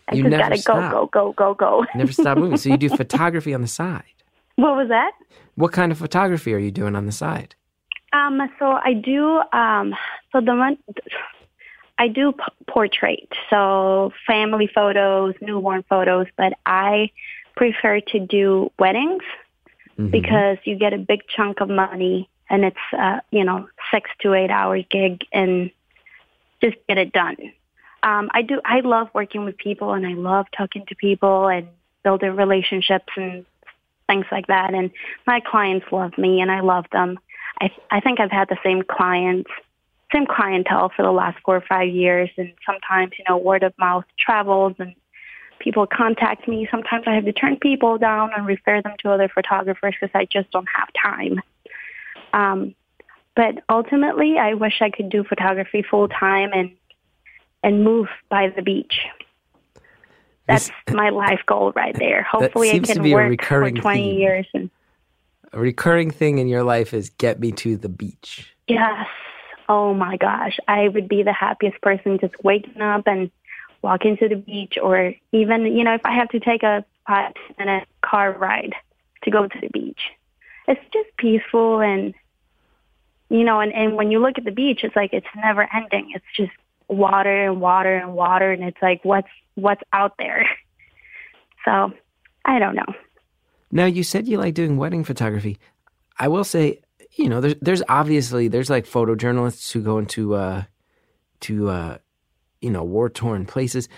I 0.09 0.15
You 0.15 0.23
just 0.25 0.31
never 0.31 0.43
gotta 0.43 0.59
stop. 0.59 0.93
go 0.93 1.07
go 1.07 1.33
go 1.33 1.55
go 1.55 1.55
go. 1.55 1.87
Never 1.95 2.13
stop 2.13 2.39
moving. 2.39 2.57
So 2.59 2.69
you 2.71 2.77
do 2.77 2.89
photography 3.03 3.55
on 3.55 3.61
the 3.61 3.69
side. 3.69 4.05
What 4.57 4.77
was 4.77 4.89
that? 4.89 5.13
What 5.55 5.73
kind 5.73 5.93
of 5.93 5.99
photography 5.99 6.53
are 6.55 6.59
you 6.59 6.71
doing 6.71 6.97
on 6.97 7.07
the 7.07 7.13
side? 7.13 7.55
Um, 8.13 8.41
so 8.59 8.67
I 8.73 8.93
do. 8.95 9.41
Um, 9.53 9.95
so 10.33 10.41
the 10.41 10.55
one 10.55 10.77
I 11.99 12.09
do 12.09 12.33
p- 12.33 12.43
portrait, 12.69 13.29
so 13.51 14.13
family 14.27 14.69
photos, 14.75 15.35
newborn 15.41 15.85
photos, 15.89 16.27
but 16.37 16.53
I 16.67 17.11
prefer 17.57 18.01
to 18.01 18.19
do 18.19 18.71
weddings 18.79 19.23
Mhm. 19.99 20.11
because 20.11 20.59
you 20.65 20.77
get 20.77 20.93
a 20.93 20.99
big 20.99 21.21
chunk 21.29 21.61
of 21.61 21.69
money 21.69 22.29
and 22.49 22.65
it's 22.65 22.77
uh, 22.97 23.21
you 23.31 23.45
know 23.45 23.69
six 23.91 24.11
to 24.21 24.35
eight 24.35 24.51
hours 24.51 24.85
gig 24.91 25.25
and 25.33 25.71
just 26.63 26.77
get 26.89 26.99
it 26.99 27.13
done. 27.13 27.37
Um, 28.03 28.31
I 28.33 28.43
do. 28.43 28.61
I 28.65 28.81
love 28.81 29.09
working 29.15 29.45
with 29.45 29.57
people 29.57 29.93
and 29.93 30.07
I 30.07 30.15
love 30.15 30.47
talking 30.57 30.85
to 30.87 30.95
people 30.97 31.49
and 31.49 31.69
building 32.03 32.35
relationships 32.35 33.13
and 33.17 33.45
things 34.09 34.27
like 34.33 34.49
that. 34.49 34.75
And 34.75 34.91
my 35.27 35.41
clients 35.41 35.87
love 35.93 36.17
me 36.19 36.41
and 36.41 36.51
I 36.51 36.61
love 36.61 36.87
them. 36.93 37.19
I 37.61 37.71
I 37.91 38.01
think 38.01 38.21
I've 38.21 38.31
had 38.31 38.49
the 38.49 38.59
same 38.65 38.83
clients, 38.83 39.51
same 40.13 40.27
clientele 40.27 40.91
for 40.95 41.03
the 41.03 41.13
last 41.13 41.39
four 41.45 41.57
or 41.57 41.65
five 41.69 41.89
years. 41.89 42.31
And 42.37 42.53
sometimes 42.67 43.13
you 43.19 43.25
know 43.29 43.37
word 43.37 43.63
of 43.63 43.73
mouth 43.79 44.05
travels 44.19 44.75
and 44.79 44.95
people 45.63 45.87
contact 45.87 46.49
me. 46.49 46.67
Sometimes 46.71 47.05
I 47.07 47.15
have 47.15 47.25
to 47.25 47.33
turn 47.33 47.57
people 47.57 47.99
down 47.99 48.31
and 48.37 48.47
refer 48.47 48.83
them 48.83 48.95
to 49.01 49.11
other 49.11 49.29
photographers 49.29 49.95
because 50.01 50.13
I 50.15 50.27
just 50.27 50.51
don't 50.51 50.69
have 50.77 50.89
time. 51.01 51.41
Um, 52.33 52.75
but 53.37 53.63
ultimately, 53.69 54.39
I 54.39 54.55
wish 54.55 54.83
I 54.83 54.91
could 54.91 55.09
do 55.09 55.25
photography 55.25 55.83
full 55.89 56.09
time 56.09 56.51
and 56.53 56.73
and 57.65 57.85
move 57.85 58.09
by 58.29 58.49
the 58.55 58.61
beach. 58.63 59.01
That's 60.49 60.71
This- 60.87 60.95
my 60.97 61.11
life 61.11 61.41
goal 61.47 61.73
right 61.77 61.95
there. 61.95 62.23
Hopefully, 62.25 62.71
I 62.71 62.73
seems 62.73 62.89
to 62.89 62.95
can 62.95 63.11
work 63.13 63.41
for 63.45 63.71
20 63.71 63.81
theme. 63.81 64.19
years. 64.19 64.47
And 64.53 64.69
A 65.53 65.61
recurring 65.61 66.11
thing 66.11 66.39
in 66.39 66.49
your 66.49 66.65
life 66.65 66.93
is 66.93 67.11
get 67.11 67.39
me 67.39 67.53
to 67.53 67.77
the 67.77 67.89
beach. 67.89 68.53
yes, 68.67 69.07
oh 69.69 69.95
my 69.95 70.17
gosh, 70.17 70.59
I 70.67 70.89
would 70.89 71.09
be 71.09 71.23
the 71.23 71.33
happiest 71.33 71.81
person 71.83 72.19
just 72.19 72.35
waking 72.43 72.81
up 72.83 73.07
and 73.07 73.31
walking 73.83 74.17
to 74.19 74.29
the 74.29 74.37
beach, 74.37 74.79
or 74.81 75.15
even 75.33 75.67
you 75.67 75.85
know 75.85 75.95
if 75.95 76.03
I 76.05 76.15
have 76.15 76.31
to 76.31 76.41
take 76.41 76.63
a 76.63 76.85
five 77.07 77.35
minute 77.59 77.89
car 78.01 78.33
ride 78.33 78.75
to 79.25 79.31
go 79.31 79.47
to 79.47 79.61
the 79.61 79.69
beach. 79.69 80.01
It's 80.69 80.81
just 80.93 81.17
peaceful 81.17 81.81
and 81.81 82.15
you 83.29 83.45
know, 83.45 83.61
and, 83.61 83.73
and 83.73 83.97
when 83.97 84.11
you 84.11 84.19
look 84.19 84.37
at 84.37 84.45
the 84.45 84.51
beach, 84.51 84.81
it's 84.85 84.95
like 84.95 85.15
it's 85.15 85.27
never 85.35 85.67
ending. 85.75 86.13
It's 86.15 86.25
just 86.37 86.53
water 86.87 87.47
and 87.47 87.63
water 87.63 87.97
and 87.97 88.13
water, 88.13 88.53
and 88.53 88.63
it's 88.63 88.81
like 88.83 89.05
what's 89.05 89.31
what's 89.55 89.83
out 89.93 90.15
there. 90.19 90.49
So 91.65 91.93
I 92.45 92.59
don't 92.59 92.75
know. 92.75 92.93
Now 93.71 93.85
you 93.85 94.03
said 94.03 94.27
you 94.27 94.37
like 94.37 94.55
doing 94.55 94.77
wedding 94.77 95.05
photography. 95.05 95.61
I 96.19 96.27
will 96.27 96.43
say, 96.43 96.81
you 97.15 97.29
know, 97.29 97.41
there's 97.41 97.55
there's 97.63 97.83
obviously 97.89 98.49
there's 98.49 98.69
like 98.69 98.85
photojournalists 98.85 99.71
who 99.71 99.81
go 99.81 99.99
into 99.99 100.35
uh 100.35 100.65
to 101.43 101.69
uh 101.69 101.99
you 102.63 102.71
know 102.71 102.85
war 102.85 103.11
torn 103.11 103.45
places. 103.47 103.89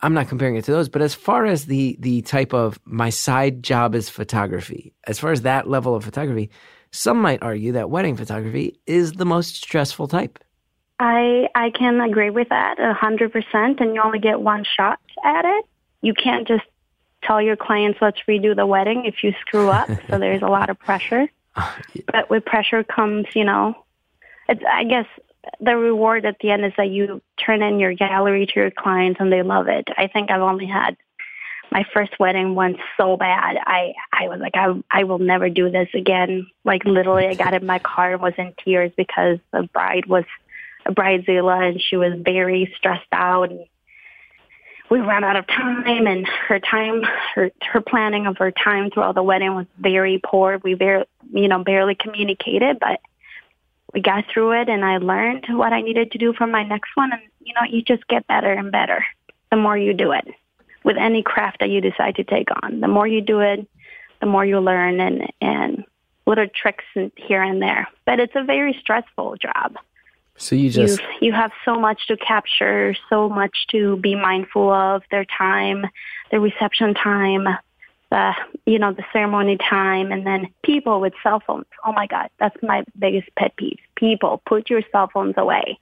I'm 0.00 0.14
not 0.14 0.28
comparing 0.28 0.56
it 0.56 0.64
to 0.66 0.72
those, 0.72 0.88
but 0.88 1.02
as 1.02 1.14
far 1.14 1.46
as 1.46 1.66
the 1.66 1.96
the 2.00 2.22
type 2.22 2.52
of 2.54 2.78
my 2.84 3.10
side 3.10 3.62
job 3.62 3.94
is 3.94 4.08
photography, 4.08 4.92
as 5.04 5.18
far 5.18 5.32
as 5.32 5.42
that 5.42 5.68
level 5.68 5.94
of 5.94 6.04
photography, 6.04 6.50
some 6.90 7.20
might 7.20 7.42
argue 7.42 7.72
that 7.72 7.90
wedding 7.90 8.16
photography 8.16 8.78
is 8.86 9.12
the 9.12 9.26
most 9.26 9.56
stressful 9.56 10.08
type. 10.08 10.38
I 10.98 11.48
I 11.54 11.70
can 11.70 12.00
agree 12.00 12.30
with 12.30 12.48
that 12.50 12.78
a 12.78 12.94
hundred 12.94 13.32
percent. 13.32 13.80
And 13.80 13.94
you 13.94 14.02
only 14.02 14.18
get 14.18 14.40
one 14.40 14.64
shot 14.64 14.98
at 15.24 15.44
it. 15.44 15.64
You 16.02 16.14
can't 16.14 16.46
just 16.46 16.64
tell 17.22 17.40
your 17.40 17.56
clients 17.56 17.98
let's 18.00 18.20
redo 18.28 18.54
the 18.54 18.66
wedding 18.66 19.04
if 19.04 19.22
you 19.22 19.34
screw 19.40 19.68
up. 19.68 19.88
so 20.08 20.18
there's 20.18 20.42
a 20.42 20.48
lot 20.48 20.70
of 20.70 20.78
pressure. 20.78 21.28
Uh, 21.58 21.72
but 22.12 22.28
with 22.28 22.44
pressure 22.44 22.84
comes, 22.84 23.24
you 23.34 23.42
know, 23.42 23.74
it's 24.46 24.60
I 24.70 24.84
guess 24.84 25.06
the 25.60 25.76
reward 25.76 26.24
at 26.26 26.38
the 26.40 26.50
end 26.50 26.64
is 26.64 26.72
that 26.76 26.90
you 26.90 27.22
turn 27.44 27.62
in 27.62 27.78
your 27.78 27.94
gallery 27.94 28.46
to 28.46 28.52
your 28.56 28.70
clients 28.70 29.20
and 29.20 29.32
they 29.32 29.42
love 29.42 29.68
it. 29.68 29.88
I 29.96 30.06
think 30.06 30.30
I've 30.30 30.42
only 30.42 30.66
had 30.66 30.96
my 31.70 31.84
first 31.92 32.18
wedding 32.18 32.54
went 32.54 32.78
so 32.96 33.16
bad. 33.16 33.56
I 33.60 33.94
I 34.12 34.28
was 34.28 34.40
like 34.40 34.56
I 34.56 34.74
I 34.90 35.04
will 35.04 35.18
never 35.18 35.48
do 35.48 35.70
this 35.70 35.88
again. 35.94 36.46
Like 36.64 36.84
literally 36.84 37.26
I 37.26 37.34
got 37.34 37.54
in 37.54 37.66
my 37.66 37.78
car 37.78 38.12
and 38.12 38.22
was 38.22 38.34
in 38.38 38.54
tears 38.64 38.92
because 38.96 39.38
the 39.52 39.68
bride 39.72 40.06
was 40.06 40.24
a 40.84 40.92
bridezilla 40.92 41.68
and 41.68 41.82
she 41.82 41.96
was 41.96 42.12
very 42.18 42.72
stressed 42.76 43.12
out 43.12 43.50
and 43.50 43.66
we 44.88 45.00
ran 45.00 45.24
out 45.24 45.34
of 45.34 45.46
time 45.48 46.06
and 46.06 46.26
her 46.26 46.60
time 46.60 47.02
her 47.34 47.50
her 47.60 47.80
planning 47.80 48.26
of 48.26 48.38
her 48.38 48.52
time 48.52 48.90
throughout 48.90 49.16
the 49.16 49.22
wedding 49.22 49.54
was 49.54 49.66
very 49.78 50.20
poor. 50.24 50.58
We 50.62 50.74
barely 50.74 51.06
you 51.32 51.48
know 51.48 51.62
barely 51.64 51.96
communicated 51.96 52.78
but 52.78 53.00
we 53.94 54.00
got 54.00 54.24
through 54.32 54.60
it 54.60 54.68
and 54.68 54.84
I 54.84 54.98
learned 54.98 55.46
what 55.50 55.72
I 55.72 55.80
needed 55.80 56.12
to 56.12 56.18
do 56.18 56.32
for 56.32 56.46
my 56.46 56.62
next 56.62 56.90
one. 56.94 57.12
And 57.12 57.22
you 57.40 57.54
know 57.54 57.62
you 57.68 57.82
just 57.82 58.06
get 58.08 58.26
better 58.26 58.52
and 58.52 58.72
better 58.72 59.04
the 59.50 59.56
more 59.56 59.76
you 59.76 59.94
do 59.94 60.12
it 60.12 60.26
with 60.84 60.96
any 60.96 61.22
craft 61.22 61.58
that 61.60 61.70
you 61.70 61.80
decide 61.80 62.16
to 62.16 62.24
take 62.24 62.48
on. 62.62 62.80
The 62.80 62.88
more 62.88 63.06
you 63.06 63.20
do 63.20 63.40
it 63.40 63.66
the 64.20 64.26
more 64.26 64.44
you 64.44 64.60
learn 64.60 65.00
and 65.00 65.32
and 65.40 65.84
little 66.26 66.46
tricks 66.48 66.84
here 67.16 67.42
and 67.42 67.62
there. 67.62 67.88
But 68.04 68.20
it's 68.20 68.34
a 68.34 68.44
very 68.44 68.76
stressful 68.80 69.36
job. 69.36 69.76
So 70.38 70.54
you 70.54 70.70
just 70.70 71.00
you 71.00 71.28
you 71.28 71.32
have 71.32 71.52
so 71.64 71.76
much 71.76 72.06
to 72.08 72.16
capture, 72.16 72.94
so 73.08 73.28
much 73.28 73.66
to 73.70 73.96
be 73.96 74.14
mindful 74.14 74.70
of 74.70 75.02
their 75.10 75.24
time, 75.24 75.86
the 76.30 76.40
reception 76.40 76.94
time, 76.94 77.46
the 78.16 78.32
you 78.72 78.78
know 78.78 78.92
the 78.92 79.04
ceremony 79.12 79.56
time, 79.58 80.10
and 80.12 80.26
then 80.26 80.48
people 80.64 81.00
with 81.00 81.12
cell 81.22 81.40
phones. 81.46 81.66
Oh 81.84 81.92
my 81.92 82.06
God, 82.06 82.28
that's 82.40 82.56
my 82.62 82.78
biggest 82.98 83.28
pet 83.38 83.52
peeve. 83.56 83.78
People 83.96 84.42
put 84.46 84.70
your 84.70 84.82
cell 84.92 85.08
phones 85.12 85.34
away. 85.36 85.78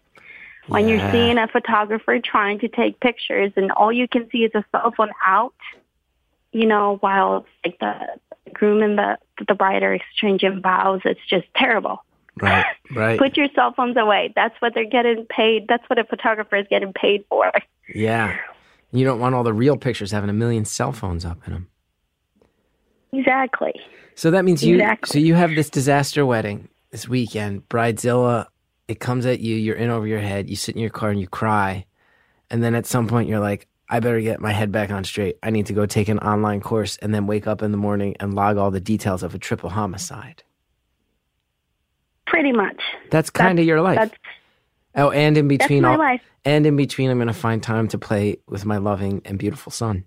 When 0.69 0.89
Yeah. 0.89 0.95
you're 0.97 1.13
seeing 1.13 1.39
a 1.39 1.47
photographer 1.47 2.19
trying 2.19 2.59
to 2.61 2.69
take 2.69 2.99
pictures 3.01 3.53
and 3.57 3.71
all 3.73 3.93
you 3.93 4.09
can 4.09 4.29
see 4.31 4.45
is 4.45 4.53
a 4.55 4.65
cell 4.73 4.93
phone 4.97 5.11
out, 5.25 5.55
you 6.53 6.67
know, 6.67 6.97
while 7.01 7.47
like 7.65 7.79
the 7.79 7.95
groom 8.53 8.83
and 8.83 8.97
the 8.99 9.19
the 9.49 9.55
bride 9.55 9.83
are 9.83 9.95
exchanging 9.95 10.61
vows, 10.63 11.03
it's 11.05 11.25
just 11.29 11.47
terrible. 11.55 11.97
right, 12.41 12.65
right. 12.95 13.19
Put 13.19 13.37
your 13.37 13.49
cell 13.55 13.73
phones 13.77 13.97
away. 13.97 14.33
That's 14.35 14.55
what 14.61 14.73
they're 14.75 14.89
getting 14.99 15.27
paid. 15.27 15.67
That's 15.69 15.85
what 15.89 15.99
a 15.99 16.05
photographer 16.05 16.57
is 16.57 16.67
getting 16.69 16.93
paid 16.93 17.25
for. 17.29 17.53
yeah. 17.95 18.37
You 18.93 19.05
don't 19.05 19.19
want 19.19 19.35
all 19.35 19.43
the 19.43 19.53
real 19.53 19.77
pictures 19.77 20.13
having 20.13 20.31
a 20.31 20.39
million 20.45 20.65
cell 20.65 20.93
phones 20.93 21.25
up 21.25 21.39
in 21.47 21.53
them. 21.53 21.69
Exactly. 23.15 23.73
So 24.15 24.31
that 24.31 24.45
means 24.45 24.63
you. 24.63 24.77
Exactly. 24.77 25.09
So 25.13 25.19
you 25.19 25.35
have 25.35 25.55
this 25.55 25.71
disaster 25.71 26.25
wedding 26.25 26.69
this 26.91 27.09
weekend. 27.09 27.69
Bridezilla, 27.69 28.47
it 28.89 29.01
comes 29.01 29.27
at 29.27 29.41
you. 29.41 29.57
You're 29.57 29.77
in 29.77 29.91
over 29.91 30.07
your 30.07 30.21
head. 30.21 30.49
You 30.49 30.57
sit 30.57 30.75
in 30.75 30.81
your 30.81 30.91
car 30.91 31.11
and 31.11 31.21
you 31.21 31.27
cry, 31.27 31.87
and 32.51 32.63
then 32.63 32.75
at 32.75 32.87
some 32.87 33.09
point 33.09 33.29
you're 33.29 33.41
like, 33.41 33.67
"I 33.89 34.01
better 34.01 34.21
get 34.21 34.41
my 34.41 34.53
head 34.53 34.71
back 34.71 34.91
on 34.91 35.05
straight. 35.05 35.37
I 35.43 35.51
need 35.51 35.67
to 35.67 35.73
go 35.73 35.87
take 35.87 36.09
an 36.09 36.19
online 36.21 36.61
course 36.61 36.97
and 36.99 37.15
then 37.15 37.27
wake 37.27 37.47
up 37.47 37.63
in 37.63 37.73
the 37.73 37.79
morning 37.79 38.17
and 38.21 38.35
log 38.35 38.57
all 38.57 38.71
the 38.71 38.81
details 38.81 39.23
of 39.23 39.35
a 39.35 39.39
triple 39.39 39.71
homicide." 39.71 40.43
Pretty 42.27 42.53
much. 42.53 42.81
That's 43.11 43.31
kind 43.31 43.59
of 43.59 43.65
your 43.65 43.81
life. 43.81 43.99
That's 43.99 44.17
oh, 44.97 45.11
and 45.11 45.37
in 45.37 45.49
that's 45.49 45.59
between 45.59 45.83
my 45.83 45.93
all, 45.93 45.99
life. 45.99 46.23
and 46.45 46.67
in 46.67 46.77
between, 46.77 47.11
I'm 47.11 47.19
going 47.19 47.29
to 47.29 47.35
find 47.35 47.63
time 47.63 47.89
to 47.89 47.99
play 47.99 48.39
with 48.49 48.65
my 48.65 48.79
loving 48.79 49.23
and 49.25 49.39
beautiful 49.39 49.71
son. 49.71 50.05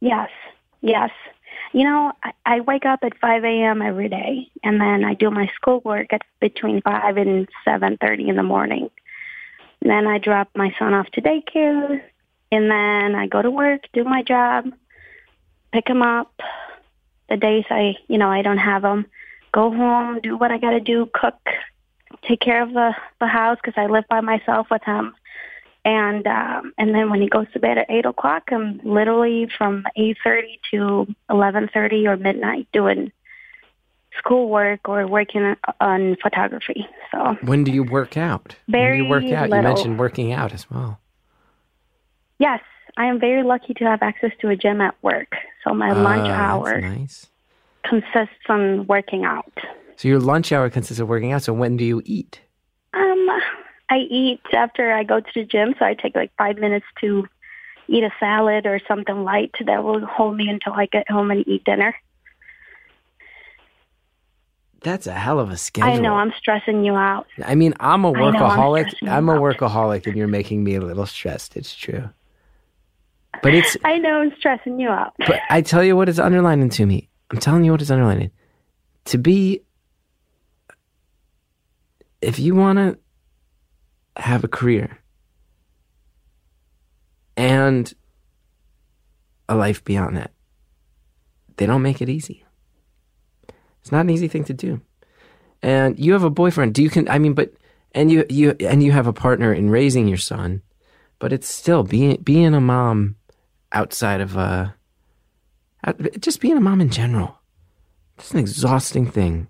Yes, 0.00 0.30
yes. 0.80 1.10
You 1.72 1.84
know, 1.84 2.12
I, 2.22 2.32
I 2.44 2.60
wake 2.60 2.84
up 2.84 3.00
at 3.02 3.18
5 3.18 3.44
a.m. 3.44 3.82
every 3.82 4.08
day, 4.08 4.50
and 4.64 4.80
then 4.80 5.04
I 5.04 5.14
do 5.14 5.30
my 5.30 5.50
schoolwork 5.54 6.12
at 6.12 6.22
between 6.40 6.82
5 6.82 7.16
and 7.16 7.48
7.30 7.66 8.28
in 8.28 8.36
the 8.36 8.42
morning. 8.42 8.90
And 9.80 9.90
then 9.90 10.06
I 10.06 10.18
drop 10.18 10.50
my 10.54 10.74
son 10.78 10.94
off 10.94 11.08
to 11.12 11.22
daycare, 11.22 12.02
and 12.50 12.70
then 12.70 13.14
I 13.14 13.26
go 13.28 13.40
to 13.40 13.50
work, 13.50 13.82
do 13.92 14.04
my 14.04 14.22
job, 14.22 14.72
pick 15.72 15.88
him 15.88 16.02
up. 16.02 16.40
The 17.28 17.36
days 17.36 17.64
I, 17.70 17.96
you 18.08 18.18
know, 18.18 18.28
I 18.28 18.42
don't 18.42 18.58
have 18.58 18.84
him, 18.84 19.06
go 19.52 19.70
home, 19.70 20.20
do 20.20 20.36
what 20.36 20.50
I 20.50 20.58
got 20.58 20.70
to 20.70 20.80
do, 20.80 21.08
cook, 21.14 21.38
take 22.22 22.40
care 22.40 22.62
of 22.62 22.72
the 22.72 22.94
the 23.20 23.26
house 23.26 23.58
because 23.62 23.80
I 23.80 23.86
live 23.86 24.04
by 24.08 24.20
myself 24.20 24.66
with 24.70 24.82
him. 24.82 25.14
And 25.84 26.26
um, 26.26 26.72
and 26.76 26.94
then 26.94 27.08
when 27.10 27.22
he 27.22 27.28
goes 27.28 27.46
to 27.54 27.58
bed 27.58 27.78
at 27.78 27.90
eight 27.90 28.04
o'clock, 28.04 28.44
I'm 28.52 28.80
literally 28.84 29.48
from 29.56 29.84
eight 29.96 30.18
thirty 30.22 30.60
to 30.72 31.06
eleven 31.30 31.68
thirty 31.72 32.06
or 32.06 32.16
midnight 32.16 32.68
doing 32.72 33.12
schoolwork 34.18 34.88
or 34.88 35.06
working 35.06 35.56
on 35.80 36.16
photography. 36.22 36.86
So 37.10 37.36
When 37.42 37.64
do 37.64 37.72
you 37.72 37.82
work 37.82 38.16
out? 38.16 38.56
Very 38.68 39.00
when 39.00 39.20
do 39.22 39.26
you 39.26 39.32
work 39.32 39.32
out? 39.32 39.50
You 39.50 39.62
mentioned 39.62 39.98
working 39.98 40.32
out 40.32 40.52
as 40.52 40.70
well. 40.70 41.00
yes, 42.38 42.60
I 42.98 43.06
am 43.06 43.18
very 43.20 43.42
lucky 43.42 43.72
to 43.74 43.84
have 43.84 44.02
access 44.02 44.32
to 44.40 44.48
a 44.48 44.56
gym 44.56 44.80
at 44.80 44.94
work. 45.02 45.32
So 45.64 45.72
my 45.72 45.92
lunch 45.92 46.26
Ah, 46.28 46.50
hour 46.50 46.80
Nice. 46.80 47.26
consists 47.84 48.44
on 48.48 48.86
working 48.86 49.24
out. 49.24 49.52
So 49.96 50.08
your 50.08 50.18
lunch 50.20 50.52
hour 50.52 50.68
consists 50.70 51.00
of 51.00 51.08
working 51.08 51.32
out. 51.32 51.42
So 51.42 51.52
when 51.52 51.76
do 51.76 51.84
you 51.84 52.02
eat? 52.04 52.40
Um, 52.92 53.28
I 53.90 53.98
eat 53.98 54.40
after 54.52 54.92
I 54.92 55.02
go 55.02 55.18
to 55.20 55.30
the 55.34 55.44
gym, 55.44 55.74
so 55.78 55.84
I 55.84 55.94
take 55.94 56.14
like 56.14 56.30
five 56.38 56.58
minutes 56.58 56.86
to 57.00 57.26
eat 57.88 58.04
a 58.04 58.10
salad 58.20 58.64
or 58.64 58.80
something 58.86 59.24
light 59.24 59.52
that 59.66 59.82
will 59.82 60.06
hold 60.06 60.36
me 60.36 60.48
until 60.48 60.72
I 60.72 60.86
get 60.86 61.10
home 61.10 61.32
and 61.32 61.46
eat 61.46 61.64
dinner. 61.64 61.94
That's 64.82 65.08
a 65.08 65.12
hell 65.12 65.40
of 65.40 65.50
a 65.50 65.56
schedule. 65.56 65.90
I 65.90 65.96
know 65.96 66.14
I'm 66.14 66.32
stressing 66.38 66.84
you 66.84 66.94
out. 66.94 67.26
I 67.44 67.54
mean, 67.54 67.74
I'm 67.80 68.04
a 68.04 68.12
know, 68.12 68.24
I'm 68.24 68.34
workaholic. 68.34 68.94
I'm 69.02 69.28
a 69.28 69.34
workaholic, 69.34 70.06
and 70.06 70.16
you're 70.16 70.28
making 70.28 70.64
me 70.64 70.76
a 70.76 70.80
little 70.80 71.04
stressed. 71.04 71.56
It's 71.56 71.74
true. 71.74 72.08
But 73.42 73.54
it's. 73.54 73.76
I 73.84 73.98
know 73.98 74.22
I'm 74.22 74.32
stressing 74.38 74.78
you 74.78 74.88
out. 74.88 75.14
But 75.18 75.40
I 75.50 75.60
tell 75.60 75.84
you 75.84 75.96
what 75.96 76.08
is 76.08 76.18
underlining 76.18 76.70
to 76.70 76.86
me. 76.86 77.08
I'm 77.30 77.38
telling 77.38 77.64
you 77.64 77.72
what 77.72 77.82
is 77.82 77.90
underlining. 77.90 78.30
To 79.06 79.18
be. 79.18 79.62
If 82.22 82.38
you 82.38 82.54
want 82.54 82.78
to 82.78 82.98
have 84.20 84.44
a 84.44 84.48
career 84.48 84.98
and 87.36 87.92
a 89.48 89.54
life 89.54 89.82
beyond 89.84 90.16
that, 90.16 90.32
they 91.56 91.66
don't 91.66 91.82
make 91.82 92.00
it 92.00 92.08
easy. 92.08 92.44
It's 93.80 93.92
not 93.92 94.02
an 94.02 94.10
easy 94.10 94.28
thing 94.28 94.44
to 94.44 94.54
do. 94.54 94.80
And 95.62 95.98
you 95.98 96.12
have 96.12 96.24
a 96.24 96.30
boyfriend. 96.30 96.74
Do 96.74 96.82
you 96.82 96.90
can 96.90 97.08
I 97.08 97.18
mean 97.18 97.34
but 97.34 97.52
and 97.92 98.10
you 98.10 98.24
you 98.28 98.56
and 98.60 98.82
you 98.82 98.92
have 98.92 99.06
a 99.06 99.12
partner 99.12 99.52
in 99.52 99.70
raising 99.70 100.06
your 100.06 100.18
son, 100.18 100.62
but 101.18 101.32
it's 101.32 101.48
still 101.48 101.82
being 101.82 102.16
being 102.22 102.54
a 102.54 102.60
mom 102.60 103.16
outside 103.72 104.20
of 104.20 104.36
uh 104.36 104.68
just 106.18 106.40
being 106.40 106.56
a 106.56 106.60
mom 106.60 106.80
in 106.80 106.90
general. 106.90 107.38
It's 108.18 108.32
an 108.32 108.38
exhausting 108.38 109.10
thing. 109.10 109.48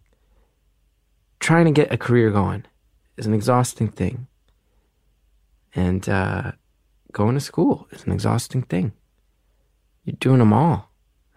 Trying 1.40 1.64
to 1.66 1.72
get 1.72 1.92
a 1.92 1.98
career 1.98 2.30
going 2.30 2.64
is 3.16 3.26
an 3.26 3.34
exhausting 3.34 3.88
thing. 3.88 4.28
And 5.74 6.08
uh 6.08 6.52
going 7.12 7.34
to 7.34 7.40
school 7.40 7.88
is 7.90 8.04
an 8.04 8.12
exhausting 8.12 8.62
thing. 8.62 8.92
You're 10.04 10.16
doing 10.18 10.38
them 10.38 10.52
all. 10.52 10.90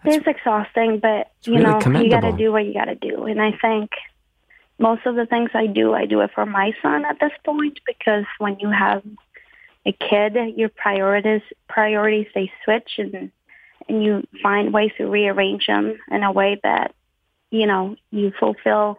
It's 0.04 0.26
exhausting, 0.26 1.00
but 1.00 1.32
you 1.42 1.54
really 1.54 1.64
know 1.64 2.00
you 2.00 2.10
got 2.10 2.20
to 2.20 2.32
do 2.36 2.52
what 2.52 2.66
you 2.66 2.74
got 2.74 2.86
to 2.86 2.94
do. 2.94 3.24
And 3.24 3.40
I 3.40 3.52
think 3.52 3.90
most 4.78 5.06
of 5.06 5.14
the 5.16 5.24
things 5.26 5.50
I 5.54 5.66
do, 5.66 5.94
I 5.94 6.04
do 6.04 6.20
it 6.20 6.30
for 6.34 6.44
my 6.44 6.72
son 6.82 7.04
at 7.04 7.18
this 7.20 7.32
point 7.44 7.80
because 7.86 8.24
when 8.38 8.58
you 8.60 8.70
have 8.70 9.02
a 9.86 9.92
kid, 9.92 10.36
your 10.56 10.68
priorities 10.68 11.42
priorities 11.68 12.26
they 12.34 12.50
switch 12.64 12.92
and 12.98 13.30
and 13.88 14.02
you 14.02 14.26
find 14.42 14.72
ways 14.72 14.90
to 14.96 15.06
rearrange 15.06 15.66
them 15.66 15.98
in 16.10 16.22
a 16.22 16.32
way 16.32 16.58
that 16.62 16.94
you 17.50 17.66
know 17.66 17.96
you 18.10 18.32
fulfill 18.38 18.98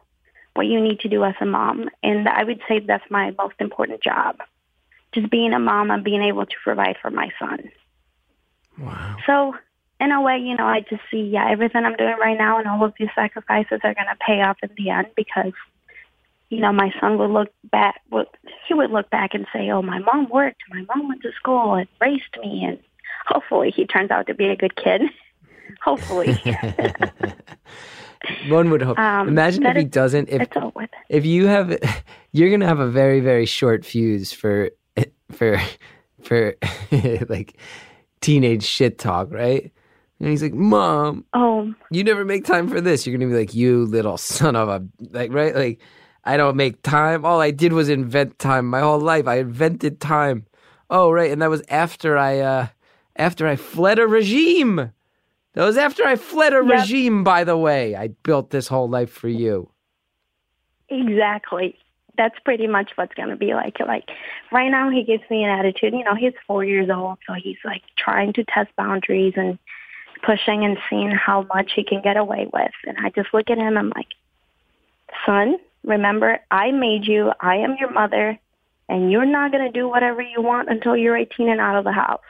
what 0.53 0.67
you 0.67 0.79
need 0.79 1.01
to 1.01 1.09
do 1.09 1.23
as 1.23 1.35
a 1.41 1.45
mom. 1.45 1.89
And 2.01 2.27
I 2.29 2.43
would 2.43 2.61
say 2.67 2.79
that's 2.79 3.03
my 3.09 3.31
most 3.37 3.55
important 3.59 4.01
job, 4.01 4.37
just 5.15 5.31
being 5.31 5.53
a 5.53 5.59
mom 5.59 5.89
and 5.89 6.03
being 6.03 6.21
able 6.21 6.45
to 6.45 6.55
provide 6.63 6.97
for 7.01 7.09
my 7.09 7.31
son. 7.39 7.71
Wow. 8.77 9.17
So 9.25 9.55
in 9.99 10.11
a 10.11 10.21
way, 10.21 10.37
you 10.37 10.55
know, 10.55 10.65
I 10.65 10.81
just 10.81 11.01
see, 11.09 11.21
yeah, 11.21 11.49
everything 11.49 11.83
I'm 11.83 11.95
doing 11.95 12.17
right 12.19 12.37
now 12.37 12.59
and 12.59 12.67
all 12.67 12.83
of 12.83 12.93
these 12.99 13.09
sacrifices 13.15 13.79
are 13.83 13.93
going 13.93 14.07
to 14.07 14.17
pay 14.25 14.41
off 14.41 14.57
in 14.61 14.69
the 14.77 14.89
end 14.89 15.07
because, 15.15 15.53
you 16.49 16.59
know, 16.59 16.71
my 16.71 16.93
son 16.99 17.17
would 17.17 17.31
look 17.31 17.49
back, 17.71 18.01
would, 18.11 18.27
he 18.67 18.75
would 18.75 18.91
look 18.91 19.09
back 19.09 19.33
and 19.33 19.47
say, 19.51 19.71
oh, 19.71 19.81
my 19.81 19.99
mom 19.99 20.29
worked, 20.29 20.61
my 20.69 20.85
mom 20.93 21.07
went 21.07 21.23
to 21.23 21.31
school 21.33 21.73
and 21.73 21.87
raised 21.99 22.37
me, 22.41 22.65
and 22.65 22.77
hopefully 23.25 23.71
he 23.75 23.87
turns 23.87 24.11
out 24.11 24.27
to 24.27 24.35
be 24.35 24.49
a 24.49 24.55
good 24.55 24.75
kid. 24.75 25.01
hopefully. 25.81 26.37
One 28.47 28.69
would 28.71 28.81
hope. 28.81 28.97
Um, 28.97 29.27
Imagine 29.27 29.65
if 29.65 29.77
he 29.77 29.83
doesn't. 29.83 30.29
If 30.29 30.41
it's 30.41 30.57
all 30.57 30.71
worth 30.75 30.85
it. 30.85 31.15
if 31.15 31.25
you 31.25 31.45
have, 31.47 31.77
you're 32.31 32.49
gonna 32.49 32.67
have 32.67 32.79
a 32.79 32.89
very 32.89 33.19
very 33.19 33.45
short 33.45 33.85
fuse 33.85 34.33
for 34.33 34.71
for 35.31 35.59
for 36.23 36.55
like 37.29 37.57
teenage 38.21 38.63
shit 38.63 38.97
talk, 38.97 39.31
right? 39.31 39.71
And 40.19 40.29
he's 40.29 40.41
like, 40.43 40.53
"Mom, 40.53 41.25
Oh, 41.33 41.73
you 41.91 42.03
never 42.03 42.23
make 42.25 42.45
time 42.45 42.67
for 42.67 42.79
this." 42.81 43.05
You're 43.05 43.17
gonna 43.17 43.29
be 43.31 43.37
like, 43.37 43.53
"You 43.53 43.85
little 43.85 44.17
son 44.17 44.55
of 44.55 44.69
a 44.69 44.85
like," 45.11 45.33
right? 45.33 45.53
Like, 45.55 45.81
I 46.23 46.37
don't 46.37 46.55
make 46.55 46.81
time. 46.83 47.25
All 47.25 47.41
I 47.41 47.51
did 47.51 47.73
was 47.73 47.89
invent 47.89 48.39
time. 48.39 48.67
My 48.69 48.79
whole 48.81 48.99
life, 48.99 49.27
I 49.27 49.39
invented 49.39 49.99
time. 49.99 50.45
Oh, 50.89 51.11
right, 51.11 51.31
and 51.31 51.41
that 51.41 51.49
was 51.49 51.63
after 51.69 52.17
I 52.17 52.39
uh 52.39 52.67
after 53.15 53.47
I 53.47 53.55
fled 53.55 53.99
a 53.99 54.07
regime. 54.07 54.91
That 55.53 55.63
was 55.63 55.77
after 55.77 56.03
I 56.05 56.15
fled 56.17 56.53
a 56.53 56.61
Yep. 56.61 56.79
regime. 56.79 57.23
By 57.23 57.43
the 57.45 57.57
way, 57.57 57.95
I 57.95 58.09
built 58.23 58.49
this 58.51 58.67
whole 58.67 58.89
life 58.89 59.09
for 59.11 59.29
you. 59.29 59.69
Exactly. 60.89 61.77
That's 62.17 62.37
pretty 62.39 62.67
much 62.67 62.91
what's 62.95 63.13
to 63.15 63.35
be 63.35 63.53
like. 63.53 63.79
Like 63.79 64.09
right 64.51 64.69
now, 64.69 64.89
he 64.89 65.03
gives 65.03 65.23
me 65.29 65.43
an 65.43 65.49
attitude. 65.49 65.93
You 65.93 66.03
know, 66.03 66.15
he's 66.15 66.33
four 66.47 66.63
years 66.63 66.89
old, 66.89 67.17
so 67.27 67.33
he's 67.33 67.57
like 67.63 67.81
trying 67.97 68.33
to 68.33 68.43
test 68.43 68.69
boundaries 68.75 69.33
and 69.35 69.57
pushing 70.23 70.63
and 70.63 70.77
seeing 70.89 71.11
how 71.11 71.43
much 71.53 71.73
he 71.75 71.83
can 71.83 72.01
get 72.01 72.17
away 72.17 72.47
with. 72.51 72.71
And 72.85 72.97
I 72.99 73.09
just 73.09 73.33
look 73.33 73.49
at 73.49 73.57
him. 73.57 73.67
And 73.67 73.79
I'm 73.79 73.91
like, 73.95 74.07
son, 75.25 75.57
remember, 75.83 76.39
I 76.51 76.71
made 76.71 77.05
you. 77.05 77.31
I 77.39 77.57
am 77.57 77.75
your 77.79 77.91
mother, 77.91 78.39
and 78.89 79.11
you're 79.11 79.25
not 79.25 79.51
to 79.51 79.71
do 79.71 79.87
whatever 79.87 80.21
you 80.21 80.41
want 80.41 80.69
until 80.69 80.95
you're 80.95 81.17
18 81.17 81.49
and 81.49 81.61
out 81.61 81.77
of 81.77 81.83
the 81.83 81.91
house. 81.91 82.21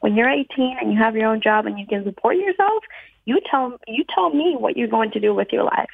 When 0.00 0.14
you're 0.16 0.28
18 0.28 0.76
and 0.80 0.92
you 0.92 0.98
have 0.98 1.16
your 1.16 1.28
own 1.28 1.40
job 1.40 1.66
and 1.66 1.78
you 1.78 1.86
can 1.86 2.04
support 2.04 2.36
yourself, 2.36 2.84
you 3.24 3.40
tell 3.50 3.78
you 3.86 4.04
tell 4.14 4.30
me 4.30 4.54
what 4.58 4.76
you're 4.76 4.88
going 4.88 5.10
to 5.12 5.20
do 5.20 5.34
with 5.34 5.48
your 5.50 5.64
life 5.64 5.88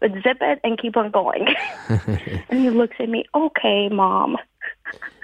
but 0.00 0.12
zip 0.22 0.38
it 0.40 0.60
and 0.64 0.78
keep 0.78 0.96
on 0.96 1.10
going. 1.10 1.46
and 1.88 2.60
he 2.60 2.70
looks 2.70 2.96
at 3.00 3.08
me, 3.08 3.24
okay, 3.34 3.88
mom. 3.88 4.36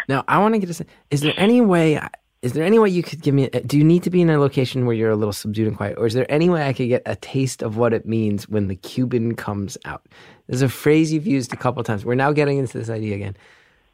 Now, 0.08 0.24
I 0.28 0.38
want 0.38 0.54
to 0.54 0.58
get 0.58 0.80
a. 0.80 0.86
Is 1.10 1.22
there 1.22 1.34
any 1.36 1.60
way? 1.60 2.00
Is 2.42 2.52
there 2.52 2.64
any 2.64 2.78
way 2.78 2.90
you 2.90 3.02
could 3.02 3.22
give 3.22 3.34
me? 3.34 3.48
Uh, 3.50 3.60
do 3.64 3.78
you 3.78 3.84
need 3.84 4.02
to 4.02 4.10
be 4.10 4.20
in 4.20 4.28
a 4.28 4.38
location 4.38 4.84
where 4.84 4.94
you're 4.94 5.10
a 5.10 5.16
little 5.16 5.32
subdued 5.32 5.66
and 5.66 5.76
quiet, 5.76 5.96
or 5.96 6.06
is 6.06 6.12
there 6.12 6.30
any 6.30 6.50
way 6.50 6.66
I 6.68 6.74
could 6.74 6.88
get 6.88 7.02
a 7.06 7.16
taste 7.16 7.62
of 7.62 7.78
what 7.78 7.94
it 7.94 8.04
means 8.06 8.48
when 8.48 8.68
the 8.68 8.76
Cuban 8.76 9.34
comes 9.34 9.78
out? 9.86 10.06
There's 10.46 10.60
a 10.60 10.68
phrase 10.68 11.10
you've 11.10 11.26
used 11.26 11.54
a 11.54 11.56
couple 11.56 11.82
times. 11.84 12.04
We're 12.04 12.16
now 12.16 12.32
getting 12.32 12.58
into 12.58 12.76
this 12.76 12.90
idea 12.90 13.14
again. 13.14 13.34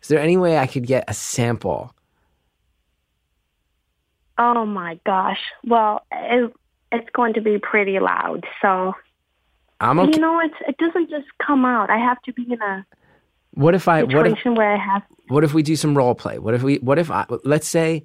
Is 0.02 0.08
there 0.08 0.18
any 0.18 0.36
way 0.36 0.58
I 0.58 0.66
could 0.66 0.86
get 0.86 1.04
a 1.06 1.14
sample? 1.14 1.94
Oh 4.36 4.66
my 4.66 4.98
gosh. 5.04 5.40
Well, 5.64 6.02
it, 6.10 6.52
it's 6.90 7.10
going 7.10 7.34
to 7.34 7.40
be 7.40 7.58
pretty 7.58 8.00
loud. 8.00 8.46
So, 8.62 8.94
I'm 9.80 9.98
okay. 9.98 10.12
you 10.14 10.20
know, 10.20 10.40
it's, 10.40 10.54
it 10.68 10.76
doesn't 10.78 11.10
just 11.10 11.26
come 11.44 11.64
out. 11.64 11.90
I 11.90 11.98
have 11.98 12.20
to 12.22 12.32
be 12.32 12.46
in 12.50 12.60
a 12.60 12.84
what 13.52 13.74
if 13.74 13.88
I? 13.88 14.04
What 14.04 14.26
if? 14.26 14.32
situation 14.32 14.54
where 14.54 14.72
I 14.72 14.78
have, 14.78 15.02
What 15.28 15.44
if 15.44 15.54
we 15.54 15.62
do 15.62 15.74
some 15.76 15.96
role 15.96 16.14
play? 16.14 16.38
What 16.38 16.54
if 16.54 16.62
we? 16.62 16.76
What 16.76 16.98
if 16.98 17.10
I? 17.10 17.26
Let's 17.44 17.66
say, 17.66 18.04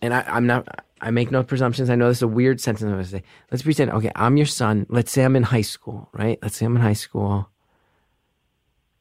and 0.00 0.14
I, 0.14 0.24
I'm 0.26 0.46
not. 0.46 0.68
I 1.00 1.10
make 1.10 1.30
no 1.30 1.42
presumptions. 1.42 1.90
I 1.90 1.96
know 1.96 2.08
this 2.08 2.18
is 2.18 2.22
a 2.22 2.28
weird 2.28 2.60
sentence 2.60 2.82
I'm 2.82 2.92
going 2.92 3.02
to 3.02 3.08
say. 3.08 3.22
Let's 3.50 3.62
pretend. 3.62 3.90
Okay, 3.90 4.10
I'm 4.14 4.36
your 4.36 4.46
son. 4.46 4.86
Let's 4.88 5.10
say 5.10 5.24
I'm 5.24 5.36
in 5.36 5.42
high 5.42 5.62
school, 5.62 6.08
right? 6.12 6.38
Let's 6.42 6.56
say 6.56 6.66
I'm 6.66 6.76
in 6.76 6.82
high 6.82 6.94
school. 6.94 7.48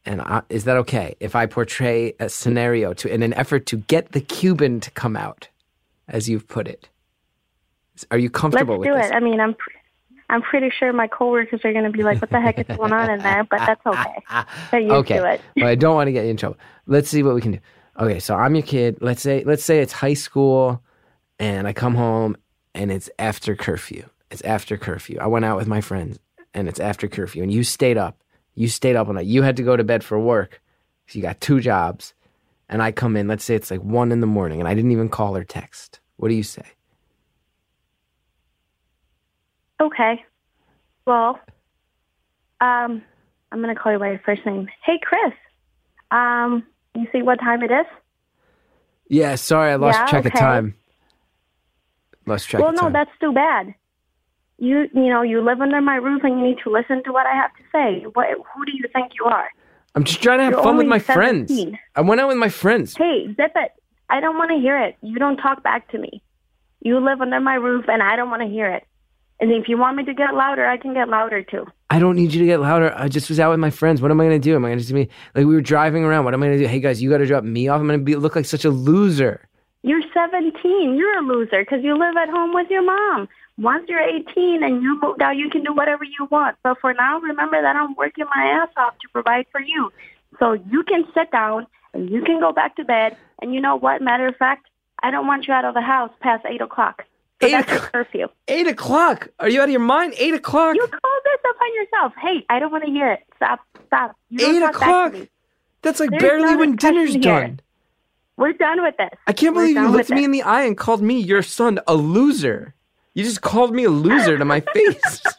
And 0.06 0.22
I, 0.22 0.42
is 0.50 0.66
that 0.66 0.76
okay 0.78 1.16
if 1.22 1.34
I 1.34 1.46
portray 1.46 2.14
a 2.20 2.28
scenario 2.28 2.94
to 2.94 3.14
in 3.14 3.24
an 3.24 3.34
effort 3.36 3.66
to 3.68 3.78
get 3.78 4.12
the 4.12 4.20
Cuban 4.20 4.82
to 4.82 4.92
come 4.92 5.16
out, 5.16 5.48
as 6.10 6.28
you've 6.28 6.48
put 6.48 6.68
it? 6.68 6.90
Are 8.12 8.18
you 8.18 8.30
comfortable 8.30 8.80
let's 8.80 8.90
with 8.90 8.90
do 8.90 9.02
this? 9.02 9.12
it. 9.12 9.14
I 9.14 9.20
mean, 9.22 9.40
I'm, 9.40 9.54
pr- 9.54 9.70
I'm 10.34 10.42
pretty 10.42 10.72
sure 10.72 10.92
my 10.92 11.08
coworkers 11.08 11.62
are 11.64 11.72
going 11.72 11.86
to 11.86 11.92
be 11.92 12.04
like, 12.04 12.20
what 12.20 12.32
the 12.32 12.42
heck 12.42 12.58
is 12.58 12.78
going 12.78 12.92
on 12.92 13.10
in 13.10 13.20
there? 13.20 13.44
But 13.50 13.60
that's 13.60 13.86
okay. 13.86 14.46
They're 14.72 14.80
used 14.80 14.94
okay. 14.94 15.18
to 15.18 15.34
it. 15.34 15.42
but 15.56 15.66
I 15.66 15.76
don't 15.76 15.96
want 15.96 16.08
to 16.08 16.12
get 16.12 16.26
you 16.26 16.32
in 16.32 16.38
trouble. 16.38 16.58
Let's 16.88 17.10
see 17.10 17.24
what 17.24 17.36
we 17.36 17.42
can 17.42 17.54
do. 17.54 17.60
Okay, 18.00 18.20
so 18.20 18.36
I'm 18.36 18.56
your 18.56 18.64
kid. 18.64 18.98
Let's 19.02 19.22
say 19.22 19.44
let's 19.44 19.64
say 19.64 19.80
it's 19.80 19.94
high 19.94 20.16
school, 20.16 20.82
and 21.38 21.68
I 21.68 21.74
come 21.74 21.94
home, 21.94 22.36
and 22.74 22.92
it's 22.92 23.10
after 23.20 23.56
curfew. 23.56 24.10
It's 24.32 24.42
after 24.42 24.78
curfew. 24.78 25.20
I 25.22 25.28
went 25.28 25.46
out 25.46 25.58
with 25.58 25.68
my 25.68 25.82
friends 25.82 26.20
and 26.54 26.68
it's 26.68 26.80
after 26.80 27.08
curfew 27.08 27.44
and 27.44 27.52
you 27.52 27.64
stayed 27.64 27.98
up. 27.98 28.18
You 28.56 28.68
stayed 28.68 28.96
up 28.96 29.08
all 29.08 29.14
night. 29.14 29.26
You 29.26 29.44
had 29.44 29.58
to 29.58 29.64
go 29.64 29.78
to 29.78 29.84
bed 29.84 30.04
for 30.04 30.20
work. 30.20 30.62
So 31.08 31.18
you 31.18 31.22
got 31.22 31.42
two 31.42 31.60
jobs. 31.60 32.14
And 32.70 32.82
I 32.82 32.92
come 32.92 33.16
in, 33.16 33.28
let's 33.28 33.44
say 33.44 33.56
it's 33.56 33.70
like 33.70 33.84
one 33.84 34.12
in 34.12 34.22
the 34.22 34.28
morning 34.28 34.60
and 34.60 34.68
I 34.68 34.74
didn't 34.74 34.92
even 34.92 35.10
call 35.10 35.36
or 35.36 35.44
text. 35.44 36.00
What 36.18 36.30
do 36.30 36.36
you 36.36 36.44
say? 36.44 36.66
Okay. 39.84 40.24
Well, 41.06 41.40
um, 42.62 43.02
I'm 43.52 43.62
gonna 43.62 43.76
call 43.76 43.92
you 43.92 44.00
by 44.00 44.10
your 44.10 44.22
first 44.26 44.46
name. 44.46 44.68
Hey, 44.86 45.00
Chris. 45.02 45.34
Um, 46.12 46.66
you 46.96 47.08
see 47.12 47.22
what 47.22 47.40
time 47.40 47.62
it 47.64 47.72
is? 47.72 47.86
Yeah, 49.10 49.36
sorry, 49.36 49.72
I 49.72 49.76
lost 49.76 50.00
Yeah, 50.00 50.06
track 50.08 50.26
of 50.26 50.32
okay. 50.32 50.40
time. 50.40 50.76
Lost 52.26 52.48
track 52.48 52.62
well, 52.62 52.70
of 52.70 52.76
no, 52.76 52.90
that's 52.92 53.12
too 53.20 53.34
bad. 53.34 53.76
You, 54.58 54.88
you 54.94 55.10
know, 55.10 55.24
you 55.24 55.42
live 55.44 55.60
under 55.60 55.82
my 55.82 55.96
roof 55.96 56.24
and 56.24 56.40
you 56.40 56.48
need 56.48 56.58
to 56.64 56.72
listen 56.72 57.04
to 57.04 57.12
what 57.12 57.28
I 57.28 57.34
have 57.34 57.52
to 57.56 57.64
say. 57.72 58.06
What? 58.14 58.28
Who 58.30 58.66
do 58.66 58.72
you 58.72 58.86
think 58.94 59.12
you 59.20 59.26
are? 59.26 59.50
I'm 59.96 60.04
just 60.04 60.22
trying 60.22 60.40
to 60.40 60.46
have 60.46 60.54
You're 60.54 60.64
fun 60.64 60.78
with 60.78 60.88
my 60.88 61.00
friends. 61.00 61.52
I 61.96 62.02
went 62.02 62.22
out 62.22 62.30
with 62.30 62.38
my 62.38 62.50
friends. 62.50 62.96
Hey, 62.96 63.28
zip 63.36 63.52
it. 63.56 63.72
I 64.10 64.22
don't 64.22 64.38
want 64.38 64.52
to 64.52 64.58
hear 64.58 64.82
it. 64.82 64.96
You 65.02 65.20
don't 65.20 65.38
talk 65.38 65.64
back 65.64 65.92
to 65.92 65.98
me. 65.98 66.24
You 66.82 67.00
live 67.00 67.22
under 67.22 67.40
my 67.40 67.56
roof 67.56 67.86
and 67.88 68.02
I 68.02 68.16
don't 68.16 68.30
want 68.30 68.42
to 68.42 68.48
hear 68.48 68.70
it. 68.70 68.84
And 69.44 69.52
if 69.52 69.68
you 69.68 69.78
want 69.78 69.98
me 69.98 70.06
to 70.06 70.14
get 70.14 70.34
louder, 70.34 70.66
I 70.66 70.78
can 70.78 70.94
get 70.94 71.10
louder 71.10 71.44
too. 71.44 71.66
I 71.90 72.00
don't 72.00 72.16
need 72.16 72.32
you 72.32 72.40
to 72.40 72.46
get 72.46 72.62
louder. 72.62 72.94
I 72.96 73.10
just 73.10 73.28
was 73.28 73.42
out 73.42 73.52
with 73.52 73.60
my 73.60 73.72
friends. 73.72 74.02
What 74.02 74.10
am 74.10 74.22
I 74.22 74.24
going 74.24 74.40
to 74.42 74.50
do? 74.50 74.56
Am 74.56 74.64
I 74.64 74.70
going 74.70 74.80
to 74.80 74.94
be 74.94 75.10
like 75.36 75.46
we 75.46 75.54
were 75.54 75.60
driving 75.60 76.06
around? 76.06 76.24
What 76.24 76.34
am 76.34 76.42
I 76.42 76.46
going 76.46 76.60
to 76.60 76.64
do? 76.64 76.70
Hey 76.70 76.80
guys, 76.80 77.02
you 77.02 77.10
got 77.10 77.18
to 77.18 77.26
drop 77.26 77.44
me 77.44 77.68
off. 77.68 77.82
I'm 77.82 77.88
going 77.88 78.00
to 78.00 78.06
be 78.06 78.16
look 78.16 78.38
like 78.38 78.46
such 78.46 78.64
a 78.64 78.70
loser. 78.70 79.46
You're 79.82 80.02
17. 80.14 80.96
You're 80.96 81.20
a 81.20 81.22
loser 81.24 81.60
because 81.62 81.84
you 81.84 81.92
live 81.92 82.16
at 82.16 82.30
home 82.30 82.54
with 82.54 82.70
your 82.70 82.84
mom. 82.84 83.28
Once 83.58 83.84
you're 83.90 84.00
18 84.00 84.64
and 84.64 84.82
you 84.82 84.98
moved 85.02 85.22
out, 85.22 85.36
you 85.36 85.50
can 85.50 85.62
do 85.62 85.74
whatever 85.74 86.06
you 86.06 86.26
want. 86.32 86.56
But 86.64 86.78
for 86.80 86.94
now, 86.94 87.20
remember 87.20 87.62
that 87.62 87.76
I'm 87.76 87.96
working 87.96 88.24
my 88.34 88.46
ass 88.46 88.70
off 88.78 88.94
to 89.02 89.10
provide 89.12 89.48
for 89.52 89.60
you. 89.60 89.92
So 90.40 90.54
you 90.54 90.84
can 90.84 91.04
sit 91.14 91.32
down 91.32 91.68
and 91.94 92.10
you 92.10 92.22
can 92.22 92.40
go 92.40 92.54
back 92.54 92.78
to 92.78 92.86
bed. 92.86 93.18
And 93.42 93.54
you 93.54 93.60
know 93.60 93.76
what? 93.76 94.02
Matter 94.02 94.26
of 94.26 94.38
fact, 94.38 94.70
I 95.02 95.12
don't 95.12 95.28
want 95.28 95.50
you 95.50 95.54
out 95.54 95.66
of 95.66 95.74
the 95.74 95.82
house 95.82 96.12
past 96.22 96.46
8 96.48 96.62
o'clock. 96.62 97.04
Eight 97.44 97.54
o'clock? 97.54 97.92
curfew. 97.92 98.28
Eight 98.48 98.68
o'clock. 98.68 99.28
Are 99.40 99.50
you 99.50 99.60
out 99.62 99.66
of 99.66 99.72
your 99.72 99.80
mind? 99.82 100.14
Eight 100.18 100.34
o'clock. 100.34 100.76
You 100.76 100.88
called 100.88 101.24
this 101.26 101.40
upon 101.56 101.76
yourself. 101.76 102.14
Hey, 102.22 102.46
I 102.50 102.60
don't 102.60 102.72
want 102.72 102.84
to 102.86 102.90
hear 102.92 103.12
it. 103.12 103.20
Stop. 103.36 103.60
Stop. 103.88 104.16
You 104.30 104.48
Eight 104.48 104.60
talk 104.60 104.74
back 104.74 104.74
to 104.74 104.78
o'clock. 104.88 105.28
That's 105.82 106.00
like 106.00 106.10
There's 106.12 106.22
barely 106.22 106.54
no 106.54 106.58
when 106.58 106.76
dinner's 106.76 107.12
here. 107.14 107.22
done. 107.22 107.60
We're 108.38 108.54
done 108.54 108.82
with 108.82 108.96
this. 108.98 109.10
I 109.28 109.34
can't 109.34 109.56
We're 109.56 109.64
believe 109.64 109.76
you 109.78 109.90
looked 109.90 110.10
me 110.10 110.22
it. 110.22 110.26
in 110.26 110.32
the 110.32 110.42
eye 110.44 110.64
and 110.64 110.78
called 110.78 111.02
me 111.02 111.20
your 111.20 111.44
son 111.44 111.80
a 111.88 111.94
loser. 111.96 112.74
You 113.14 113.24
just 113.24 113.42
called 113.42 113.74
me 113.76 113.84
a 113.84 113.90
loser 113.92 114.38
to 114.38 114.46
my 114.46 114.60
face. 114.74 115.24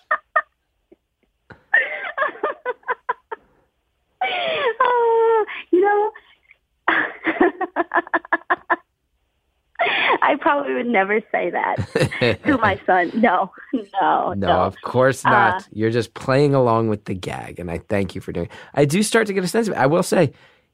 oh, 4.80 5.46
you 5.70 5.80
know, 5.80 6.12
I 10.22 10.37
probably 10.41 10.74
would 10.74 10.87
never 10.87 11.20
say 11.32 11.51
that 11.51 12.39
to 12.45 12.59
my 12.59 12.80
son. 12.87 13.11
No, 13.14 13.53
no, 13.72 13.82
No, 14.03 14.35
no. 14.35 14.49
of 14.62 14.76
course 14.82 15.24
Uh, 15.24 15.30
not. 15.30 15.68
You're 15.72 15.91
just 15.91 16.14
playing 16.14 16.55
along 16.55 16.89
with 16.89 17.05
the 17.05 17.14
gag, 17.14 17.59
and 17.61 17.70
I 17.70 17.78
thank 17.78 18.14
you 18.14 18.20
for 18.20 18.32
doing. 18.32 18.47
it. 18.47 18.53
I 18.74 18.85
do 18.85 19.03
start 19.03 19.26
to 19.28 19.32
get 19.32 19.45
a 19.45 19.49
sense 19.49 19.68
of 19.68 19.74
it. 19.74 19.78
I 19.78 19.87
will 19.87 20.03
say, 20.03 20.32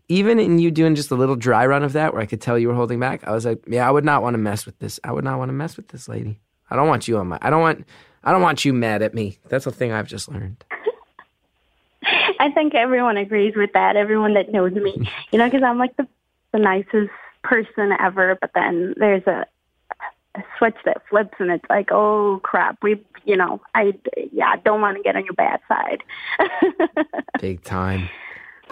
even 0.09 0.39
in 0.39 0.59
you 0.59 0.71
doing 0.71 0.95
just 0.95 1.11
a 1.11 1.15
little 1.15 1.37
dry 1.37 1.67
run 1.67 1.83
of 1.83 1.93
that, 1.95 2.13
where 2.13 2.23
I 2.23 2.27
could 2.27 2.41
tell 2.41 2.59
you 2.59 2.69
were 2.69 2.75
holding 2.75 2.99
back, 3.01 3.27
I 3.27 3.33
was 3.33 3.45
like, 3.47 3.63
yeah, 3.69 3.87
I 3.87 3.91
would 3.91 4.05
not 4.05 4.23
want 4.23 4.35
to 4.35 4.39
mess 4.39 4.67
with 4.67 4.79
this. 4.79 4.99
I 5.05 5.13
would 5.13 5.25
not 5.25 5.39
want 5.39 5.49
to 5.51 5.53
mess 5.55 5.77
with 5.77 5.89
this 5.89 6.09
lady. 6.09 6.41
I 6.71 6.77
don't 6.77 6.89
want 6.89 7.07
you 7.09 7.19
on 7.19 7.29
my. 7.29 7.39
I 7.43 7.51
don't 7.51 7.61
want. 7.61 7.87
I 8.23 8.33
don't 8.33 8.43
want 8.43 8.65
you 8.65 8.73
mad 8.73 9.03
at 9.03 9.15
me. 9.15 9.39
That's 9.49 9.65
the 9.65 9.71
thing 9.71 9.93
I've 9.93 10.07
just 10.09 10.29
learned. 10.29 10.63
I 12.39 12.51
think 12.53 12.75
everyone 12.75 13.17
agrees 13.17 13.55
with 13.57 13.73
that. 13.75 13.97
Everyone 13.97 14.35
that 14.35 14.51
knows 14.53 14.73
me, 14.73 15.09
you 15.33 15.39
know, 15.39 15.45
because 15.47 15.63
I'm 15.63 15.79
like 15.79 15.97
the 15.97 16.07
the 16.53 16.59
nicest 16.59 17.11
person 17.43 17.93
ever. 18.01 18.37
But 18.41 18.51
then 18.55 18.95
there's 18.97 19.27
a, 19.27 19.47
a 20.37 20.43
switch 20.59 20.77
that 20.85 21.03
flips, 21.09 21.35
and 21.39 21.51
it's 21.51 21.65
like, 21.71 21.89
oh 21.93 22.41
crap, 22.43 22.79
we, 22.83 23.03
you 23.25 23.37
know, 23.37 23.61
I 23.75 23.93
yeah, 24.33 24.57
don't 24.65 24.81
want 24.81 24.97
to 24.97 25.03
get 25.03 25.17
on 25.17 25.25
your 25.25 25.35
bad 25.35 25.61
side. 25.69 26.03
Big 27.41 27.63
time. 27.63 28.11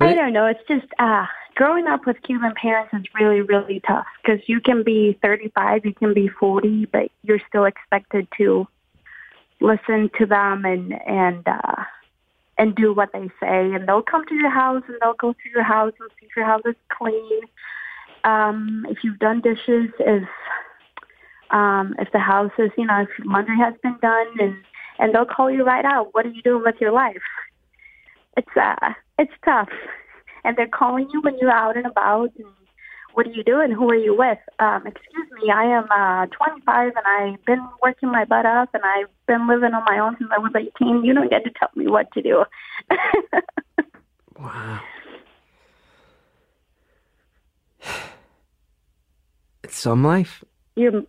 I 0.01 0.07
But 0.07 0.11
it- 0.13 0.17
don't 0.17 0.33
know. 0.33 0.47
It's 0.47 0.61
just 0.69 0.87
uh, 0.99 1.27
growing 1.57 1.87
up 1.89 2.07
with 2.07 2.23
Cuban 2.23 2.55
parents 2.55 2.93
is 2.95 3.03
really, 3.19 3.41
really 3.41 3.81
tough 3.87 4.07
because 4.23 4.41
you 4.49 4.61
can 4.61 4.83
be 4.85 5.19
35, 5.23 5.85
you 5.85 5.95
can 5.95 6.15
be 6.15 6.29
40, 6.29 6.87
but 6.87 7.11
you're 7.23 7.41
still 7.49 7.65
expected 7.65 8.29
to 8.39 8.67
listen 9.61 10.09
to 10.19 10.25
them 10.25 10.65
and 10.65 10.93
and 11.07 11.47
uh, 11.49 11.83
and 12.59 12.75
do 12.77 12.93
what 12.93 13.11
they 13.13 13.29
say. 13.41 13.73
And 13.75 13.89
they'll 13.89 14.03
come 14.03 14.25
to 14.27 14.35
your 14.35 14.51
house 14.51 14.83
and 14.87 14.97
they'll 15.01 15.15
go 15.15 15.33
through 15.33 15.53
your 15.53 15.65
house 15.65 15.93
and 15.99 16.09
see 16.21 16.27
if 16.27 16.37
your 16.37 16.47
house 16.47 16.63
is 16.65 16.77
clean. 16.91 17.41
Um, 18.25 18.87
if 18.89 18.99
you've 19.03 19.19
done 19.19 19.41
dishes, 19.41 19.91
if 20.01 20.29
um, 21.51 21.95
if 21.99 22.11
the 22.13 22.19
house 22.19 22.53
is, 22.59 22.71
you 22.77 22.87
know, 22.87 23.03
if 23.03 23.09
laundry 23.25 23.57
has 23.57 23.75
been 23.83 23.97
done, 24.03 24.27
and 24.39 24.57
and 24.99 25.15
they'll 25.15 25.25
call 25.25 25.51
you 25.51 25.65
right 25.65 25.85
out. 25.85 26.09
What 26.13 26.27
are 26.27 26.31
you 26.31 26.43
doing 26.43 26.63
with 26.65 26.77
your 26.81 26.93
life? 26.93 27.17
It's 28.37 28.57
uh, 28.57 28.93
it's 29.19 29.33
tough, 29.45 29.71
and 30.45 30.57
they're 30.57 30.69
calling 30.69 31.09
you 31.13 31.21
when 31.23 31.39
you're 31.39 31.51
out 31.51 31.77
and 31.77 31.87
about. 31.87 32.31
And 32.37 32.47
what 33.15 33.27
are 33.27 33.33
you 33.33 33.43
doing? 33.43 33.73
Who 33.73 33.91
are 33.91 33.97
you 33.97 34.17
with? 34.17 34.39
Um, 34.59 34.87
excuse 34.87 35.29
me, 35.43 35.51
I 35.51 35.65
am 35.65 35.85
uh, 35.91 36.27
25, 36.27 36.93
and 36.95 37.07
I've 37.07 37.45
been 37.47 37.67
working 37.83 38.11
my 38.11 38.25
butt 38.25 38.47
off, 38.47 38.69
and 38.75 38.83
I've 38.85 39.09
been 39.27 39.49
living 39.49 39.75
on 39.75 39.85
my 39.87 39.99
own 39.99 40.17
since 40.19 40.31
I 40.33 40.39
was 40.39 40.53
18. 40.55 41.05
You 41.05 41.15
don't 41.15 41.31
get 41.31 41.45
to 41.45 41.51
tell 41.51 41.71
me 41.75 41.89
what 41.89 42.13
to 42.13 42.23
do. 42.23 42.45
Wow. 44.39 44.81
It's 49.69 49.77
some 49.77 50.03
life. 50.03 50.43
you're 50.77 51.03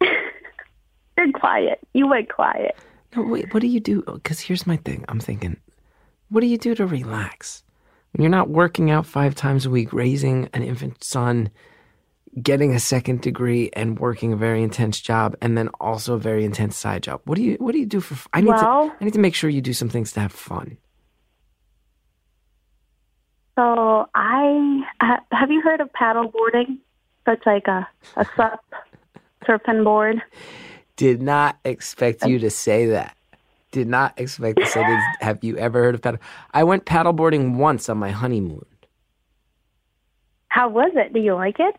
you're 0.00 1.32
quiet. 1.34 1.78
You 1.92 2.08
went 2.08 2.32
quiet. 2.32 2.74
No, 3.14 3.22
wait. 3.22 3.52
What 3.52 3.60
do 3.60 3.66
you 3.66 3.80
do? 3.80 4.02
Oh, 4.06 4.14
because 4.14 4.40
here's 4.40 4.66
my 4.66 4.78
thing. 4.78 5.04
I'm 5.08 5.20
thinking, 5.20 5.58
what 6.30 6.40
do 6.40 6.46
you 6.46 6.56
do 6.56 6.74
to 6.74 6.86
relax 6.86 7.62
when 8.12 8.22
you're 8.22 8.30
not 8.30 8.48
working 8.48 8.90
out 8.90 9.04
five 9.04 9.34
times 9.34 9.66
a 9.66 9.70
week, 9.70 9.92
raising 9.92 10.48
an 10.54 10.62
infant 10.62 11.04
son, 11.04 11.50
getting 12.42 12.74
a 12.74 12.80
second 12.80 13.20
degree, 13.20 13.68
and 13.74 13.98
working 13.98 14.32
a 14.32 14.36
very 14.36 14.62
intense 14.62 14.98
job, 14.98 15.36
and 15.42 15.58
then 15.58 15.68
also 15.80 16.14
a 16.14 16.18
very 16.18 16.46
intense 16.46 16.78
side 16.78 17.02
job? 17.02 17.20
What 17.26 17.36
do 17.36 17.42
you 17.42 17.56
What 17.60 17.72
do 17.72 17.78
you 17.78 17.84
do 17.86 18.00
for? 18.00 18.16
I 18.32 18.40
need 18.40 18.48
Well- 18.48 18.88
to. 18.88 18.94
I 18.98 19.04
need 19.04 19.12
to 19.12 19.20
make 19.20 19.34
sure 19.34 19.50
you 19.50 19.60
do 19.60 19.74
some 19.74 19.90
things 19.90 20.12
to 20.12 20.20
have 20.20 20.32
fun. 20.32 20.78
So 23.58 24.08
I 24.14 24.80
ha- 25.02 25.24
have 25.32 25.50
you 25.50 25.60
heard 25.60 25.82
of 25.82 25.92
paddle 25.92 26.28
boarding? 26.28 26.78
It's 27.26 27.46
like 27.46 27.66
a 27.68 27.86
a 28.16 28.26
sup 28.36 28.64
surfing 29.44 29.84
board. 29.84 30.22
Did 30.96 31.22
not 31.22 31.58
expect 31.64 32.26
you 32.26 32.38
to 32.40 32.50
say 32.50 32.86
that. 32.86 33.16
Did 33.72 33.88
not 33.88 34.18
expect 34.18 34.58
to 34.58 34.66
say 34.66 34.84
this. 34.84 35.02
Have 35.20 35.42
you 35.42 35.56
ever 35.56 35.82
heard 35.82 35.94
of 35.94 36.02
paddle? 36.02 36.20
I 36.52 36.64
went 36.64 36.84
paddleboarding 36.84 37.56
once 37.56 37.88
on 37.88 37.98
my 37.98 38.10
honeymoon. 38.10 38.66
How 40.48 40.68
was 40.68 40.90
it? 40.94 41.12
Do 41.12 41.20
you 41.20 41.34
like 41.34 41.60
it? 41.60 41.76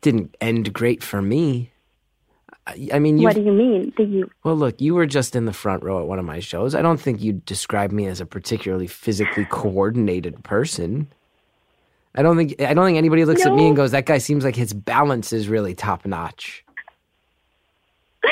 Didn't 0.00 0.34
end 0.40 0.72
great 0.72 1.02
for 1.02 1.20
me. 1.20 1.70
I, 2.66 2.88
I 2.94 2.98
mean, 2.98 3.18
you. 3.18 3.24
What 3.24 3.34
do 3.34 3.42
you 3.42 3.52
mean? 3.52 3.92
Do 3.96 4.04
you? 4.04 4.30
Well, 4.42 4.56
look, 4.56 4.80
you 4.80 4.94
were 4.94 5.06
just 5.06 5.36
in 5.36 5.44
the 5.44 5.52
front 5.52 5.82
row 5.82 6.00
at 6.00 6.06
one 6.06 6.18
of 6.18 6.24
my 6.24 6.40
shows. 6.40 6.74
I 6.74 6.82
don't 6.82 7.00
think 7.00 7.20
you'd 7.20 7.44
describe 7.44 7.92
me 7.92 8.06
as 8.06 8.20
a 8.20 8.26
particularly 8.26 8.86
physically 8.86 9.44
coordinated 9.44 10.42
person. 10.44 11.08
I 12.14 12.22
don't 12.22 12.36
think 12.36 12.60
I 12.60 12.74
don't 12.74 12.86
think 12.86 12.98
anybody 12.98 13.24
looks 13.24 13.44
at 13.44 13.54
me 13.54 13.66
and 13.66 13.76
goes, 13.76 13.90
"That 13.90 14.06
guy 14.06 14.18
seems 14.18 14.44
like 14.44 14.54
his 14.56 14.72
balance 14.72 15.32
is 15.32 15.48
really 15.48 15.74
top 15.74 16.06
notch." 16.06 16.64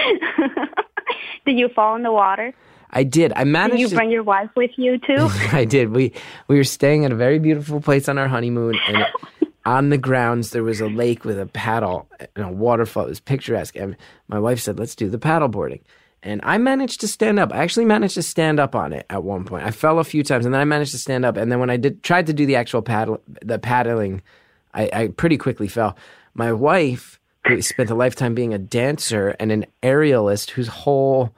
Did 1.47 1.59
you 1.59 1.69
fall 1.69 1.97
in 1.97 2.03
the 2.03 2.13
water? 2.13 2.55
I 2.91 3.03
did. 3.05 3.33
I 3.33 3.45
Did 3.45 3.51
managed. 3.51 3.81
you 3.81 3.89
to, 3.89 3.97
bring 3.97 4.11
your 4.11 4.23
wife 4.23 4.51
with 4.55 4.71
you 4.77 4.99
too? 4.99 5.29
I 5.53 5.65
did. 5.65 5.91
We 5.93 6.13
we 6.49 6.57
were 6.57 6.65
staying 6.65 7.05
at 7.05 7.13
a 7.13 7.17
very 7.17 7.39
beautiful 7.39 7.81
place 7.81 8.09
on 8.09 8.19
our 8.19 8.29
honeymoon, 8.29 8.79
and 8.87 9.07
on 9.65 9.89
the 9.89 9.99
grounds 9.99 10.51
there 10.51 10.63
was 10.63 10.81
a 10.81 10.89
lake 10.89 11.25
with 11.25 11.41
a 11.41 11.47
paddle 11.47 12.07
and 12.37 12.45
a 12.45 12.49
waterfall. 12.53 13.07
It 13.07 13.09
was 13.09 13.21
picturesque. 13.21 13.77
And 13.77 13.97
my 14.29 14.39
wife 14.39 14.61
said, 14.61 14.79
"Let's 14.79 14.95
do 14.95 15.09
the 15.09 15.19
paddle 15.19 15.49
boarding." 15.49 15.81
And 16.23 16.41
I 16.45 16.57
managed 16.59 17.01
to 17.01 17.09
stand 17.09 17.41
up. 17.41 17.53
I 17.53 17.59
actually 17.59 17.85
managed 17.85 18.15
to 18.15 18.23
stand 18.23 18.61
up 18.61 18.77
on 18.77 18.93
it 18.93 19.07
at 19.11 19.25
one 19.25 19.45
point. 19.45 19.65
I 19.65 19.73
fell 19.73 19.99
a 19.99 20.05
few 20.05 20.23
times, 20.23 20.45
and 20.45 20.55
then 20.55 20.61
I 20.61 20.65
managed 20.65 20.93
to 20.93 20.99
stand 20.99 21.25
up. 21.25 21.37
And 21.37 21.51
then 21.51 21.59
when 21.59 21.71
I 21.71 21.77
did 21.77 22.03
tried 22.03 22.27
to 22.29 22.33
do 22.33 22.47
the 22.47 22.57
actual 22.57 22.81
paddle, 22.81 23.21
the 23.45 23.59
paddling, 23.59 24.23
I, 24.73 24.91
I 24.93 25.09
pretty 25.09 25.37
quickly 25.37 25.69
fell. 25.69 25.97
My 26.35 26.53
wife, 26.53 27.19
who 27.47 27.61
spent 27.61 27.91
a 27.91 27.95
lifetime 27.95 28.35
being 28.35 28.55
a 28.55 28.59
dancer 28.59 29.35
and 29.41 29.51
an 29.51 29.67
aerialist, 29.83 30.51
whose 30.51 30.69
whole 30.69 31.35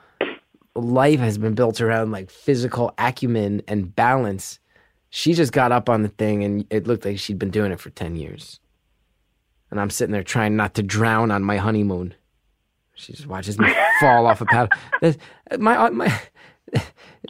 life 0.74 1.20
has 1.20 1.38
been 1.38 1.54
built 1.54 1.80
around 1.80 2.10
like 2.10 2.30
physical 2.30 2.92
acumen 2.98 3.62
and 3.68 3.94
balance. 3.94 4.58
She 5.10 5.32
just 5.32 5.52
got 5.52 5.72
up 5.72 5.88
on 5.88 6.02
the 6.02 6.08
thing 6.08 6.42
and 6.42 6.66
it 6.70 6.86
looked 6.86 7.04
like 7.04 7.18
she'd 7.18 7.38
been 7.38 7.50
doing 7.50 7.72
it 7.72 7.80
for 7.80 7.90
10 7.90 8.16
years. 8.16 8.58
And 9.70 9.80
I'm 9.80 9.90
sitting 9.90 10.12
there 10.12 10.22
trying 10.22 10.56
not 10.56 10.74
to 10.74 10.82
drown 10.82 11.30
on 11.30 11.42
my 11.42 11.56
honeymoon. 11.56 12.14
She 12.94 13.12
just 13.12 13.26
watches 13.26 13.58
me 13.58 13.72
fall 14.00 14.26
off 14.26 14.40
a 14.40 14.44
paddle. 14.46 14.68
My 15.58 15.76
uh, 15.76 15.90
my. 15.90 16.20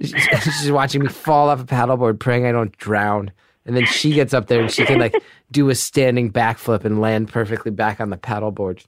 She's 0.02 0.70
watching 0.72 1.02
me 1.02 1.08
fall 1.08 1.48
off 1.48 1.60
a 1.60 1.64
paddleboard, 1.64 2.18
praying 2.18 2.46
I 2.46 2.52
don't 2.52 2.76
drown. 2.78 3.30
And 3.66 3.76
then 3.76 3.86
she 3.86 4.12
gets 4.12 4.34
up 4.34 4.48
there 4.48 4.60
and 4.60 4.70
she 4.70 4.84
can 4.84 4.98
like 4.98 5.14
do 5.50 5.70
a 5.70 5.74
standing 5.74 6.30
backflip 6.30 6.84
and 6.84 7.00
land 7.00 7.28
perfectly 7.32 7.70
back 7.70 8.00
on 8.00 8.10
the 8.10 8.16
paddleboard. 8.16 8.84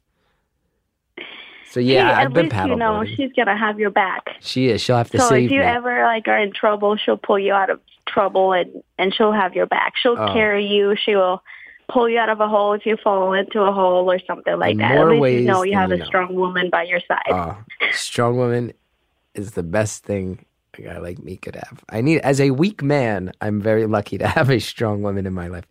So 1.71 1.81
yeah, 1.81 2.09
Hey, 2.15 2.23
I've 2.23 2.33
been 2.33 2.47
least 2.49 2.67
you 2.67 2.77
know 2.77 3.05
she's 3.05 3.33
gonna 3.35 3.57
have 3.57 3.79
your 3.79 3.91
back. 3.91 4.25
She 4.41 4.69
is. 4.69 4.81
She'll 4.81 4.97
have 4.97 5.11
to 5.11 5.19
So 5.19 5.29
save 5.29 5.47
if 5.47 5.51
you 5.53 5.61
me. 5.61 5.67
ever 5.67 6.03
like 6.05 6.27
are 6.29 6.39
in 6.39 6.53
trouble, 6.53 6.97
she'll 6.97 7.17
pull 7.17 7.39
you 7.39 7.53
out 7.53 7.71
of 7.71 7.81
trouble 8.07 8.53
and 8.53 8.71
and 8.99 9.15
she'll 9.15 9.33
have 9.33 9.55
your 9.55 9.67
back. 9.67 9.95
She'll 10.01 10.19
Oh. 10.19 10.33
carry 10.33 10.67
you. 10.67 10.95
She 10.97 11.15
will 11.17 11.43
pull 11.89 12.09
you 12.09 12.19
out 12.19 12.29
of 12.29 12.41
a 12.41 12.49
hole 12.49 12.73
if 12.73 12.85
you 12.85 12.97
fall 13.03 13.33
into 13.33 13.61
a 13.61 13.73
hole 13.73 14.11
or 14.11 14.19
something 14.27 14.59
like 14.59 14.73
In 14.73 14.79
that. 14.79 14.95
more 14.95 15.13
At 15.13 15.21
least 15.21 15.41
you 15.41 15.47
know 15.47 15.63
you 15.63 15.75
have 15.75 15.93
a 15.93 16.05
strong 16.05 16.35
woman 16.35 16.71
by 16.71 16.85
your 16.85 17.01
side. 17.07 17.23
Oh, 17.31 17.57
strong 17.93 18.37
woman 18.37 18.73
is 19.35 19.53
the 19.53 19.63
best 19.63 20.05
thing 20.05 20.45
a 20.79 20.83
guy 20.83 20.99
like 20.99 21.19
me 21.19 21.37
could 21.37 21.57
have. 21.57 21.85
I 21.89 22.01
need, 22.01 22.19
as 22.21 22.41
a 22.41 22.51
weak 22.51 22.83
man, 22.83 23.33
I'm 23.41 23.61
very 23.61 23.87
lucky 23.87 24.19
to 24.19 24.27
have 24.37 24.51
a 24.51 24.61
strong 24.61 25.03
woman 25.03 25.27
in 25.27 25.33
my 25.33 25.49
life. 25.49 25.65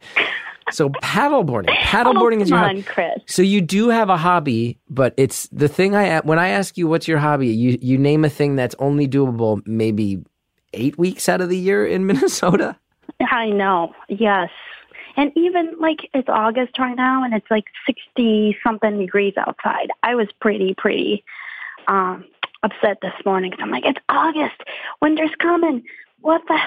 So 0.72 0.90
paddleboarding, 0.90 1.70
oh, 1.70 1.84
paddleboarding 1.84 2.40
oh, 2.40 2.44
is 2.44 2.50
your 2.50 2.60
on, 2.60 2.84
Chris. 2.84 3.20
So 3.28 3.42
you 3.42 3.62
do 3.62 3.90
have 3.90 4.10
a 4.10 4.18
hobby, 4.18 4.80
but 4.90 5.14
it's 5.18 5.48
the 5.52 5.68
thing 5.68 5.96
I 5.96 6.20
when 6.22 6.40
I 6.40 6.50
ask 6.50 6.78
you 6.78 6.88
what's 6.88 7.08
your 7.08 7.20
hobby, 7.20 7.50
you 7.50 7.78
you 7.82 7.98
name 7.98 8.26
a 8.26 8.30
thing 8.30 8.56
that's 8.56 8.76
only 8.80 9.08
doable 9.08 9.66
maybe 9.68 10.24
eight 10.74 10.98
weeks 10.98 11.30
out 11.30 11.42
of 11.42 11.50
the 11.50 11.58
year 11.58 11.86
in 11.86 12.06
Minnesota. 12.08 12.78
I 13.30 13.50
know. 13.50 13.94
Yes. 14.10 14.50
And 15.18 15.32
even 15.36 15.76
like 15.80 16.10
it's 16.14 16.30
August 16.30 16.78
right 16.78 16.96
now 16.96 17.24
and 17.24 17.34
it's 17.34 17.50
like 17.50 17.66
60 17.86 18.58
something 18.64 19.00
degrees 19.00 19.34
outside. 19.38 19.90
I 20.04 20.16
was 20.16 20.28
pretty, 20.42 20.74
pretty 20.78 21.24
um, 21.88 22.26
upset 22.64 22.98
this 23.02 23.14
morning. 23.26 23.52
'cause 23.52 23.60
I'm 23.62 23.72
like, 23.72 23.86
it's 23.86 24.00
August. 24.10 24.62
Winter's 25.02 25.36
coming. 25.40 25.84
What 26.20 26.42
the, 26.48 26.60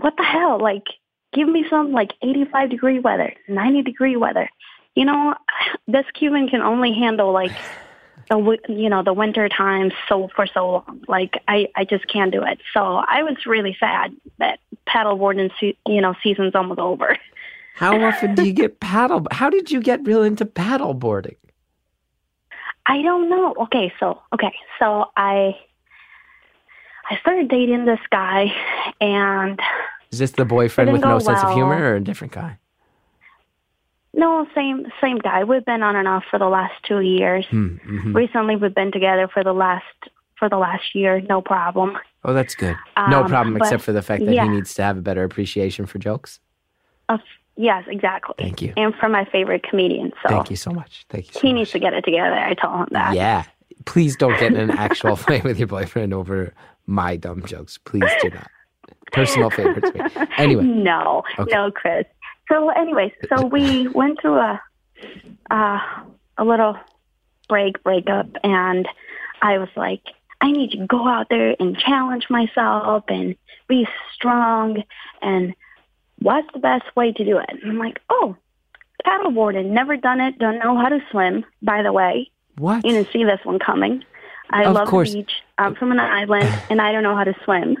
what 0.00 0.16
the 0.16 0.24
hell? 0.24 0.58
Like, 0.60 0.84
give 1.32 1.48
me 1.48 1.64
some 1.70 1.92
like 1.92 2.12
85 2.22 2.70
degree 2.70 2.98
weather, 2.98 3.32
90 3.48 3.82
degree 3.82 4.16
weather. 4.16 4.48
You 4.94 5.04
know, 5.04 5.34
this 5.88 6.06
Cuban 6.14 6.48
can 6.48 6.60
only 6.62 6.92
handle 6.92 7.32
like 7.32 7.52
the 8.30 8.58
you 8.68 8.88
know 8.88 9.02
the 9.02 9.12
winter 9.12 9.48
time 9.48 9.90
so 10.08 10.28
for 10.34 10.46
so 10.46 10.70
long. 10.70 11.02
Like 11.08 11.42
I 11.48 11.68
I 11.76 11.84
just 11.84 12.06
can't 12.08 12.32
do 12.32 12.42
it. 12.42 12.58
So 12.72 12.80
I 12.80 13.22
was 13.22 13.46
really 13.46 13.76
sad 13.78 14.14
that 14.38 14.60
paddleboarding 14.88 15.50
you 15.86 16.00
know 16.00 16.14
season's 16.22 16.54
almost 16.54 16.80
over. 16.80 17.18
How 17.74 18.00
often 18.00 18.34
do 18.34 18.44
you 18.44 18.52
get 18.52 18.80
paddle? 18.80 19.26
How 19.32 19.50
did 19.50 19.70
you 19.70 19.80
get 19.80 20.06
real 20.06 20.22
into 20.22 20.44
paddleboarding? 20.44 21.36
I 22.86 23.02
don't 23.02 23.28
know. 23.28 23.54
Okay, 23.62 23.92
so 23.98 24.20
okay, 24.32 24.52
so 24.78 25.06
I 25.16 25.56
I 27.10 27.16
started 27.20 27.48
dating 27.48 27.84
this 27.86 27.98
guy, 28.10 28.54
and 29.00 29.60
Is 30.12 30.18
this 30.20 30.30
the 30.32 30.44
boyfriend 30.44 30.92
with 30.92 31.00
no 31.00 31.14
go 31.14 31.18
sense 31.18 31.42
of 31.42 31.52
humor 31.54 31.76
or 31.92 31.96
a 31.96 32.00
different 32.00 32.32
guy? 32.32 32.58
no, 34.12 34.46
same 34.54 34.86
same 35.00 35.18
guy. 35.18 35.42
We've 35.42 35.64
been 35.64 35.82
on 35.82 35.96
and 35.96 36.06
off 36.06 36.22
for 36.30 36.38
the 36.38 36.46
last 36.48 36.74
two 36.86 37.00
years. 37.00 37.44
Hmm, 37.50 37.76
mhm. 37.84 38.14
Recently, 38.14 38.54
we've 38.54 38.74
been 38.74 38.92
together 38.92 39.26
for 39.26 39.42
the 39.42 39.52
last 39.52 39.84
for 40.38 40.48
the 40.48 40.58
last 40.58 40.94
year. 40.94 41.20
No 41.22 41.40
problem. 41.42 41.98
Oh, 42.24 42.32
that's 42.32 42.54
good. 42.54 42.76
No 43.10 43.22
Um, 43.22 43.28
problem, 43.28 43.54
but- 43.54 43.62
except 43.62 43.82
for 43.82 43.92
the 43.92 44.02
fact 44.02 44.24
that 44.26 44.32
yeah. 44.32 44.44
he 44.44 44.50
needs 44.50 44.74
to 44.74 44.82
have 44.84 44.96
a 44.96 45.02
better 45.02 45.24
appreciation 45.24 45.86
for 45.86 45.98
jokes. 45.98 46.38
Uh, 47.08 47.18
yes, 47.56 47.84
exactly. 47.86 48.34
Thank 48.38 48.62
you. 48.62 48.72
And 48.76 48.94
for 48.94 49.08
my 49.08 49.24
favorite 49.26 49.62
comedian. 49.62 50.12
So 50.22 50.28
Thank 50.28 50.50
you 50.50 50.56
so 50.56 50.70
much. 50.70 51.04
Thank 51.08 51.26
you. 51.28 51.32
So 51.34 51.40
he 51.40 51.48
much. 51.48 51.54
needs 51.58 51.70
to 51.72 51.78
get 51.78 51.92
it 51.94 52.02
together. 52.04 52.34
I 52.34 52.54
told 52.54 52.80
him 52.80 52.86
that. 52.92 53.14
Yeah. 53.14 53.44
Please 53.86 54.16
don't 54.16 54.38
get 54.40 54.52
in 54.52 54.56
an 54.58 54.70
actual 54.70 55.16
fight 55.26 55.44
with 55.44 55.58
your 55.58 55.68
boyfriend 55.68 56.14
over 56.14 56.54
my 56.86 57.16
dumb 57.16 57.44
jokes. 57.46 57.78
Please 57.78 58.10
do 58.22 58.30
not. 58.30 58.48
Personal 59.12 59.50
favor 59.50 59.80
to 59.80 59.92
me. 59.92 60.26
Anyway, 60.38 60.64
No, 60.64 61.22
Okay. 61.38 61.54
no, 61.54 61.70
Chris. 61.70 62.04
So, 62.50 62.68
anyways, 62.70 63.12
so 63.28 63.46
we 63.46 63.88
went 63.88 64.20
through 64.20 64.38
a 64.38 64.60
uh, 65.50 65.78
a 66.38 66.44
little 66.44 66.76
break 67.48 67.82
breakup, 67.82 68.26
and 68.42 68.88
I 69.42 69.58
was 69.58 69.68
like, 69.76 70.02
I 70.40 70.50
need 70.50 70.72
to 70.72 70.86
go 70.86 71.06
out 71.06 71.28
there 71.30 71.54
and 71.60 71.78
challenge 71.78 72.26
myself 72.28 73.04
and 73.08 73.36
be 73.68 73.86
strong. 74.14 74.82
And 75.22 75.54
what's 76.24 76.48
the 76.54 76.58
best 76.58 76.84
way 76.96 77.12
to 77.12 77.24
do 77.24 77.38
it? 77.38 77.46
And 77.50 77.70
I'm 77.70 77.78
like, 77.78 78.00
oh, 78.08 78.34
paddleboarding. 79.06 79.66
Never 79.66 79.96
done 79.96 80.20
it. 80.20 80.38
Don't 80.38 80.58
know 80.58 80.76
how 80.76 80.88
to 80.88 80.98
swim. 81.10 81.44
By 81.62 81.82
the 81.82 81.92
way, 81.92 82.30
what? 82.56 82.84
you 82.84 82.92
didn't 82.92 83.12
see 83.12 83.24
this 83.24 83.40
one 83.44 83.58
coming. 83.58 84.02
I 84.50 84.64
Of 84.64 84.74
love 84.74 84.88
course. 84.88 85.12
the 85.12 85.18
beach. 85.18 85.32
I'm 85.58 85.74
from 85.74 85.92
an 85.92 86.00
island, 86.00 86.48
and 86.70 86.80
I 86.80 86.92
don't 86.92 87.02
know 87.02 87.14
how 87.16 87.24
to 87.24 87.34
swim. 87.44 87.76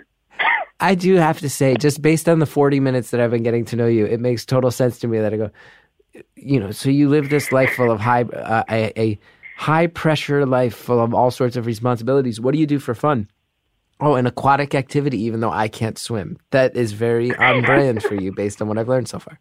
I 0.80 0.94
do 0.94 1.14
have 1.14 1.40
to 1.40 1.48
say, 1.48 1.76
just 1.76 2.02
based 2.02 2.28
on 2.28 2.38
the 2.38 2.46
40 2.46 2.80
minutes 2.80 3.10
that 3.10 3.20
I've 3.20 3.30
been 3.30 3.42
getting 3.42 3.64
to 3.66 3.76
know 3.76 3.86
you, 3.86 4.04
it 4.04 4.20
makes 4.20 4.44
total 4.44 4.70
sense 4.70 4.98
to 5.00 5.08
me 5.08 5.18
that 5.18 5.32
I 5.32 5.36
go, 5.36 5.50
you 6.36 6.60
know, 6.60 6.70
so 6.70 6.90
you 6.90 7.08
live 7.08 7.30
this 7.30 7.50
life 7.52 7.74
full 7.74 7.90
of 7.90 8.00
high, 8.00 8.22
uh, 8.22 8.64
a, 8.68 9.00
a 9.00 9.18
high 9.56 9.86
pressure 9.86 10.44
life 10.44 10.74
full 10.74 11.00
of 11.00 11.14
all 11.14 11.30
sorts 11.30 11.56
of 11.56 11.64
responsibilities. 11.66 12.40
What 12.40 12.52
do 12.52 12.58
you 12.58 12.66
do 12.66 12.78
for 12.78 12.94
fun? 12.94 13.28
Oh, 14.00 14.14
an 14.14 14.26
aquatic 14.26 14.74
activity, 14.74 15.20
even 15.22 15.40
though 15.40 15.52
I 15.52 15.68
can't 15.68 15.96
swim. 15.96 16.36
That 16.50 16.76
is 16.76 16.92
very 16.92 17.34
on 17.36 17.62
brand 17.62 18.02
for 18.02 18.14
you 18.14 18.32
based 18.32 18.60
on 18.60 18.68
what 18.68 18.76
I've 18.76 18.88
learned 18.88 19.08
so 19.08 19.18
far. 19.18 19.38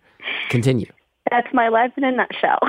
Continue. 0.49 0.91
That's 1.31 1.51
my 1.53 1.69
life 1.69 1.91
in 1.97 2.03
a 2.03 2.11
nutshell. 2.11 2.59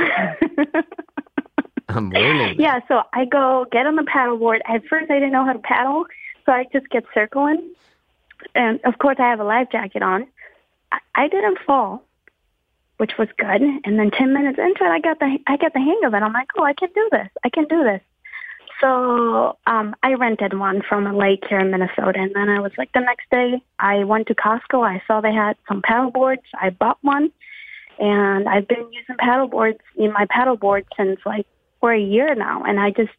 I'm 1.89 2.11
learning. 2.11 2.57
yeah, 2.59 2.81
so 2.89 3.03
I 3.13 3.25
go 3.25 3.67
get 3.71 3.87
on 3.87 3.97
the 3.97 4.03
paddleboard. 4.03 4.61
At 4.67 4.87
first, 4.87 5.11
I 5.11 5.15
didn't 5.15 5.33
know 5.33 5.45
how 5.45 5.53
to 5.53 5.59
paddle, 5.59 6.07
so 6.47 6.53
I 6.53 6.65
just 6.73 6.89
get 6.89 7.05
circling. 7.13 7.75
And 8.55 8.81
of 8.85 8.99
course, 8.99 9.17
I 9.19 9.29
have 9.29 9.41
a 9.41 9.45
life 9.45 9.69
jacket 9.71 10.03
on. 10.03 10.27
I, 10.93 10.99
I 11.15 11.29
didn't 11.29 11.59
fall, 11.67 12.03
which 12.97 13.13
was 13.19 13.29
good. 13.37 13.63
And 13.85 13.99
then 13.99 14.11
ten 14.11 14.33
minutes 14.33 14.59
into 14.59 14.85
it, 14.85 14.89
I 14.89 15.01
got 15.01 15.19
the 15.19 15.39
I 15.47 15.57
got 15.57 15.73
the 15.73 15.81
hang 15.81 16.01
of 16.05 16.15
it. 16.15 16.23
I'm 16.23 16.33
like, 16.33 16.49
oh, 16.57 16.65
I 16.65 16.73
can 16.73 16.89
do 16.95 17.09
this. 17.13 17.29
I 17.45 17.49
can 17.51 17.67
do 17.67 17.83
this. 17.85 18.01
So 18.81 19.57
um, 19.67 19.95
I 20.03 20.15
rented 20.15 20.59
one 20.59 20.83
from 20.89 21.07
a 21.07 21.17
lake 21.17 21.45
here 21.49 21.59
in 21.59 21.71
Minnesota, 21.71 22.19
and 22.19 22.35
then 22.35 22.49
I 22.49 22.61
was 22.61 22.73
like, 22.77 22.93
the 22.93 23.01
next 23.01 23.31
day, 23.31 23.63
I 23.79 24.05
went 24.05 24.27
to 24.29 24.35
Costco. 24.35 24.85
I 24.87 25.03
saw 25.07 25.21
they 25.21 25.33
had 25.33 25.57
some 25.69 25.81
paddleboards. 25.83 26.43
I 26.61 26.71
bought 26.71 26.99
one, 27.03 27.31
and 27.99 28.49
I've 28.49 28.67
been 28.69 28.87
using 28.93 29.17
paddleboards 29.17 29.79
in 29.97 30.13
my 30.13 30.27
paddleboard 30.27 30.85
since 30.97 31.21
like 31.25 31.47
for 31.81 31.93
a 31.93 32.01
year 32.01 32.35
now, 32.35 32.63
and 32.65 32.79
I 32.81 32.91
just 32.91 33.13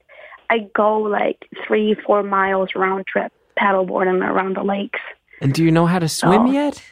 I 0.50 0.70
go 0.76 1.00
like 1.00 1.48
three, 1.66 1.96
four 2.06 2.22
miles 2.22 2.70
round 2.76 3.08
trip 3.08 3.32
paddleboarding 3.60 4.22
around 4.22 4.58
the 4.58 4.64
lakes 4.64 5.00
And 5.42 5.54
do 5.54 5.64
you 5.64 5.72
know 5.72 5.86
how 5.86 6.00
to 6.00 6.10
swim 6.10 6.48
Oh. 6.48 6.52
yet? 6.52 6.84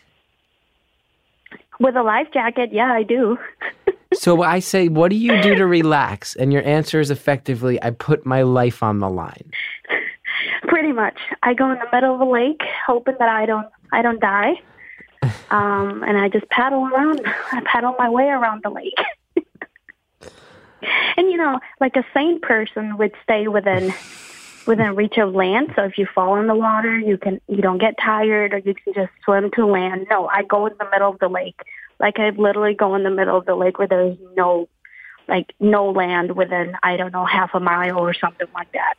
with 1.80 1.96
a 1.96 2.04
life 2.04 2.28
jacket. 2.34 2.70
Yeah, 2.72 2.94
I 2.94 3.04
do. 3.04 3.38
So 4.16 4.44
I 4.44 4.60
say, 4.60 4.88
what 4.88 5.10
do 5.10 5.16
you 5.16 5.42
do 5.42 5.56
to 5.56 5.66
relax? 5.66 6.36
And 6.36 6.52
your 6.52 6.66
answer 6.66 7.00
is 7.00 7.12
effectively, 7.12 7.82
I 7.82 7.92
put 7.92 8.26
my 8.26 8.42
life 8.44 8.84
on 8.84 9.00
the 9.00 9.10
line. 9.10 9.52
Pretty 10.68 10.92
much, 10.92 11.18
I 11.44 11.54
go 11.54 11.72
in 11.72 11.80
the 11.80 11.88
middle 11.92 12.16
of 12.16 12.22
a 12.22 12.26
lake, 12.26 12.62
hoping 12.86 13.16
that 13.20 13.30
I 13.30 13.46
don't 13.46 13.68
I 13.92 14.02
don't 14.02 14.20
die, 14.20 14.54
um, 15.52 16.04
and 16.04 16.18
I 16.18 16.30
just 16.30 16.50
paddle 16.50 16.86
around. 16.86 17.22
I 17.52 17.62
paddle 17.66 17.96
my 18.00 18.10
way 18.10 18.26
around 18.26 18.64
the 18.64 18.70
lake. 18.70 18.98
and 21.18 21.30
you 21.30 21.38
know, 21.38 21.60
like 21.80 21.96
a 21.96 22.04
sane 22.14 22.40
person 22.42 22.98
would 22.98 23.14
stay 23.24 23.48
within 23.48 23.94
within 24.66 24.96
reach 24.96 25.18
of 25.18 25.34
land. 25.34 25.74
So 25.76 25.84
if 25.84 25.98
you 25.98 26.08
fall 26.14 26.38
in 26.40 26.48
the 26.48 26.56
water, 26.56 26.98
you 26.98 27.18
can 27.18 27.40
you 27.48 27.62
don't 27.62 27.80
get 27.80 27.96
tired, 28.04 28.54
or 28.54 28.58
you 28.58 28.74
can 28.74 28.94
just 28.94 29.12
swim 29.24 29.52
to 29.52 29.66
land. 29.66 30.08
No, 30.10 30.28
I 30.28 30.44
go 30.44 30.66
in 30.66 30.74
the 30.80 30.88
middle 30.92 31.10
of 31.10 31.20
the 31.20 31.30
lake. 31.30 31.60
Like 32.04 32.20
I 32.20 32.32
literally 32.32 32.74
go 32.74 32.96
in 32.96 33.04
the 33.04 33.10
middle 33.10 33.38
of 33.38 33.46
the 33.46 33.56
lake 33.56 33.80
where 33.80 33.88
there's 33.88 34.18
no 34.36 34.68
like 35.30 35.54
no 35.62 35.90
land 35.90 36.36
within 36.36 36.76
I 36.84 36.98
don't 36.98 37.14
know 37.14 37.24
half 37.24 37.52
a 37.54 37.62
mile 37.62 37.98
or 37.98 38.14
something 38.14 38.48
like 38.54 38.70
that. 38.74 38.96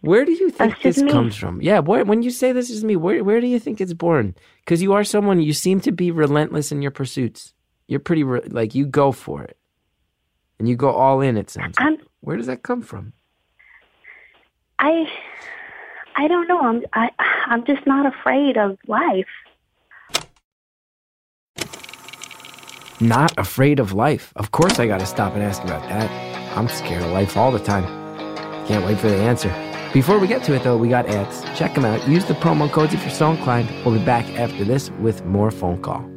Where 0.00 0.24
do 0.24 0.32
you 0.32 0.48
think 0.48 0.80
this 0.80 0.96
me. 0.96 1.10
comes 1.10 1.36
from? 1.36 1.60
Yeah, 1.60 1.80
where, 1.80 2.02
when 2.06 2.22
you 2.22 2.30
say 2.30 2.52
this 2.52 2.70
is 2.70 2.82
me, 2.82 2.96
where 2.96 3.22
where 3.22 3.42
do 3.42 3.46
you 3.46 3.58
think 3.60 3.78
it's 3.78 3.92
born? 3.92 4.34
Because 4.60 4.80
you 4.80 4.94
are 4.94 5.04
someone 5.04 5.38
you 5.42 5.52
seem 5.52 5.80
to 5.82 5.92
be 5.92 6.10
relentless 6.10 6.72
in 6.72 6.80
your 6.80 6.92
pursuits. 6.92 7.52
You're 7.88 8.00
pretty 8.00 8.24
re- 8.24 8.48
like 8.48 8.74
you 8.74 8.86
go 8.86 9.12
for 9.12 9.42
it, 9.42 9.58
and 10.58 10.66
you 10.66 10.76
go 10.76 10.92
all 10.92 11.20
in. 11.20 11.36
It 11.36 11.50
sounds. 11.50 11.78
Like. 11.78 12.00
Where 12.20 12.38
does 12.38 12.46
that 12.46 12.62
come 12.62 12.80
from? 12.80 13.12
I 14.78 15.04
I 16.16 16.26
don't 16.26 16.48
know. 16.48 16.60
I'm 16.60 16.82
I 16.94 17.10
I'm 17.48 17.66
just 17.66 17.86
not 17.86 18.06
afraid 18.06 18.56
of 18.56 18.78
life. 18.86 19.28
Not 23.00 23.36
afraid 23.36 23.78
of 23.78 23.92
life. 23.92 24.32
Of 24.36 24.52
course, 24.52 24.78
I 24.78 24.86
got 24.86 25.00
to 25.00 25.06
stop 25.06 25.34
and 25.34 25.42
ask 25.42 25.62
about 25.62 25.82
that. 25.90 26.10
I'm 26.56 26.68
scared 26.68 27.02
of 27.02 27.10
life 27.10 27.36
all 27.36 27.52
the 27.52 27.58
time. 27.58 27.84
Can't 28.66 28.86
wait 28.86 28.98
for 28.98 29.08
the 29.08 29.16
answer. 29.16 29.50
Before 29.92 30.18
we 30.18 30.26
get 30.26 30.42
to 30.44 30.54
it, 30.54 30.62
though, 30.62 30.78
we 30.78 30.88
got 30.88 31.06
ads. 31.06 31.42
Check 31.58 31.74
them 31.74 31.84
out. 31.84 32.08
Use 32.08 32.24
the 32.24 32.34
promo 32.34 32.70
codes 32.70 32.94
if 32.94 33.02
you're 33.02 33.10
so 33.10 33.30
inclined. 33.30 33.70
We'll 33.84 33.98
be 33.98 34.04
back 34.04 34.24
after 34.38 34.64
this 34.64 34.90
with 34.92 35.24
more 35.26 35.50
phone 35.50 35.82
call. 35.82 36.08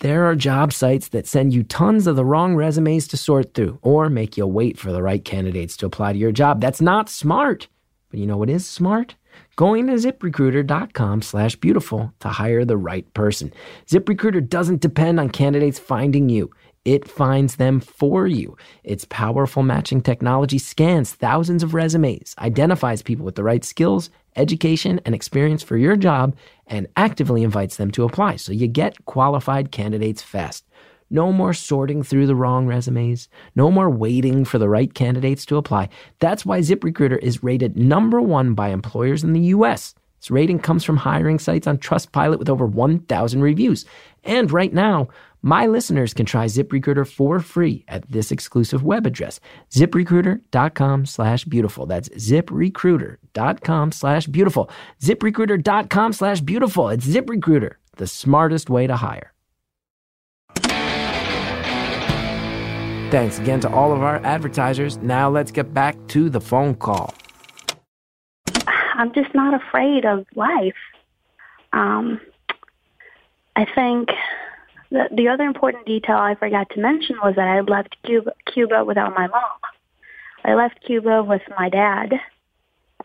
There 0.00 0.24
are 0.26 0.34
job 0.34 0.72
sites 0.72 1.08
that 1.08 1.28
send 1.28 1.54
you 1.54 1.62
tons 1.62 2.08
of 2.08 2.16
the 2.16 2.24
wrong 2.24 2.56
resumes 2.56 3.06
to 3.08 3.16
sort 3.16 3.54
through 3.54 3.78
or 3.80 4.10
make 4.10 4.36
you 4.36 4.46
wait 4.46 4.76
for 4.76 4.92
the 4.92 5.02
right 5.02 5.24
candidates 5.24 5.76
to 5.78 5.86
apply 5.86 6.12
to 6.12 6.18
your 6.18 6.32
job. 6.32 6.60
That's 6.60 6.80
not 6.80 7.08
smart. 7.08 7.68
But 8.10 8.18
you 8.18 8.26
know 8.26 8.36
what 8.36 8.50
is 8.50 8.66
smart? 8.66 9.14
Going 9.56 9.86
to 9.86 9.92
ziprecruiter.com 9.92 11.22
slash 11.22 11.54
beautiful 11.54 12.12
to 12.20 12.28
hire 12.28 12.64
the 12.64 12.76
right 12.76 13.12
person. 13.14 13.52
ZipRecruiter 13.86 14.48
doesn't 14.48 14.80
depend 14.80 15.20
on 15.20 15.30
candidates 15.30 15.78
finding 15.78 16.28
you. 16.28 16.50
It 16.84 17.08
finds 17.08 17.54
them 17.54 17.78
for 17.78 18.26
you. 18.26 18.56
Its 18.82 19.06
powerful 19.08 19.62
matching 19.62 20.02
technology 20.02 20.58
scans 20.58 21.12
thousands 21.12 21.62
of 21.62 21.72
resumes, 21.72 22.34
identifies 22.38 23.00
people 23.00 23.24
with 23.24 23.36
the 23.36 23.44
right 23.44 23.64
skills, 23.64 24.10
education, 24.34 25.00
and 25.06 25.14
experience 25.14 25.62
for 25.62 25.76
your 25.76 25.96
job, 25.96 26.36
and 26.66 26.88
actively 26.96 27.44
invites 27.44 27.76
them 27.76 27.92
to 27.92 28.04
apply. 28.04 28.36
So 28.36 28.52
you 28.52 28.66
get 28.66 29.04
qualified 29.04 29.70
candidates 29.70 30.20
fast. 30.20 30.64
No 31.14 31.30
more 31.30 31.54
sorting 31.54 32.02
through 32.02 32.26
the 32.26 32.34
wrong 32.34 32.66
resumes. 32.66 33.28
No 33.54 33.70
more 33.70 33.88
waiting 33.88 34.44
for 34.44 34.58
the 34.58 34.68
right 34.68 34.92
candidates 34.92 35.46
to 35.46 35.56
apply. 35.56 35.88
That's 36.18 36.44
why 36.44 36.58
ZipRecruiter 36.58 37.18
is 37.18 37.44
rated 37.44 37.76
number 37.76 38.20
one 38.20 38.54
by 38.54 38.70
employers 38.70 39.22
in 39.22 39.32
the 39.32 39.54
US. 39.54 39.94
This 40.20 40.32
rating 40.32 40.58
comes 40.58 40.82
from 40.82 40.96
hiring 40.96 41.38
sites 41.38 41.68
on 41.68 41.78
Trustpilot 41.78 42.40
with 42.40 42.48
over 42.48 42.66
1,000 42.66 43.42
reviews. 43.42 43.84
And 44.24 44.50
right 44.50 44.72
now, 44.74 45.06
my 45.40 45.66
listeners 45.66 46.14
can 46.14 46.26
try 46.26 46.46
ZipRecruiter 46.46 47.06
for 47.06 47.38
free 47.38 47.84
at 47.86 48.10
this 48.10 48.32
exclusive 48.32 48.82
web 48.82 49.06
address, 49.06 49.38
ziprecruiter.com 49.70 51.06
slash 51.06 51.44
beautiful. 51.44 51.86
That's 51.86 52.08
ziprecruiter.com 52.08 53.92
slash 53.92 54.26
beautiful. 54.26 54.68
ziprecruiter.com 55.00 56.12
slash 56.12 56.40
beautiful. 56.40 56.88
It's 56.88 57.06
ZipRecruiter, 57.06 57.74
the 57.98 58.08
smartest 58.08 58.68
way 58.68 58.88
to 58.88 58.96
hire. 58.96 59.33
Thanks 63.14 63.38
again 63.38 63.60
to 63.60 63.70
all 63.72 63.92
of 63.92 64.02
our 64.02 64.16
advertisers. 64.26 64.96
Now 64.96 65.30
let's 65.30 65.52
get 65.52 65.72
back 65.72 65.94
to 66.08 66.28
the 66.28 66.40
phone 66.40 66.74
call. 66.74 67.14
I'm 68.96 69.14
just 69.14 69.32
not 69.36 69.54
afraid 69.54 70.04
of 70.04 70.26
life. 70.34 70.74
Um, 71.72 72.20
I 73.54 73.66
think 73.72 74.08
the, 74.90 75.04
the 75.14 75.28
other 75.28 75.44
important 75.44 75.86
detail 75.86 76.16
I 76.16 76.34
forgot 76.34 76.70
to 76.70 76.80
mention 76.80 77.14
was 77.22 77.36
that 77.36 77.46
I 77.46 77.60
left 77.60 77.94
Cuba, 78.04 78.32
Cuba 78.52 78.84
without 78.84 79.14
my 79.14 79.28
mom. 79.28 79.60
I 80.44 80.54
left 80.54 80.84
Cuba 80.84 81.22
with 81.22 81.42
my 81.56 81.68
dad 81.68 82.14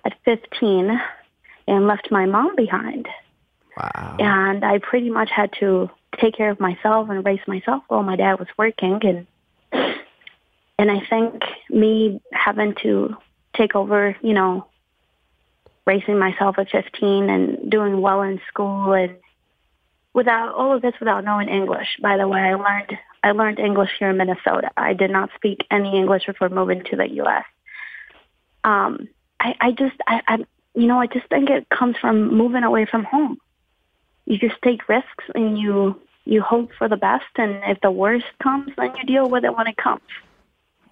at 0.04 0.14
15 0.26 1.00
and 1.68 1.86
left 1.88 2.08
my 2.10 2.26
mom 2.26 2.56
behind. 2.56 3.08
Wow. 3.78 4.16
And 4.18 4.66
I 4.66 4.80
pretty 4.80 5.12
much 5.12 5.30
had 5.30 5.52
to 5.60 5.88
take 6.20 6.36
care 6.36 6.50
of 6.50 6.60
myself 6.60 7.12
and 7.12 7.24
raise 7.24 7.48
myself 7.48 7.84
while 7.90 8.02
my 8.02 8.16
dad 8.16 8.40
was 8.40 8.48
working. 8.58 9.00
And 9.04 9.28
and 9.72 10.92
I 10.92 11.02
think 11.10 11.44
me 11.70 12.22
having 12.32 12.76
to 12.84 13.16
take 13.56 13.76
over, 13.76 14.16
you 14.22 14.34
know, 14.34 14.68
raising 15.86 16.18
myself 16.20 16.58
at 16.60 16.70
15 16.70 17.30
and 17.30 17.72
doing 17.72 18.00
well 18.00 18.22
in 18.22 18.40
school 18.48 18.94
and 18.94 19.16
without 20.14 20.54
all 20.54 20.76
of 20.76 20.82
this 20.82 20.94
without 21.00 21.24
knowing 21.24 21.50
English. 21.50 21.98
By 22.02 22.18
the 22.18 22.28
way, 22.28 22.40
I 22.40 22.56
learned 22.56 22.98
I 23.24 23.32
learned 23.32 23.60
English 23.60 23.92
here 24.00 24.10
in 24.12 24.18
Minnesota. 24.18 24.72
I 24.78 24.94
did 24.94 25.12
not 25.12 25.30
speak 25.36 25.66
any 25.70 25.98
English 25.98 26.26
before 26.26 26.50
moving 26.50 26.84
to 26.86 26.96
the 26.96 27.10
U.S. 27.22 27.46
Um, 28.64 29.10
I, 29.40 29.56
I 29.60 29.72
just 29.72 29.96
I, 30.08 30.22
I 30.28 30.38
you 30.76 30.88
know 30.88 31.00
I 31.00 31.08
just 31.08 31.28
think 31.28 31.50
it 31.50 31.68
comes 31.70 31.98
from 31.98 32.34
moving 32.36 32.64
away 32.64 32.86
from 32.86 33.04
home. 33.04 33.38
You 34.26 34.38
just 34.38 34.62
take 34.64 34.88
risks 34.88 35.26
and 35.36 35.58
you 35.58 36.00
you 36.26 36.42
hope 36.42 36.70
for 36.78 36.88
the 36.88 36.98
best, 36.98 37.26
and 37.38 37.62
if 37.66 37.80
the 37.82 37.92
worst 37.92 38.26
comes, 38.42 38.72
then 38.78 38.92
you 38.98 39.04
deal 39.04 39.30
with 39.30 39.44
it 39.44 39.56
when 39.56 39.68
it 39.68 39.78
comes. 39.78 40.02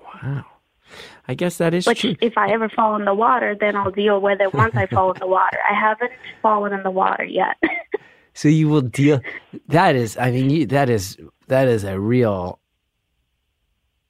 Wow. 0.02 0.46
I 1.28 1.34
guess 1.34 1.58
that 1.58 1.74
is 1.74 1.86
Which, 1.86 2.02
true. 2.02 2.16
if 2.22 2.38
I 2.38 2.52
ever 2.52 2.70
fall 2.70 2.96
in 2.96 3.06
the 3.06 3.14
water, 3.14 3.56
then 3.60 3.76
I'll 3.76 3.92
deal 3.92 4.22
with 4.22 4.40
it 4.40 4.54
once 4.54 4.76
I 4.76 4.86
fall 4.88 5.12
in 5.12 5.20
the 5.20 5.28
water. 5.28 5.58
I 5.70 5.74
haven't 5.74 6.12
fallen 6.42 6.72
in 6.74 6.84
the 6.84 6.92
water 6.92 7.24
yet. 7.26 7.58
So 8.38 8.50
you 8.50 8.70
will 8.70 8.82
deal. 8.82 9.20
That 9.70 9.96
is, 9.96 10.16
I 10.16 10.30
mean, 10.30 10.52
you, 10.52 10.68
that 10.68 10.92
is 10.92 11.18
that 11.48 11.68
is 11.68 11.84
a 11.84 12.00
real. 12.00 12.60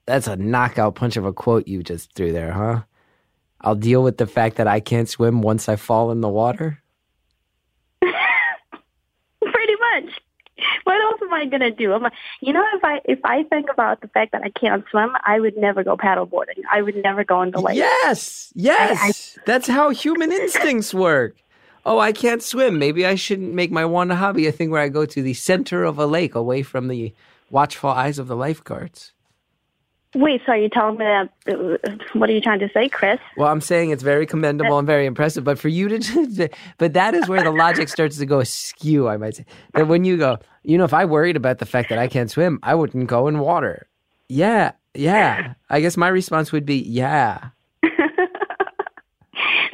That's 0.06 0.28
a 0.28 0.36
knockout 0.36 0.96
punch 0.96 1.16
of 1.16 1.24
a 1.24 1.32
quote 1.32 1.66
you 1.66 1.82
just 1.82 2.12
threw 2.12 2.34
there, 2.34 2.52
huh? 2.52 2.84
I'll 3.62 3.76
deal 3.76 4.04
with 4.04 4.18
the 4.18 4.28
fact 4.28 4.58
that 4.58 4.68
I 4.68 4.82
can't 4.82 5.08
swim 5.08 5.42
once 5.42 5.70
I 5.70 5.78
fall 5.78 6.12
in 6.12 6.20
the 6.20 6.28
water. 6.28 6.84
Pretty 8.02 9.76
much. 9.80 10.20
What 10.84 11.02
else 11.02 11.22
am 11.22 11.27
I 11.38 11.46
gonna 11.46 11.72
do? 11.72 11.94
I'm 11.94 12.04
like, 12.04 12.14
you 12.42 12.54
know, 12.54 12.64
if 12.74 12.84
I 12.84 13.02
if 13.06 13.20
I 13.24 13.44
think 13.44 13.70
about 13.72 14.02
the 14.02 14.08
fact 14.10 14.32
that 14.34 14.42
I 14.44 14.50
can't 14.50 14.84
swim, 14.90 15.12
I 15.26 15.40
would 15.40 15.58
never 15.58 15.84
go 15.84 15.96
paddleboarding. 15.96 16.62
I 16.72 16.82
would 16.82 16.96
never 16.98 17.24
go 17.24 17.42
in 17.42 17.52
the 17.52 17.62
lake. 17.62 17.78
Yes, 17.78 18.52
yes. 18.56 19.38
That's 19.46 19.68
how 19.68 19.90
human 19.90 20.32
instincts 20.32 20.94
work. 20.94 21.38
Oh, 21.86 22.00
I 22.00 22.12
can't 22.12 22.44
swim. 22.44 22.78
Maybe 22.80 23.06
I 23.06 23.16
shouldn't 23.16 23.54
make 23.54 23.72
my 23.72 23.86
one 23.86 24.10
hobby 24.10 24.46
a 24.46 24.52
thing 24.52 24.70
where 24.72 24.82
I 24.82 24.90
go 24.90 25.06
to 25.06 25.22
the 25.22 25.34
center 25.34 25.86
of 25.86 25.98
a 25.98 26.06
lake 26.06 26.36
away 26.36 26.62
from 26.62 26.90
the 26.90 27.14
watchful 27.50 27.92
eyes 27.92 28.20
of 28.20 28.28
the 28.28 28.36
lifeguards. 28.36 29.14
Wait, 30.16 30.42
so 30.46 30.54
are 30.54 30.58
you 30.58 30.70
telling 30.70 30.98
me 30.98 31.06
that? 31.06 31.30
uh, 31.48 31.78
What 32.14 32.30
are 32.30 32.34
you 32.34 32.42
trying 32.42 32.60
to 32.60 32.70
say, 32.74 32.88
Chris? 32.90 33.20
Well, 33.36 33.50
I'm 33.50 33.62
saying 33.62 33.90
it's 33.92 34.04
very 34.04 34.26
commendable 34.26 34.78
and 34.80 34.88
very 34.88 35.06
impressive, 35.06 35.44
but 35.44 35.60
for 35.60 35.68
you 35.68 35.90
to, 35.90 36.50
but 36.78 36.94
that 36.94 37.14
is 37.14 37.28
where 37.28 37.44
the 37.44 37.52
logic 37.52 37.90
starts 37.90 38.18
to 38.18 38.26
go 38.26 38.40
askew, 38.40 39.08
I 39.10 39.18
might 39.18 39.36
say. 39.36 39.46
That 39.74 39.88
when 39.88 40.06
you 40.06 40.18
go, 40.18 40.40
you 40.64 40.78
know, 40.78 40.86
if 40.86 40.94
I 40.94 41.06
worried 41.06 41.36
about 41.36 41.60
the 41.60 41.66
fact 41.66 41.90
that 41.90 41.98
I 42.00 42.08
can't 42.08 42.32
swim, 42.32 42.60
I 42.64 42.74
wouldn't 42.74 43.08
go 43.08 43.28
in 43.28 43.40
water. 43.40 43.88
Yeah, 44.30 44.72
yeah. 44.94 45.54
I 45.70 45.82
guess 45.82 45.98
my 45.98 46.08
response 46.08 46.52
would 46.52 46.66
be, 46.66 46.78
yeah. 46.78 47.50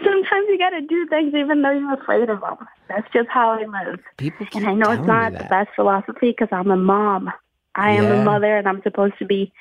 Sometimes 0.03 0.47
you 0.49 0.57
got 0.57 0.71
to 0.71 0.81
do 0.81 1.05
things 1.07 1.34
even 1.34 1.61
though 1.61 1.71
you're 1.71 1.93
afraid 1.93 2.29
of 2.29 2.41
them. 2.41 2.57
That's 2.89 3.07
just 3.13 3.29
how 3.29 3.51
I 3.51 3.65
live. 3.65 3.99
People 4.17 4.45
And 4.53 4.67
I 4.67 4.73
know 4.73 4.91
it's 4.91 5.05
not 5.07 5.31
the 5.31 5.43
best 5.45 5.69
philosophy 5.75 6.31
because 6.38 6.49
I'm 6.51 6.69
a 6.71 6.75
mom. 6.77 7.31
I 7.75 7.91
am 7.91 8.05
Yeah. 8.05 8.21
a 8.21 8.23
mother, 8.23 8.57
and 8.57 8.67
I'm 8.67 8.81
supposed 8.84 9.17
to 9.19 9.25
be, 9.25 9.51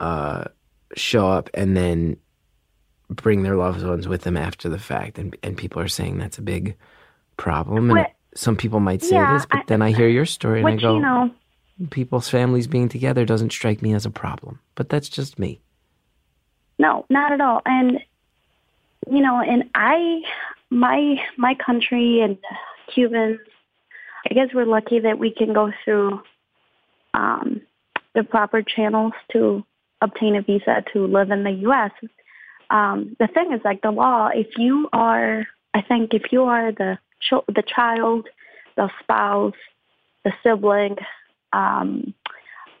uh, 0.00 0.44
show 0.96 1.28
up 1.30 1.50
and 1.54 1.76
then 1.76 2.16
bring 3.10 3.42
their 3.42 3.56
loved 3.56 3.84
ones 3.86 4.08
with 4.08 4.22
them 4.22 4.36
after 4.36 4.68
the 4.68 4.78
fact. 4.78 5.18
And, 5.18 5.36
and 5.42 5.56
people 5.56 5.80
are 5.80 5.88
saying 5.88 6.18
that's 6.18 6.38
a 6.38 6.42
big 6.42 6.76
problem. 7.36 7.90
And 7.90 7.98
What- 7.98 8.10
some 8.34 8.56
people 8.56 8.80
might 8.80 9.02
say 9.02 9.14
Yeah, 9.14 9.34
it 9.34 9.36
is, 9.36 9.46
but 9.46 9.58
I- 9.60 9.64
then 9.68 9.82
I 9.82 9.92
hear 9.92 10.08
your 10.08 10.26
story 10.26 10.58
and 10.60 10.68
I 10.68 10.76
go, 10.76 10.96
you 10.96 11.02
know, 11.02 11.30
people's 11.90 12.28
families 12.28 12.66
being 12.66 12.88
together 12.88 13.24
doesn't 13.24 13.52
strike 13.52 13.80
me 13.80 13.94
as 13.94 14.04
a 14.04 14.10
problem. 14.10 14.58
But 14.74 14.88
that's 14.88 15.08
just 15.08 15.38
me. 15.38 15.60
No, 16.78 17.06
not 17.08 17.30
at 17.30 17.40
all. 17.40 17.60
And 17.64 18.00
you 19.10 19.20
know, 19.20 19.40
and 19.40 19.64
I, 19.74 20.20
my 20.70 21.16
my 21.36 21.54
country 21.54 22.20
and 22.20 22.38
Cubans, 22.92 23.38
I 24.30 24.34
guess 24.34 24.48
we're 24.54 24.64
lucky 24.64 25.00
that 25.00 25.18
we 25.18 25.30
can 25.30 25.52
go 25.52 25.72
through 25.84 26.20
um, 27.12 27.60
the 28.14 28.24
proper 28.24 28.62
channels 28.62 29.12
to 29.32 29.64
obtain 30.00 30.36
a 30.36 30.42
visa 30.42 30.84
to 30.92 31.06
live 31.06 31.30
in 31.30 31.44
the 31.44 31.50
U.S. 31.50 31.92
Um, 32.70 33.16
the 33.18 33.28
thing 33.28 33.52
is, 33.52 33.60
like 33.64 33.82
the 33.82 33.90
law, 33.90 34.30
if 34.34 34.48
you 34.56 34.88
are, 34.92 35.46
I 35.74 35.82
think, 35.82 36.14
if 36.14 36.32
you 36.32 36.44
are 36.44 36.72
the 36.72 36.98
chil- 37.20 37.44
the 37.48 37.62
child, 37.62 38.28
the 38.76 38.90
spouse, 39.02 39.54
the 40.24 40.32
sibling 40.42 40.96
um, 41.52 42.14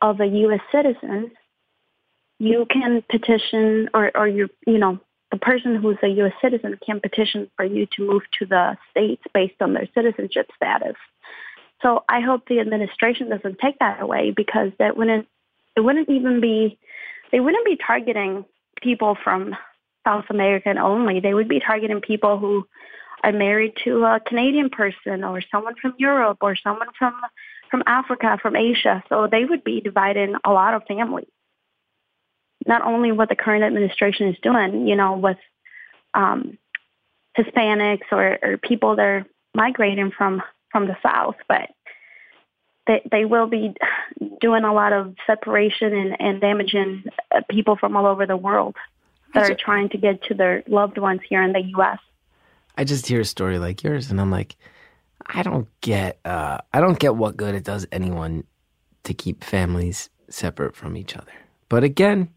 of 0.00 0.20
a 0.20 0.26
U.S. 0.26 0.60
citizen, 0.72 1.30
you 2.38 2.66
can 2.70 3.02
petition 3.10 3.88
or, 3.94 4.10
or 4.16 4.26
you 4.26 4.48
you 4.66 4.78
know 4.78 4.98
the 5.34 5.40
person 5.40 5.74
who's 5.74 5.96
a 6.04 6.06
U.S. 6.22 6.32
citizen 6.40 6.78
can 6.86 7.00
petition 7.00 7.50
for 7.56 7.64
you 7.64 7.86
to 7.96 8.06
move 8.06 8.22
to 8.38 8.46
the 8.46 8.76
states 8.92 9.24
based 9.34 9.60
on 9.60 9.74
their 9.74 9.88
citizenship 9.92 10.48
status. 10.54 10.94
So 11.82 12.04
I 12.08 12.20
hope 12.20 12.46
the 12.46 12.60
administration 12.60 13.30
doesn't 13.30 13.58
take 13.58 13.80
that 13.80 14.00
away 14.00 14.30
because 14.30 14.70
that 14.78 14.96
wouldn't 14.96 15.26
it 15.76 15.80
wouldn't 15.80 16.08
even 16.08 16.40
be 16.40 16.78
they 17.32 17.40
wouldn't 17.40 17.66
be 17.66 17.76
targeting 17.76 18.44
people 18.80 19.16
from 19.24 19.56
South 20.06 20.26
American 20.30 20.78
only. 20.78 21.18
They 21.18 21.34
would 21.34 21.48
be 21.48 21.58
targeting 21.58 22.00
people 22.00 22.38
who 22.38 22.64
are 23.24 23.32
married 23.32 23.72
to 23.82 24.04
a 24.04 24.20
Canadian 24.24 24.70
person 24.70 25.24
or 25.24 25.42
someone 25.50 25.74
from 25.82 25.94
Europe 25.98 26.38
or 26.42 26.54
someone 26.54 26.90
from 26.96 27.20
from 27.72 27.82
Africa, 27.88 28.38
from 28.40 28.54
Asia. 28.54 29.02
So 29.08 29.26
they 29.28 29.44
would 29.44 29.64
be 29.64 29.80
dividing 29.80 30.36
a 30.44 30.52
lot 30.52 30.74
of 30.74 30.84
families 30.86 31.33
not 32.66 32.82
only 32.82 33.12
what 33.12 33.28
the 33.28 33.36
current 33.36 33.64
administration 33.64 34.28
is 34.28 34.36
doing, 34.42 34.86
you 34.86 34.96
know, 34.96 35.16
with 35.16 35.38
um, 36.14 36.58
Hispanics 37.36 38.10
or, 38.10 38.38
or 38.42 38.56
people 38.58 38.96
that 38.96 39.02
are 39.02 39.26
migrating 39.54 40.10
from 40.16 40.42
from 40.70 40.86
the 40.86 40.96
South, 41.02 41.36
but 41.48 41.70
they 42.86 43.02
they 43.10 43.24
will 43.24 43.46
be 43.46 43.74
doing 44.40 44.64
a 44.64 44.72
lot 44.72 44.92
of 44.92 45.14
separation 45.26 45.94
and, 45.94 46.20
and 46.20 46.40
damaging 46.40 47.04
uh, 47.34 47.40
people 47.50 47.76
from 47.76 47.96
all 47.96 48.06
over 48.06 48.26
the 48.26 48.36
world 48.36 48.76
that 49.34 49.50
are 49.50 49.56
trying 49.56 49.88
to 49.88 49.98
get 49.98 50.22
to 50.24 50.34
their 50.34 50.62
loved 50.68 50.96
ones 50.96 51.20
here 51.28 51.42
in 51.42 51.52
the 51.52 51.62
U.S. 51.76 51.98
I 52.76 52.84
just 52.84 53.06
hear 53.06 53.20
a 53.20 53.24
story 53.24 53.58
like 53.58 53.82
yours, 53.82 54.10
and 54.10 54.20
I'm 54.20 54.30
like, 54.30 54.56
I 55.26 55.42
don't 55.42 55.68
get, 55.80 56.18
uh, 56.24 56.58
I 56.72 56.80
don't 56.80 56.98
get 56.98 57.16
what 57.16 57.36
good 57.36 57.54
it 57.54 57.64
does 57.64 57.86
anyone 57.90 58.44
to 59.04 59.14
keep 59.14 59.44
families 59.44 60.10
separate 60.28 60.76
from 60.76 60.96
each 60.96 61.16
other. 61.16 61.32
But 61.68 61.84
again, 61.84 62.30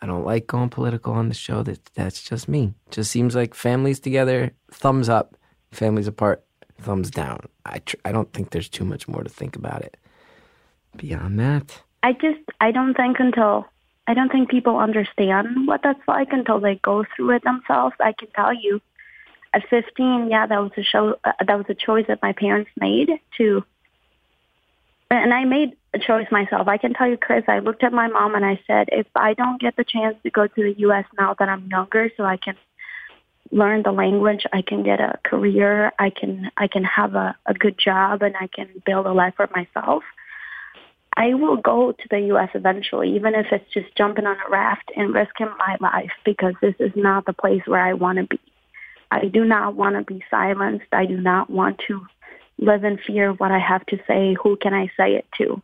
I 0.00 0.06
don't 0.06 0.24
like 0.24 0.46
going 0.46 0.68
political 0.68 1.12
on 1.12 1.28
the 1.28 1.34
show. 1.34 1.62
That 1.62 1.84
that's 1.94 2.22
just 2.22 2.48
me. 2.48 2.74
Just 2.90 3.10
seems 3.10 3.34
like 3.34 3.54
families 3.54 4.00
together, 4.00 4.52
thumbs 4.70 5.08
up. 5.08 5.36
Families 5.70 6.06
apart, 6.06 6.44
thumbs 6.80 7.10
down. 7.10 7.40
I 7.66 7.80
tr- 7.80 7.96
I 8.04 8.12
don't 8.12 8.32
think 8.32 8.50
there's 8.50 8.68
too 8.70 8.84
much 8.84 9.06
more 9.06 9.22
to 9.22 9.28
think 9.28 9.54
about 9.54 9.82
it. 9.82 9.96
Beyond 10.96 11.38
that, 11.40 11.82
I 12.02 12.12
just 12.12 12.40
I 12.60 12.70
don't 12.70 12.94
think 12.94 13.20
until 13.20 13.66
I 14.06 14.14
don't 14.14 14.32
think 14.32 14.48
people 14.48 14.78
understand 14.78 15.66
what 15.66 15.82
that's 15.82 16.00
like 16.08 16.28
until 16.32 16.60
they 16.60 16.76
go 16.76 17.04
through 17.14 17.36
it 17.36 17.44
themselves. 17.44 17.94
I 18.00 18.12
can 18.12 18.28
tell 18.34 18.54
you, 18.54 18.80
at 19.52 19.68
15, 19.68 20.28
yeah, 20.30 20.46
that 20.46 20.58
was 20.58 20.72
a 20.78 20.82
show. 20.82 21.16
Uh, 21.24 21.32
that 21.46 21.58
was 21.58 21.66
a 21.68 21.74
choice 21.74 22.06
that 22.08 22.22
my 22.22 22.32
parents 22.32 22.70
made 22.80 23.10
to, 23.36 23.62
and 25.10 25.34
I 25.34 25.44
made 25.44 25.76
a 25.94 25.98
choice 25.98 26.26
myself. 26.30 26.68
I 26.68 26.76
can 26.76 26.92
tell 26.94 27.08
you, 27.08 27.16
Chris. 27.16 27.44
I 27.48 27.60
looked 27.60 27.82
at 27.82 27.92
my 27.92 28.08
mom 28.08 28.34
and 28.34 28.44
I 28.44 28.60
said, 28.66 28.88
if 28.92 29.06
I 29.14 29.34
don't 29.34 29.60
get 29.60 29.76
the 29.76 29.84
chance 29.84 30.16
to 30.22 30.30
go 30.30 30.46
to 30.46 30.62
the 30.62 30.74
U.S. 30.80 31.04
now 31.18 31.34
that 31.38 31.48
I'm 31.48 31.66
younger, 31.66 32.10
so 32.16 32.24
I 32.24 32.36
can 32.36 32.56
learn 33.50 33.82
the 33.82 33.92
language, 33.92 34.44
I 34.52 34.62
can 34.62 34.82
get 34.82 35.00
a 35.00 35.18
career, 35.24 35.92
I 35.98 36.10
can 36.10 36.50
I 36.56 36.68
can 36.68 36.84
have 36.84 37.14
a, 37.14 37.34
a 37.46 37.54
good 37.54 37.78
job, 37.78 38.22
and 38.22 38.34
I 38.36 38.48
can 38.48 38.68
build 38.84 39.06
a 39.06 39.12
life 39.12 39.34
for 39.36 39.48
myself. 39.54 40.02
I 41.16 41.34
will 41.34 41.56
go 41.56 41.92
to 41.92 42.08
the 42.10 42.20
U.S. 42.32 42.50
eventually, 42.54 43.16
even 43.16 43.34
if 43.34 43.46
it's 43.50 43.72
just 43.72 43.96
jumping 43.96 44.26
on 44.26 44.36
a 44.36 44.50
raft 44.50 44.92
and 44.94 45.14
risking 45.14 45.48
my 45.58 45.76
life, 45.80 46.12
because 46.24 46.54
this 46.60 46.74
is 46.78 46.92
not 46.94 47.24
the 47.24 47.32
place 47.32 47.62
where 47.66 47.80
I 47.80 47.94
want 47.94 48.18
to 48.18 48.24
be. 48.24 48.40
I 49.10 49.24
do 49.24 49.44
not 49.44 49.74
want 49.74 49.96
to 49.96 50.04
be 50.04 50.22
silenced. 50.30 50.86
I 50.92 51.06
do 51.06 51.16
not 51.16 51.48
want 51.48 51.80
to 51.88 52.06
live 52.58 52.84
in 52.84 52.98
fear 52.98 53.30
of 53.30 53.40
what 53.40 53.50
I 53.50 53.58
have 53.58 53.86
to 53.86 53.98
say. 54.06 54.36
Who 54.42 54.56
can 54.56 54.74
I 54.74 54.90
say 54.96 55.14
it 55.14 55.26
to? 55.38 55.62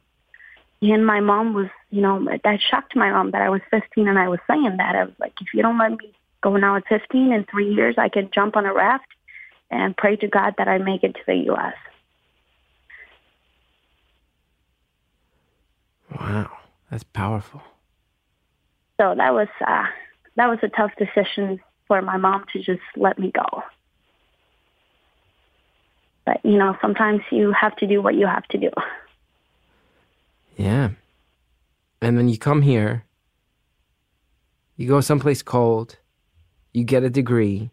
And 0.93 1.07
my 1.07 1.21
mom 1.21 1.55
was, 1.55 1.69
you 1.91 2.03
know, 2.03 2.29
that 2.45 2.61
shocked 2.61 2.95
my 2.95 3.11
mom 3.11 3.31
that 3.31 3.41
I 3.41 3.49
was 3.49 3.63
15 3.71 4.07
and 4.07 4.19
I 4.19 4.29
was 4.29 4.41
saying 4.47 4.77
that. 4.77 4.95
I 4.95 5.05
was 5.05 5.15
like, 5.19 5.33
if 5.41 5.49
you 5.55 5.63
don't 5.63 5.79
let 5.79 5.93
me 5.93 6.13
go 6.43 6.57
now 6.57 6.77
at 6.77 6.87
15, 6.89 7.33
in 7.33 7.45
three 7.51 7.73
years, 7.73 7.95
I 7.97 8.11
can 8.11 8.31
jump 8.35 8.55
on 8.55 8.67
a 8.67 8.75
raft 8.75 9.07
and 9.71 9.97
pray 9.97 10.17
to 10.17 10.29
God 10.29 10.55
that 10.59 10.69
I 10.69 10.77
make 10.79 11.03
it 11.03 11.15
to 11.15 11.21
the 11.27 11.37
U.S. 11.47 11.75
wow, 16.21 16.51
that's 16.91 17.03
powerful. 17.03 17.63
So 19.01 19.15
that 19.17 19.33
was 19.33 19.49
uh, 19.67 19.87
that 20.37 20.49
was 20.49 20.59
a 20.63 20.69
tough 20.69 20.93
decision 20.99 21.61
for 21.89 22.01
my 22.03 22.19
mom 22.19 22.45
to 22.53 22.63
just 22.63 22.83
let 22.97 23.19
me 23.19 23.33
go. 23.33 23.63
But 26.27 26.45
you 26.45 26.59
know, 26.59 26.77
sometimes 26.81 27.23
you 27.31 27.53
have 27.53 27.75
to 27.77 27.87
do 27.87 28.03
what 28.03 28.15
you 28.15 28.27
have 28.27 28.45
to 28.49 28.59
do. 28.59 28.71
Yeah. 30.57 30.91
And 32.01 32.19
then 32.19 32.29
you 32.29 32.39
come 32.39 32.63
here, 32.63 33.05
you 34.77 34.89
go 34.89 35.01
someplace 35.01 35.43
cold, 35.43 35.99
you 36.73 36.85
get 36.85 37.03
a 37.03 37.11
degree, 37.11 37.71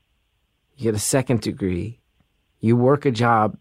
you 0.76 0.84
get 0.84 0.96
a 0.96 1.00
second 1.00 1.42
degree, 1.42 2.00
you 2.60 2.76
work 2.76 3.06
a 3.06 3.12
job 3.12 3.58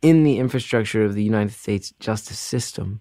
in 0.00 0.24
the 0.24 0.38
infrastructure 0.38 1.04
of 1.04 1.14
the 1.14 1.22
United 1.22 1.52
States 1.52 1.92
justice 2.00 2.38
system, 2.38 3.00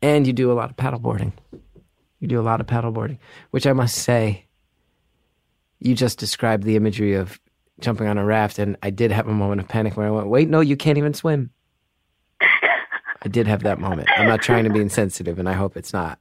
and 0.00 0.26
you 0.26 0.32
do 0.32 0.50
a 0.50 0.54
lot 0.54 0.70
of 0.70 0.76
paddleboarding. 0.76 1.32
You 2.18 2.28
do 2.28 2.40
a 2.40 2.42
lot 2.42 2.60
of 2.60 2.66
paddleboarding, 2.66 3.18
which 3.50 3.66
I 3.66 3.72
must 3.72 3.96
say, 3.96 4.46
you 5.80 5.94
just 5.94 6.18
described 6.18 6.62
the 6.62 6.76
imagery 6.76 7.14
of 7.14 7.40
jumping 7.80 8.06
on 8.06 8.16
a 8.16 8.24
raft, 8.24 8.58
and 8.58 8.76
I 8.82 8.90
did 8.90 9.10
have 9.10 9.26
a 9.26 9.32
moment 9.32 9.60
of 9.60 9.68
panic 9.68 9.96
where 9.96 10.06
I 10.06 10.10
went, 10.10 10.28
wait, 10.28 10.48
no, 10.48 10.60
you 10.60 10.76
can't 10.76 10.98
even 10.98 11.14
swim. 11.14 11.50
I 13.24 13.28
did 13.28 13.46
have 13.46 13.62
that 13.62 13.78
moment. 13.78 14.08
I'm 14.16 14.26
not 14.26 14.42
trying 14.42 14.64
to 14.64 14.70
be 14.70 14.80
insensitive, 14.80 15.38
and 15.38 15.48
I 15.48 15.52
hope 15.52 15.76
it's 15.76 15.92
not. 15.92 16.18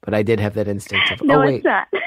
But 0.00 0.14
I 0.14 0.22
did 0.22 0.40
have 0.40 0.54
that 0.54 0.66
instinct 0.66 1.10
of, 1.10 1.22
no, 1.22 1.36
oh, 1.36 1.40
wait. 1.40 1.56
it's 1.56 1.64
not. 1.64 1.88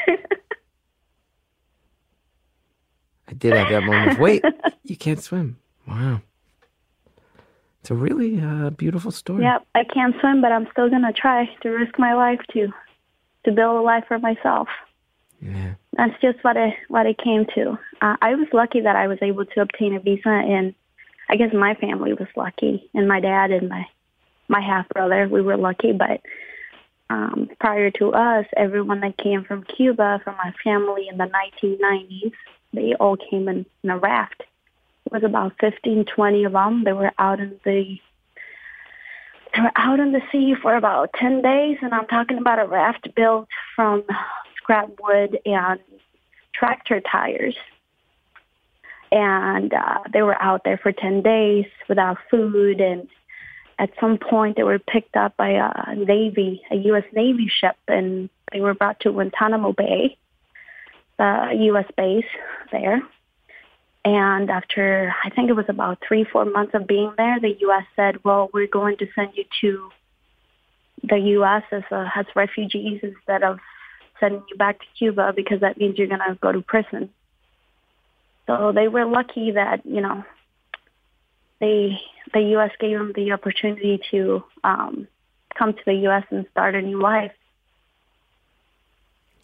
I 3.27 3.33
did 3.37 3.53
have 3.53 3.69
that 3.69 3.83
moment 3.83 4.13
of, 4.13 4.19
wait, 4.19 4.43
you 4.83 4.97
can't 4.97 5.21
swim. 5.21 5.57
Wow. 5.87 6.21
It's 7.81 7.91
a 7.91 7.95
really 7.95 8.41
uh, 8.41 8.71
beautiful 8.71 9.11
story. 9.11 9.43
yep, 9.43 9.65
I 9.73 9.83
can't 9.83 10.15
swim, 10.19 10.41
but 10.41 10.51
I'm 10.51 10.67
still 10.71 10.89
gonna 10.89 11.13
try 11.13 11.49
to 11.61 11.69
risk 11.69 11.97
my 11.97 12.13
life 12.13 12.39
to 12.53 12.67
to 13.45 13.51
build 13.51 13.77
a 13.77 13.81
life 13.81 14.03
for 14.07 14.19
myself. 14.19 14.67
Yeah. 15.41 15.73
That's 15.93 16.13
just 16.21 16.43
what 16.43 16.57
I 16.57 16.77
what 16.89 17.07
I 17.07 17.13
came 17.13 17.45
to. 17.55 17.79
Uh, 18.01 18.17
I 18.21 18.35
was 18.35 18.47
lucky 18.53 18.81
that 18.81 18.95
I 18.95 19.07
was 19.07 19.17
able 19.21 19.45
to 19.45 19.61
obtain 19.61 19.95
a 19.95 19.99
visa, 19.99 20.29
and 20.29 20.75
I 21.29 21.37
guess 21.37 21.53
my 21.53 21.73
family 21.75 22.13
was 22.13 22.27
lucky, 22.35 22.89
and 22.93 23.07
my 23.07 23.19
dad 23.19 23.49
and 23.49 23.67
my 23.67 23.87
my 24.51 24.61
half 24.61 24.87
brother 24.89 25.27
we 25.27 25.41
were 25.41 25.57
lucky. 25.57 25.93
But 25.93 26.21
um, 27.09 27.49
prior 27.59 27.89
to 27.91 28.13
us, 28.13 28.45
everyone 28.55 28.99
that 29.01 29.17
came 29.17 29.43
from 29.43 29.63
Cuba, 29.63 30.21
from 30.23 30.35
my 30.37 30.53
family 30.63 31.07
in 31.09 31.17
the 31.17 31.31
1990s, 31.63 32.33
they 32.73 32.93
all 32.95 33.17
came 33.17 33.47
in, 33.47 33.65
in 33.83 33.89
a 33.89 33.97
raft. 33.97 34.43
It 35.05 35.11
was 35.11 35.23
about 35.23 35.53
15, 35.59 36.05
20 36.05 36.43
of 36.43 36.53
them. 36.53 36.83
They 36.83 36.93
were 36.93 37.11
out 37.17 37.39
in 37.39 37.59
the 37.65 37.99
they 39.53 39.61
were 39.61 39.71
out 39.75 39.99
in 39.99 40.13
the 40.13 40.21
sea 40.31 40.55
for 40.55 40.75
about 40.75 41.11
10 41.15 41.41
days, 41.41 41.77
and 41.81 41.93
I'm 41.93 42.07
talking 42.07 42.37
about 42.37 42.59
a 42.59 42.65
raft 42.65 43.13
built 43.15 43.49
from 43.75 44.05
scrap 44.55 44.89
wood 45.01 45.39
and 45.45 45.79
tractor 46.55 47.01
tires. 47.01 47.57
And 49.11 49.73
uh, 49.73 50.03
they 50.13 50.21
were 50.21 50.41
out 50.41 50.63
there 50.63 50.77
for 50.77 50.93
10 50.93 51.21
days 51.21 51.65
without 51.89 52.17
food 52.29 52.79
and 52.79 53.09
at 53.81 53.89
some 53.99 54.19
point 54.19 54.57
they 54.57 54.63
were 54.63 54.77
picked 54.77 55.17
up 55.17 55.35
by 55.35 55.49
a 55.49 55.95
Navy, 55.95 56.61
a 56.69 56.75
U.S. 56.75 57.03
Navy 57.13 57.47
ship, 57.49 57.75
and 57.87 58.29
they 58.51 58.61
were 58.61 58.75
brought 58.75 58.99
to 58.99 59.11
Guantanamo 59.11 59.73
Bay, 59.73 60.17
the 61.17 61.49
U.S. 61.71 61.87
base 61.97 62.31
there. 62.71 63.01
And 64.05 64.51
after, 64.51 65.13
I 65.25 65.31
think 65.31 65.49
it 65.49 65.53
was 65.53 65.65
about 65.67 65.97
three, 66.07 66.23
four 66.23 66.45
months 66.45 66.75
of 66.75 66.85
being 66.85 67.11
there, 67.17 67.39
the 67.39 67.57
U.S. 67.61 67.85
said, 67.95 68.23
well, 68.23 68.51
we're 68.53 68.67
going 68.67 68.97
to 68.97 69.07
send 69.15 69.31
you 69.33 69.45
to 69.61 69.89
the 71.01 71.17
U.S. 71.17 71.63
as, 71.71 71.83
a, 71.89 72.11
as 72.15 72.27
refugees 72.35 72.99
instead 73.01 73.41
of 73.41 73.57
sending 74.19 74.43
you 74.47 74.57
back 74.57 74.79
to 74.79 74.85
Cuba 74.95 75.33
because 75.35 75.61
that 75.61 75.79
means 75.79 75.97
you're 75.97 76.07
going 76.07 76.19
to 76.19 76.37
go 76.39 76.51
to 76.51 76.61
prison. 76.61 77.09
So 78.45 78.71
they 78.73 78.87
were 78.87 79.05
lucky 79.05 79.51
that, 79.51 79.83
you 79.87 80.01
know, 80.01 80.23
they 81.61 81.97
the 82.33 82.41
U.S. 82.55 82.71
gave 82.79 82.97
them 82.97 83.13
the 83.15 83.31
opportunity 83.31 84.01
to 84.11 84.43
um, 84.63 85.07
come 85.57 85.73
to 85.73 85.81
the 85.85 85.93
U.S. 85.93 86.23
and 86.29 86.45
start 86.51 86.75
a 86.75 86.81
new 86.81 86.99
life. 86.99 87.31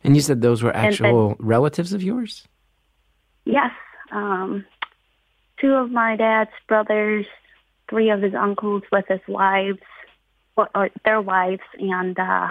And 0.03 0.15
you 0.15 0.22
said 0.22 0.41
those 0.41 0.63
were 0.63 0.76
actual 0.76 1.36
relatives 1.39 1.93
of 1.93 2.01
yours? 2.01 2.47
Yes, 3.45 3.72
um, 4.11 4.65
two 5.59 5.74
of 5.74 5.91
my 5.91 6.15
dad's 6.15 6.51
brothers, 6.68 7.26
three 7.89 8.09
of 8.09 8.22
his 8.22 8.34
uncles 8.34 8.84
with 8.91 9.05
his 9.07 9.22
wives, 9.28 9.80
or, 10.55 10.70
or 10.76 10.89
their 11.03 11.22
wives, 11.22 11.61
and 11.80 12.18
uh, 12.18 12.49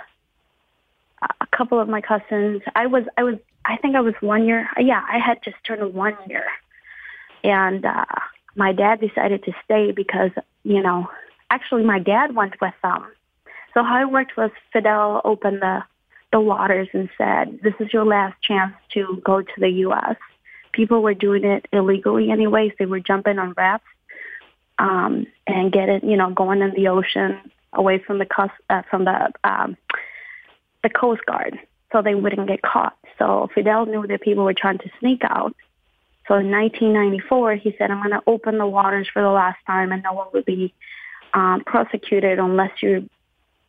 a 1.23 1.47
couple 1.57 1.81
of 1.81 1.89
my 1.89 2.01
cousins. 2.01 2.63
I 2.75 2.87
was, 2.87 3.05
I 3.17 3.23
was, 3.23 3.37
I 3.65 3.77
think 3.77 3.97
I 3.97 4.01
was 4.01 4.15
one 4.21 4.47
year. 4.47 4.69
Yeah, 4.79 5.03
I 5.09 5.19
had 5.19 5.43
just 5.43 5.57
turned 5.65 5.95
one 5.95 6.17
year, 6.29 6.45
and 7.43 7.85
uh, 7.85 8.05
my 8.57 8.73
dad 8.73 9.01
decided 9.01 9.45
to 9.45 9.53
stay 9.65 9.93
because, 9.93 10.31
you 10.65 10.83
know, 10.83 11.09
actually 11.51 11.85
my 11.85 11.99
dad 11.99 12.35
went 12.35 12.61
with 12.61 12.75
them. 12.83 13.05
So 13.75 13.83
how 13.83 14.01
it 14.01 14.11
worked 14.11 14.37
was 14.37 14.51
Fidel 14.73 15.21
opened 15.25 15.61
the 15.63 15.85
the 16.33 16.41
waters 16.41 16.89
and 16.93 17.09
said, 17.17 17.61
"This 17.63 17.75
is 17.79 17.93
your 17.93 18.05
last 18.05 18.35
chance 18.43 18.75
to 18.95 19.23
go 19.25 19.43
to 19.43 19.53
the 19.59 19.69
U.S." 19.87 20.17
People 20.73 21.03
were 21.03 21.15
doing 21.15 21.45
it 21.45 21.69
illegally, 21.73 22.31
anyways. 22.31 22.73
They 22.79 22.87
were 22.87 23.01
jumping 23.01 23.39
on 23.39 23.55
rafts 23.57 23.87
um, 24.79 25.27
and 25.47 25.73
getting, 25.73 26.09
you 26.09 26.17
know, 26.17 26.31
going 26.31 26.63
in 26.63 26.73
the 26.75 26.89
ocean 26.89 27.39
away 27.73 27.99
from 27.99 28.19
the 28.19 28.27
coast, 28.27 28.53
uh, 28.71 28.83
from 28.91 29.05
the 29.05 29.31
um, 29.45 29.77
the 30.83 30.91
Coast 30.91 31.25
Guard, 31.27 31.59
so 31.93 32.03
they 32.03 32.15
wouldn't 32.15 32.49
get 32.49 32.63
caught. 32.63 32.97
So 33.19 33.49
Fidel 33.55 33.87
knew 33.87 34.07
that 34.07 34.21
people 34.23 34.45
were 34.45 34.55
trying 34.55 34.79
to 34.79 34.91
sneak 35.01 35.23
out. 35.25 35.55
So 36.29 36.35
in 36.35 36.51
1994, 36.51 37.57
he 37.57 37.75
said, 37.79 37.91
"I'm 37.91 37.99
going 37.99 38.11
to 38.11 38.23
open 38.27 38.59
the 38.59 38.67
waters 38.67 39.09
for 39.13 39.23
the 39.23 39.31
last 39.31 39.59
time, 39.67 39.93
and 39.93 40.03
no 40.03 40.13
one 40.13 40.29
will 40.33 40.43
be 40.43 40.75
um, 41.35 41.63
prosecuted 41.65 42.39
unless 42.39 42.73
you're, 42.83 43.01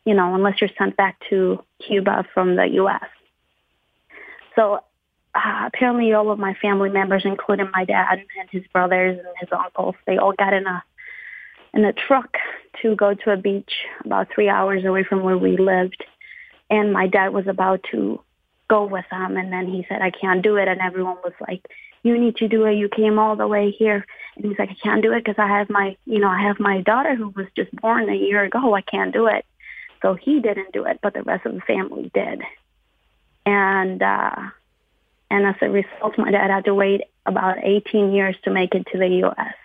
you 0.05 0.13
know, 0.13 0.33
unless 0.33 0.59
you're 0.59 0.71
sent 0.77 0.97
back 0.97 1.19
to 1.29 1.63
Cuba 1.85 2.25
from 2.33 2.55
the 2.55 2.65
U.S." 2.81 3.05
So 4.55 4.81
uh, 5.35 5.63
apparently, 5.67 6.13
all 6.13 6.31
of 6.31 6.39
my 6.39 6.55
family 6.55 6.89
members, 6.89 7.23
including 7.25 7.69
my 7.71 7.85
dad 7.85 8.19
and 8.39 8.49
his 8.49 8.63
brothers 8.73 9.19
and 9.19 9.35
his 9.39 9.49
uncles, 9.51 9.95
they 10.07 10.17
all 10.17 10.33
got 10.33 10.53
in 10.53 10.65
a 10.65 10.83
in 11.73 11.85
a 11.85 11.93
truck 11.93 12.37
to 12.81 12.95
go 12.95 13.13
to 13.13 13.31
a 13.31 13.37
beach 13.37 13.71
about 14.03 14.29
three 14.33 14.49
hours 14.49 14.83
away 14.83 15.03
from 15.03 15.21
where 15.21 15.37
we 15.37 15.57
lived. 15.57 16.03
And 16.69 16.91
my 16.91 17.07
dad 17.07 17.29
was 17.29 17.45
about 17.47 17.83
to 17.91 18.19
go 18.67 18.85
with 18.85 19.05
them, 19.11 19.37
and 19.37 19.53
then 19.53 19.67
he 19.67 19.85
said, 19.87 20.01
"I 20.01 20.09
can't 20.09 20.41
do 20.41 20.55
it," 20.57 20.67
and 20.67 20.81
everyone 20.81 21.17
was 21.23 21.33
like 21.47 21.61
you 22.07 22.17
need 22.17 22.37
to 22.37 22.47
do 22.47 22.65
it. 22.65 22.73
You 22.75 22.89
came 22.89 23.19
all 23.19 23.35
the 23.35 23.47
way 23.47 23.71
here. 23.71 24.05
And 24.35 24.45
he's 24.45 24.57
like, 24.57 24.69
I 24.69 24.77
can't 24.81 25.01
do 25.01 25.13
it 25.13 25.23
because 25.23 25.39
I 25.39 25.47
have 25.47 25.69
my, 25.69 25.97
you 26.05 26.19
know, 26.19 26.29
I 26.29 26.41
have 26.43 26.59
my 26.59 26.81
daughter 26.81 27.15
who 27.15 27.29
was 27.29 27.47
just 27.55 27.71
born 27.75 28.09
a 28.09 28.15
year 28.15 28.43
ago. 28.43 28.73
I 28.73 28.81
can't 28.81 29.13
do 29.13 29.27
it. 29.27 29.45
So 30.01 30.13
he 30.13 30.39
didn't 30.39 30.73
do 30.73 30.85
it, 30.85 30.99
but 31.01 31.13
the 31.13 31.23
rest 31.23 31.45
of 31.45 31.55
the 31.55 31.61
family 31.61 32.11
did. 32.13 32.41
And, 33.45 34.01
uh, 34.01 34.35
and 35.29 35.45
as 35.45 35.55
a 35.61 35.69
result, 35.69 36.17
my 36.17 36.31
dad 36.31 36.49
had 36.49 36.65
to 36.65 36.75
wait 36.75 37.01
about 37.25 37.57
18 37.63 38.13
years 38.13 38.35
to 38.43 38.51
make 38.51 38.75
it 38.75 38.87
to 38.91 38.97
the 38.97 39.07
U.S. 39.07 39.55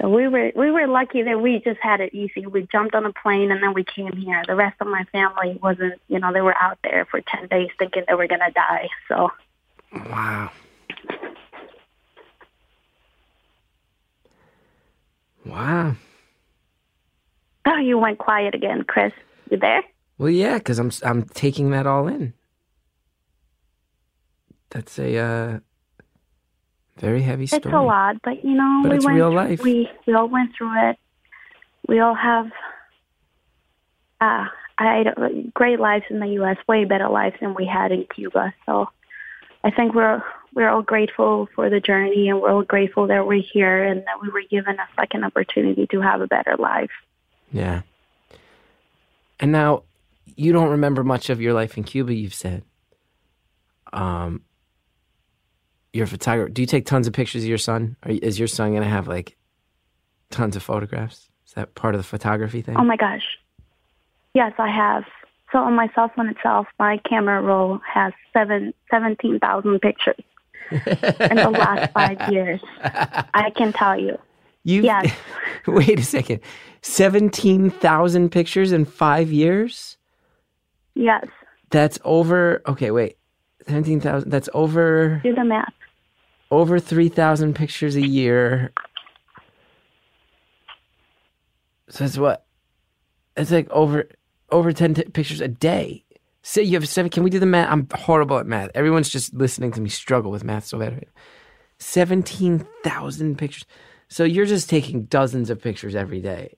So 0.00 0.08
we 0.08 0.28
were 0.28 0.52
we 0.54 0.70
were 0.70 0.86
lucky 0.86 1.22
that 1.22 1.40
we 1.40 1.60
just 1.60 1.80
had 1.80 2.00
it 2.00 2.14
easy. 2.14 2.46
We 2.46 2.66
jumped 2.70 2.94
on 2.94 3.04
a 3.06 3.12
plane 3.12 3.50
and 3.50 3.62
then 3.62 3.74
we 3.74 3.84
came 3.84 4.12
here. 4.16 4.42
The 4.46 4.54
rest 4.54 4.76
of 4.80 4.86
my 4.86 5.04
family 5.12 5.58
wasn't, 5.62 6.00
you 6.08 6.18
know, 6.18 6.32
they 6.32 6.40
were 6.40 6.56
out 6.60 6.78
there 6.82 7.06
for 7.10 7.20
ten 7.20 7.48
days 7.48 7.70
thinking 7.78 8.04
they 8.08 8.14
were 8.14 8.26
gonna 8.26 8.50
die. 8.52 8.88
So 9.08 9.30
Wow. 9.92 10.50
Wow. 15.44 15.96
oh, 17.66 17.76
you 17.78 17.98
went 17.98 18.18
quiet 18.18 18.54
again, 18.54 18.84
Chris. 18.84 19.12
You 19.50 19.56
there? 19.58 19.82
Well, 20.18 20.30
yeah, 20.30 20.58
because 20.58 20.78
I'm 20.78 20.90
I'm 21.02 21.22
taking 21.24 21.70
that 21.70 21.86
all 21.86 22.06
in. 22.06 22.34
That's 24.70 24.98
a 24.98 25.16
uh, 25.18 25.60
very 27.00 27.22
heavy 27.22 27.46
story. 27.46 27.62
It's 27.64 27.72
a 27.72 27.80
lot, 27.80 28.16
but 28.22 28.44
you 28.44 28.52
know, 28.54 28.80
But 28.82 28.90
we 28.90 28.96
it's 28.96 29.04
went. 29.04 29.16
real 29.16 29.28
through- 29.30 29.36
life. 29.36 29.62
We 29.62 29.90
we 30.06 30.14
all 30.14 30.28
went 30.28 30.50
through 30.56 30.90
it. 30.90 30.96
We 31.88 32.00
all 32.00 32.14
have 32.14 32.46
uh, 34.20 34.46
I 34.78 35.02
don't- 35.02 35.52
great 35.54 35.80
lives 35.80 36.04
in 36.10 36.20
the 36.20 36.28
U.S. 36.40 36.56
Way 36.68 36.84
better 36.84 37.08
lives 37.08 37.36
than 37.40 37.54
we 37.54 37.66
had 37.66 37.90
in 37.92 38.04
Cuba. 38.14 38.52
So 38.66 38.88
I 39.64 39.70
think 39.70 39.94
we're 39.94 40.22
we're 40.54 40.68
all 40.68 40.82
grateful 40.82 41.48
for 41.54 41.70
the 41.70 41.80
journey, 41.80 42.28
and 42.28 42.40
we're 42.40 42.50
all 42.50 42.62
grateful 42.64 43.06
that 43.06 43.26
we're 43.26 43.42
here 43.52 43.84
and 43.84 44.00
that 44.00 44.20
we 44.20 44.28
were 44.28 44.42
given 44.50 44.76
a 44.78 44.88
second 44.98 45.24
opportunity 45.24 45.86
to 45.88 46.00
have 46.00 46.20
a 46.20 46.26
better 46.26 46.56
life. 46.58 46.90
Yeah. 47.52 47.82
And 49.38 49.52
now, 49.52 49.84
you 50.36 50.52
don't 50.52 50.68
remember 50.70 51.02
much 51.04 51.30
of 51.30 51.40
your 51.40 51.54
life 51.54 51.76
in 51.78 51.84
Cuba. 51.84 52.12
You've 52.14 52.34
said. 52.34 52.62
Um. 53.92 54.42
You're 55.92 56.04
a 56.04 56.08
photographer. 56.08 56.50
Do 56.50 56.62
you 56.62 56.66
take 56.66 56.86
tons 56.86 57.06
of 57.06 57.12
pictures 57.12 57.42
of 57.42 57.48
your 57.48 57.58
son? 57.58 57.96
Or 58.04 58.12
is 58.12 58.38
your 58.38 58.48
son 58.48 58.72
gonna 58.74 58.86
have 58.88 59.08
like 59.08 59.36
tons 60.30 60.56
of 60.56 60.62
photographs? 60.62 61.28
Is 61.46 61.54
that 61.54 61.74
part 61.74 61.94
of 61.94 61.98
the 61.98 62.04
photography 62.06 62.62
thing? 62.62 62.76
Oh 62.78 62.84
my 62.84 62.96
gosh. 62.96 63.24
Yes, 64.34 64.52
I 64.58 64.68
have. 64.70 65.04
So 65.50 65.58
on 65.58 65.74
my 65.74 65.88
cell 65.96 66.10
phone 66.14 66.28
itself, 66.28 66.68
my 66.78 66.98
camera 67.08 67.42
roll 67.42 67.80
has 67.92 68.12
seven 68.32 68.72
seventeen 68.90 69.40
thousand 69.40 69.80
pictures 69.80 70.22
in 70.70 70.78
the 71.36 71.50
last 71.52 71.92
five 71.92 72.18
years. 72.32 72.60
I 72.84 73.50
can 73.56 73.72
tell 73.72 73.98
you. 73.98 74.16
You 74.62 74.82
Yes. 74.82 75.12
wait 75.66 75.98
a 75.98 76.04
second. 76.04 76.40
Seventeen 76.82 77.68
thousand 77.70 78.30
pictures 78.30 78.70
in 78.70 78.84
five 78.84 79.32
years. 79.32 79.96
Yes. 80.94 81.26
That's 81.70 81.98
over. 82.04 82.62
Okay, 82.68 82.92
wait. 82.92 83.16
Seventeen 83.66 84.00
thousand. 84.00 84.30
That's 84.30 84.48
over 84.54 85.20
Do 85.24 85.34
the 85.34 85.44
math. 85.44 85.72
Over 86.50 86.78
three 86.78 87.08
thousand 87.08 87.54
pictures 87.54 87.96
a 87.96 88.06
year. 88.06 88.72
So 91.88 92.04
that's 92.04 92.18
what. 92.18 92.46
It's 93.36 93.50
like 93.50 93.70
over 93.70 94.08
over 94.50 94.72
ten 94.72 94.94
t- 94.94 95.04
pictures 95.04 95.40
a 95.40 95.48
day. 95.48 96.04
Say 96.42 96.62
you 96.62 96.74
have 96.74 96.88
seven. 96.88 97.10
Can 97.10 97.22
we 97.22 97.30
do 97.30 97.38
the 97.38 97.46
math? 97.46 97.70
I'm 97.70 97.86
horrible 97.94 98.38
at 98.38 98.46
math. 98.46 98.70
Everyone's 98.74 99.08
just 99.08 99.34
listening 99.34 99.72
to 99.72 99.80
me 99.80 99.88
struggle 99.90 100.30
with 100.30 100.44
math 100.44 100.66
so 100.66 100.78
bad. 100.78 100.94
right. 100.94 101.08
Seventeen 101.78 102.66
thousand 102.82 103.38
pictures. 103.38 103.66
So 104.08 104.24
you're 104.24 104.46
just 104.46 104.68
taking 104.68 105.04
dozens 105.04 105.50
of 105.50 105.62
pictures 105.62 105.94
every 105.94 106.20
day. 106.20 106.56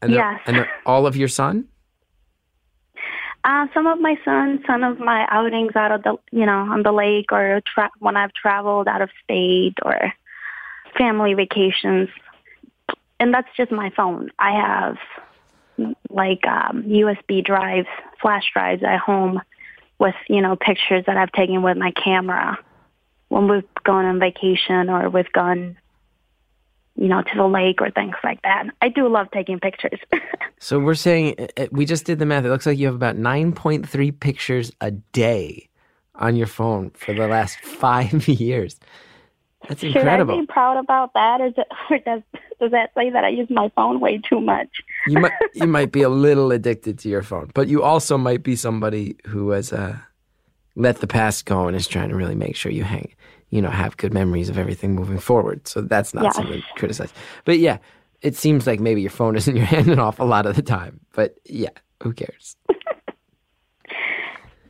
And 0.00 0.12
Yes. 0.12 0.40
And 0.46 0.66
all 0.84 1.06
of 1.06 1.16
your 1.16 1.28
son. 1.28 1.66
Uh, 3.46 3.68
some 3.72 3.86
of 3.86 4.00
my 4.00 4.18
son, 4.24 4.60
some 4.66 4.82
of 4.82 4.98
my 4.98 5.24
outings 5.30 5.76
out 5.76 5.92
of 5.92 6.02
the, 6.02 6.16
you 6.32 6.44
know, 6.44 6.66
on 6.68 6.82
the 6.82 6.90
lake 6.90 7.30
or 7.30 7.62
tra- 7.64 7.92
when 8.00 8.16
I've 8.16 8.32
traveled 8.32 8.88
out 8.88 9.02
of 9.02 9.10
state 9.22 9.74
or 9.84 10.12
family 10.98 11.32
vacations. 11.34 12.08
And 13.20 13.32
that's 13.32 13.48
just 13.56 13.70
my 13.70 13.90
phone. 13.90 14.32
I 14.36 14.50
have 14.50 14.96
like 16.10 16.44
um, 16.44 16.82
USB 16.88 17.44
drives, 17.44 17.86
flash 18.20 18.50
drives 18.52 18.82
at 18.82 18.98
home 18.98 19.40
with, 20.00 20.16
you 20.28 20.40
know, 20.40 20.56
pictures 20.56 21.04
that 21.06 21.16
I've 21.16 21.30
taken 21.30 21.62
with 21.62 21.76
my 21.76 21.92
camera 21.92 22.58
when 23.28 23.46
we've 23.46 23.62
gone 23.84 24.06
on 24.06 24.18
vacation 24.18 24.90
or 24.90 25.08
we've 25.08 25.32
gone, 25.32 25.76
you 26.96 27.08
know, 27.08 27.22
to 27.22 27.36
the 27.36 27.46
lake 27.46 27.80
or 27.80 27.90
things 27.90 28.16
like 28.24 28.40
that. 28.42 28.64
I 28.80 28.88
do 28.88 29.08
love 29.08 29.28
taking 29.32 29.60
pictures. 29.60 30.00
So 30.58 30.78
we're 30.78 30.94
saying 30.94 31.34
uh, 31.38 31.46
uh, 31.58 31.66
we 31.70 31.84
just 31.84 32.06
did 32.06 32.18
the 32.18 32.24
math. 32.24 32.46
It 32.46 32.48
looks 32.48 32.64
like 32.64 32.78
you 32.78 32.86
have 32.86 32.94
about 32.94 33.16
9.3 33.16 34.20
pictures 34.20 34.72
a 34.80 34.90
day 34.90 35.68
on 36.14 36.34
your 36.34 36.46
phone 36.46 36.90
for 36.90 37.12
the 37.12 37.28
last 37.28 37.58
five 37.62 38.26
years. 38.28 38.80
That's 39.68 39.82
incredible. 39.82 40.34
Should. 40.34 40.38
I 40.38 40.40
be 40.42 40.46
proud 40.46 40.78
about 40.78 41.12
that? 41.12 41.42
Is 41.42 41.52
it, 41.58 41.66
or 41.90 41.98
does 41.98 42.22
does 42.58 42.70
that 42.70 42.90
say 42.94 43.10
that 43.10 43.22
I 43.22 43.28
use 43.28 43.50
my 43.50 43.70
phone 43.76 44.00
way 44.00 44.18
too 44.18 44.40
much? 44.40 44.68
you 45.06 45.18
might 45.20 45.32
you 45.52 45.66
might 45.66 45.92
be 45.92 46.02
a 46.02 46.08
little 46.08 46.52
addicted 46.52 46.98
to 47.00 47.08
your 47.08 47.22
phone, 47.22 47.50
but 47.52 47.68
you 47.68 47.82
also 47.82 48.16
might 48.16 48.42
be 48.42 48.56
somebody 48.56 49.16
who 49.26 49.50
has 49.50 49.74
uh, 49.74 49.98
let 50.74 51.00
the 51.00 51.06
past 51.06 51.44
go 51.44 51.66
and 51.66 51.76
is 51.76 51.86
trying 51.86 52.08
to 52.08 52.16
really 52.16 52.34
make 52.34 52.56
sure 52.56 52.72
you 52.72 52.84
hang 52.84 53.12
you 53.50 53.62
know, 53.62 53.70
have 53.70 53.96
good 53.96 54.12
memories 54.12 54.48
of 54.48 54.58
everything 54.58 54.94
moving 54.94 55.18
forward. 55.18 55.66
So 55.68 55.80
that's 55.80 56.12
not 56.14 56.24
Yes. 56.24 56.36
something 56.36 56.60
to 56.60 56.66
criticize. 56.76 57.12
But 57.44 57.58
yeah, 57.58 57.78
it 58.22 58.34
seems 58.36 58.66
like 58.66 58.80
maybe 58.80 59.00
your 59.00 59.10
phone 59.10 59.36
is 59.36 59.46
in 59.48 59.56
your 59.56 59.66
hand 59.74 59.88
and 59.88 60.00
off 60.00 60.18
a 60.20 60.24
lot 60.24 60.46
of 60.46 60.56
the 60.56 60.62
time. 60.62 61.00
But 61.14 61.36
yeah, 61.44 61.70
who 62.02 62.12
cares? 62.12 62.56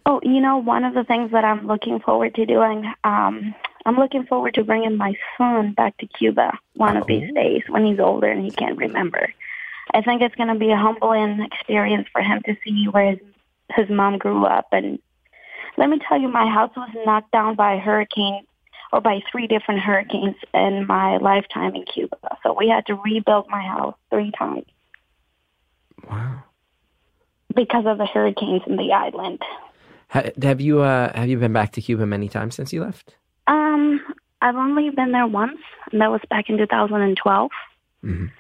Oh, 0.08 0.20
you 0.22 0.40
know, 0.40 0.58
one 0.58 0.84
of 0.84 0.94
the 0.94 1.02
things 1.02 1.32
that 1.32 1.44
I'm 1.44 1.66
looking 1.66 1.98
forward 1.98 2.36
to 2.36 2.46
doing, 2.46 2.84
um, 3.02 3.52
I'm 3.84 3.96
looking 3.96 4.24
forward 4.24 4.54
to 4.54 4.62
bringing 4.62 4.96
my 4.96 5.14
son 5.36 5.72
back 5.72 5.96
to 5.98 6.06
Cuba 6.06 6.56
one 6.74 6.96
of 6.96 7.08
these 7.08 7.32
days 7.34 7.62
when 7.68 7.84
he's 7.84 7.98
older 7.98 8.28
and 8.28 8.44
he 8.44 8.52
can't 8.52 8.78
remember. 8.78 9.32
I 9.92 10.02
think 10.02 10.22
it's 10.22 10.34
going 10.36 10.48
to 10.52 10.54
be 10.60 10.70
a 10.70 10.76
humbling 10.76 11.40
experience 11.40 12.06
for 12.12 12.22
him 12.22 12.40
to 12.46 12.56
see 12.64 12.86
where 12.88 13.10
his, 13.10 13.18
his 13.74 13.88
mom 13.90 14.18
grew 14.18 14.44
up. 14.44 14.68
And 14.70 15.00
let 15.76 15.88
me 15.90 15.98
tell 16.08 16.20
you, 16.20 16.28
my 16.28 16.48
house 16.48 16.70
was 16.76 16.88
knocked 17.04 17.32
down 17.32 17.56
by 17.56 17.74
a 17.74 17.78
hurricane 17.80 18.46
or 18.92 19.00
by 19.00 19.20
three 19.30 19.46
different 19.46 19.80
hurricanes 19.80 20.36
in 20.54 20.86
my 20.86 21.16
lifetime 21.18 21.74
in 21.74 21.84
Cuba. 21.84 22.16
So 22.42 22.54
we 22.58 22.68
had 22.68 22.86
to 22.86 22.94
rebuild 22.94 23.46
my 23.48 23.62
house 23.62 23.94
three 24.10 24.30
times 24.38 24.64
Wow. 26.10 26.42
because 27.54 27.84
of 27.86 27.98
the 27.98 28.06
hurricanes 28.06 28.62
in 28.66 28.76
the 28.76 28.92
island. 28.92 29.40
Have 30.08 30.60
you 30.60 30.80
uh, 30.80 31.12
have 31.16 31.28
you 31.28 31.36
been 31.38 31.52
back 31.52 31.72
to 31.72 31.80
Cuba 31.80 32.06
many 32.06 32.28
times 32.28 32.54
since 32.54 32.72
you 32.72 32.82
left? 32.82 33.16
Um, 33.48 34.00
I've 34.40 34.54
only 34.56 34.90
been 34.90 35.10
there 35.12 35.26
once, 35.26 35.58
and 35.90 36.00
that 36.00 36.10
was 36.10 36.20
back 36.30 36.48
in 36.48 36.58
2012. 36.58 37.50
Mhm. 38.04 38.30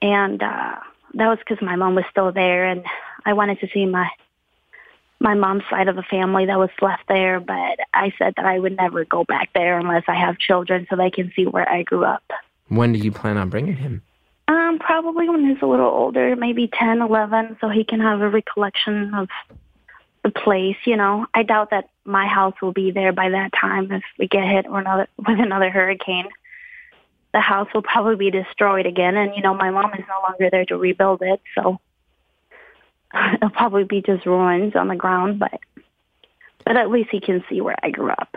And 0.00 0.42
uh, 0.42 0.76
that 1.14 1.28
was 1.28 1.38
because 1.38 1.60
my 1.62 1.76
mom 1.76 1.94
was 1.96 2.04
still 2.10 2.30
there, 2.32 2.66
and 2.66 2.84
I 3.26 3.32
wanted 3.32 3.58
to 3.60 3.68
see 3.74 3.86
my 3.86 4.08
my 5.22 5.34
mom's 5.34 5.62
side 5.70 5.88
of 5.88 5.96
the 5.96 6.02
family 6.02 6.46
that 6.46 6.58
was 6.58 6.70
left 6.80 7.04
there. 7.08 7.40
But 7.40 7.78
I 7.94 8.12
said 8.18 8.34
that 8.36 8.44
I 8.44 8.58
would 8.58 8.76
never 8.76 9.04
go 9.04 9.24
back 9.24 9.50
there 9.54 9.78
unless 9.78 10.04
I 10.08 10.14
have 10.14 10.38
children, 10.38 10.86
so 10.90 10.96
they 10.96 11.10
can 11.10 11.32
see 11.34 11.46
where 11.46 11.68
I 11.68 11.82
grew 11.82 12.04
up. 12.04 12.24
When 12.68 12.92
do 12.92 12.98
you 12.98 13.12
plan 13.12 13.36
on 13.36 13.48
bringing 13.48 13.76
him? 13.76 14.02
Um, 14.48 14.78
probably 14.78 15.28
when 15.28 15.48
he's 15.48 15.62
a 15.62 15.66
little 15.66 15.88
older, 15.88 16.34
maybe 16.36 16.68
10, 16.68 17.00
11, 17.00 17.58
so 17.60 17.68
he 17.68 17.84
can 17.84 18.00
have 18.00 18.20
a 18.20 18.28
recollection 18.28 19.14
of 19.14 19.28
the 20.24 20.30
place. 20.30 20.76
You 20.84 20.96
know, 20.96 21.26
I 21.32 21.42
doubt 21.42 21.70
that 21.70 21.88
my 22.04 22.26
house 22.26 22.54
will 22.60 22.72
be 22.72 22.90
there 22.90 23.12
by 23.12 23.30
that 23.30 23.52
time 23.58 23.90
if 23.92 24.02
we 24.18 24.26
get 24.28 24.44
hit 24.44 24.70
with 24.70 24.80
another 24.80 25.08
with 25.16 25.40
another 25.40 25.70
hurricane. 25.70 26.28
The 27.32 27.40
house 27.40 27.68
will 27.72 27.82
probably 27.82 28.16
be 28.16 28.30
destroyed 28.30 28.84
again, 28.84 29.16
and 29.16 29.34
you 29.34 29.42
know, 29.42 29.54
my 29.54 29.70
mom 29.70 29.94
is 29.94 30.04
no 30.06 30.28
longer 30.28 30.50
there 30.50 30.66
to 30.66 30.76
rebuild 30.76 31.22
it, 31.22 31.40
so 31.54 31.80
it'll 33.34 33.50
probably 33.50 33.84
be 33.84 34.02
just 34.02 34.26
ruins 34.26 34.74
on 34.76 34.88
the 34.88 34.96
ground. 34.96 35.38
But 35.38 35.60
but 36.64 36.76
at 36.76 36.90
least 36.90 37.10
he 37.10 37.20
can 37.20 37.42
see 37.48 37.60
where 37.60 37.76
I 37.82 37.90
grew 37.90 38.10
up. 38.10 38.36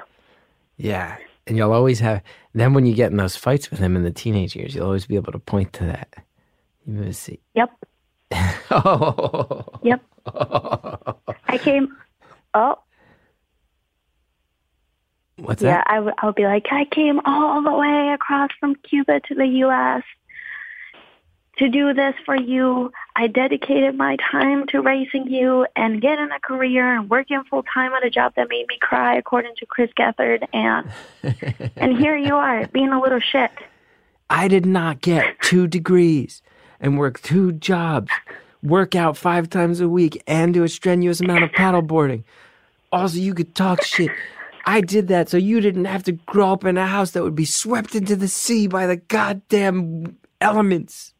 Yeah, 0.78 1.17
and 1.47 1.55
you'll 1.57 1.73
always 1.73 1.99
have. 1.99 2.21
Then 2.53 2.73
when 2.73 2.86
you 2.86 2.93
get 2.93 3.11
in 3.11 3.17
those 3.17 3.36
fights 3.36 3.69
with 3.69 3.80
him 3.80 3.95
in 3.95 4.03
the 4.03 4.11
teenage 4.11 4.55
years, 4.55 4.76
you'll 4.76 4.86
always 4.86 5.05
be 5.05 5.15
able 5.15 5.32
to 5.32 5.39
point 5.39 5.73
to 5.73 5.86
that. 5.86 6.13
You 6.86 7.01
will 7.01 7.13
see. 7.13 7.39
Yep, 7.53 7.71
Oh, 8.71 9.65
yep. 9.84 10.01
I 10.26 11.57
came. 11.59 11.95
Oh, 12.53 12.80
what's 15.38 15.61
that? 15.61 15.67
Yeah, 15.67 15.78
that? 15.78 15.88
I 15.88 15.99
would 15.99 16.13
I 16.21 16.26
would 16.26 16.36
be 16.36 16.45
like, 16.45 16.65
I 16.71 16.86
came 16.86 17.19
all 17.26 17.61
the 17.61 17.73
way 17.73 18.11
across 18.13 18.49
from 18.59 18.76
Cuba 18.76 19.19
to 19.28 19.36
the 19.36 19.45
U.S. 19.45 20.03
to 21.57 21.69
do 21.69 21.93
this 21.93 22.15
for 22.25 22.35
you. 22.35 22.91
I 23.15 23.27
dedicated 23.27 23.95
my 23.95 24.17
time 24.31 24.67
to 24.67 24.81
raising 24.81 25.27
you 25.27 25.65
and 25.75 26.01
getting 26.01 26.29
a 26.31 26.39
career 26.39 26.95
and 26.95 27.09
working 27.09 27.41
full 27.49 27.63
time 27.63 27.93
at 27.93 28.05
a 28.05 28.09
job 28.09 28.33
that 28.35 28.49
made 28.49 28.67
me 28.67 28.77
cry, 28.81 29.15
according 29.15 29.55
to 29.57 29.65
Chris 29.65 29.89
Gethard. 29.97 30.45
And 30.53 30.91
and 31.75 31.97
here 31.97 32.17
you 32.17 32.35
are, 32.35 32.67
being 32.67 32.89
a 32.89 32.99
little 32.99 33.19
shit. 33.19 33.51
I 34.29 34.47
did 34.47 34.65
not 34.65 35.01
get 35.01 35.39
two 35.41 35.67
degrees 35.67 36.41
and 36.79 36.97
work 36.97 37.21
two 37.21 37.51
jobs, 37.53 38.11
work 38.61 38.95
out 38.95 39.17
five 39.17 39.49
times 39.49 39.79
a 39.79 39.87
week, 39.87 40.21
and 40.27 40.53
do 40.53 40.63
a 40.63 40.69
strenuous 40.69 41.21
amount 41.21 41.43
of 41.43 41.51
paddleboarding. 41.51 42.23
Also, 42.91 43.17
you 43.17 43.33
could 43.33 43.55
talk 43.55 43.83
shit. 43.83 44.11
I 44.65 44.81
did 44.81 45.07
that 45.09 45.29
so 45.29 45.37
you 45.37 45.61
didn't 45.61 45.85
have 45.85 46.03
to 46.03 46.13
grow 46.13 46.53
up 46.53 46.65
in 46.65 46.77
a 46.77 46.87
house 46.87 47.11
that 47.11 47.23
would 47.23 47.35
be 47.35 47.45
swept 47.45 47.93
into 47.93 48.15
the 48.15 48.27
sea 48.27 48.67
by 48.67 48.87
the 48.87 48.95
goddamn 48.95 50.17
elements. 50.41 51.14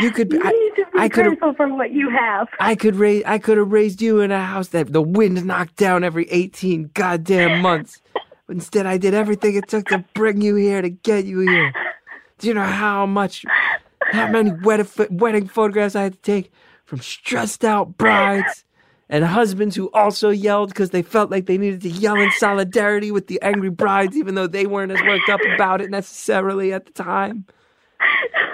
You 0.00 0.10
could. 0.10 0.32
You 0.32 0.40
I, 0.42 0.50
need 0.50 0.72
to 0.76 0.84
be 0.92 0.98
I 0.98 1.08
could. 1.08 1.26
grateful 1.26 1.54
for 1.54 1.68
what 1.68 1.92
you 1.92 2.10
have. 2.10 2.48
I 2.58 2.74
could 2.74 2.96
raise. 2.96 3.22
I 3.26 3.38
could 3.38 3.58
have 3.58 3.70
raised 3.70 4.00
you 4.00 4.20
in 4.20 4.30
a 4.30 4.42
house 4.44 4.68
that 4.68 4.92
the 4.92 5.02
wind 5.02 5.44
knocked 5.44 5.76
down 5.76 6.04
every 6.04 6.28
eighteen 6.30 6.90
goddamn 6.94 7.60
months. 7.60 8.00
Instead, 8.48 8.86
I 8.86 8.96
did 8.98 9.14
everything 9.14 9.54
it 9.54 9.68
took 9.68 9.86
to 9.86 10.04
bring 10.14 10.40
you 10.40 10.56
here 10.56 10.82
to 10.82 10.90
get 10.90 11.24
you 11.24 11.40
here. 11.40 11.72
Do 12.38 12.48
you 12.48 12.54
know 12.54 12.64
how 12.64 13.06
much, 13.06 13.44
how 14.00 14.28
many 14.28 14.50
wed- 14.64 14.88
wedding 15.10 15.46
photographs 15.46 15.94
I 15.94 16.02
had 16.02 16.14
to 16.14 16.18
take 16.20 16.52
from 16.84 17.00
stressed 17.00 17.64
out 17.64 17.96
brides 17.96 18.64
and 19.08 19.24
husbands 19.24 19.76
who 19.76 19.88
also 19.92 20.30
yelled 20.30 20.70
because 20.70 20.90
they 20.90 21.02
felt 21.02 21.30
like 21.30 21.46
they 21.46 21.58
needed 21.58 21.82
to 21.82 21.90
yell 21.90 22.16
in 22.16 22.30
solidarity 22.32 23.12
with 23.12 23.28
the 23.28 23.40
angry 23.42 23.70
brides, 23.70 24.16
even 24.16 24.34
though 24.34 24.48
they 24.48 24.66
weren't 24.66 24.90
as 24.90 25.00
worked 25.02 25.28
up 25.28 25.40
about 25.54 25.80
it 25.80 25.90
necessarily 25.90 26.72
at 26.72 26.86
the 26.86 26.92
time. 26.92 27.44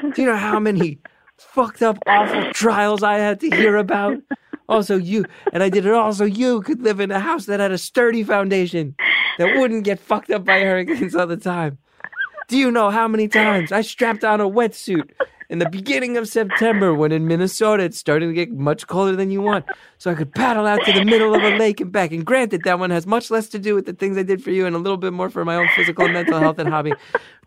Do 0.02 0.20
you 0.20 0.28
know 0.28 0.36
how 0.36 0.60
many 0.60 0.98
fucked 1.38 1.82
up, 1.82 1.98
awful 2.06 2.52
trials 2.52 3.02
I 3.02 3.18
had 3.18 3.40
to 3.40 3.50
hear 3.50 3.76
about? 3.76 4.18
Also, 4.68 4.96
you, 4.96 5.24
and 5.52 5.62
I 5.62 5.68
did 5.68 5.86
it 5.86 5.92
all 5.92 6.12
so 6.12 6.24
you 6.24 6.60
could 6.62 6.82
live 6.82 6.98
in 6.98 7.12
a 7.12 7.20
house 7.20 7.46
that 7.46 7.60
had 7.60 7.70
a 7.70 7.78
sturdy 7.78 8.24
foundation 8.24 8.96
that 9.38 9.56
wouldn't 9.56 9.84
get 9.84 10.00
fucked 10.00 10.28
up 10.30 10.44
by 10.44 10.58
hurricanes 10.58 11.14
all 11.14 11.28
the 11.28 11.36
time. 11.36 11.78
Do 12.48 12.56
you 12.56 12.72
know 12.72 12.90
how 12.90 13.06
many 13.06 13.28
times 13.28 13.70
I 13.70 13.82
strapped 13.82 14.24
on 14.24 14.40
a 14.40 14.48
wetsuit 14.48 15.10
in 15.48 15.60
the 15.60 15.68
beginning 15.68 16.16
of 16.16 16.28
September 16.28 16.94
when 16.94 17.12
in 17.12 17.28
Minnesota 17.28 17.84
it's 17.84 17.98
starting 17.98 18.28
to 18.28 18.34
get 18.34 18.52
much 18.52 18.86
colder 18.86 19.14
than 19.14 19.30
you 19.30 19.40
want, 19.40 19.64
so 19.98 20.10
I 20.10 20.14
could 20.14 20.34
paddle 20.34 20.66
out 20.66 20.84
to 20.84 20.92
the 20.92 21.04
middle 21.04 21.34
of 21.34 21.42
a 21.42 21.56
lake 21.56 21.80
and 21.80 21.92
back? 21.92 22.10
And 22.10 22.24
granted, 22.24 22.62
that 22.64 22.78
one 22.78 22.90
has 22.90 23.06
much 23.06 23.30
less 23.30 23.48
to 23.50 23.58
do 23.58 23.74
with 23.74 23.86
the 23.86 23.92
things 23.92 24.18
I 24.18 24.22
did 24.22 24.42
for 24.42 24.50
you 24.50 24.66
and 24.66 24.74
a 24.74 24.80
little 24.80 24.96
bit 24.96 25.12
more 25.12 25.30
for 25.30 25.44
my 25.44 25.56
own 25.56 25.68
physical 25.76 26.04
and 26.04 26.14
mental 26.14 26.40
health 26.40 26.58
and 26.58 26.68
hobby. 26.68 26.92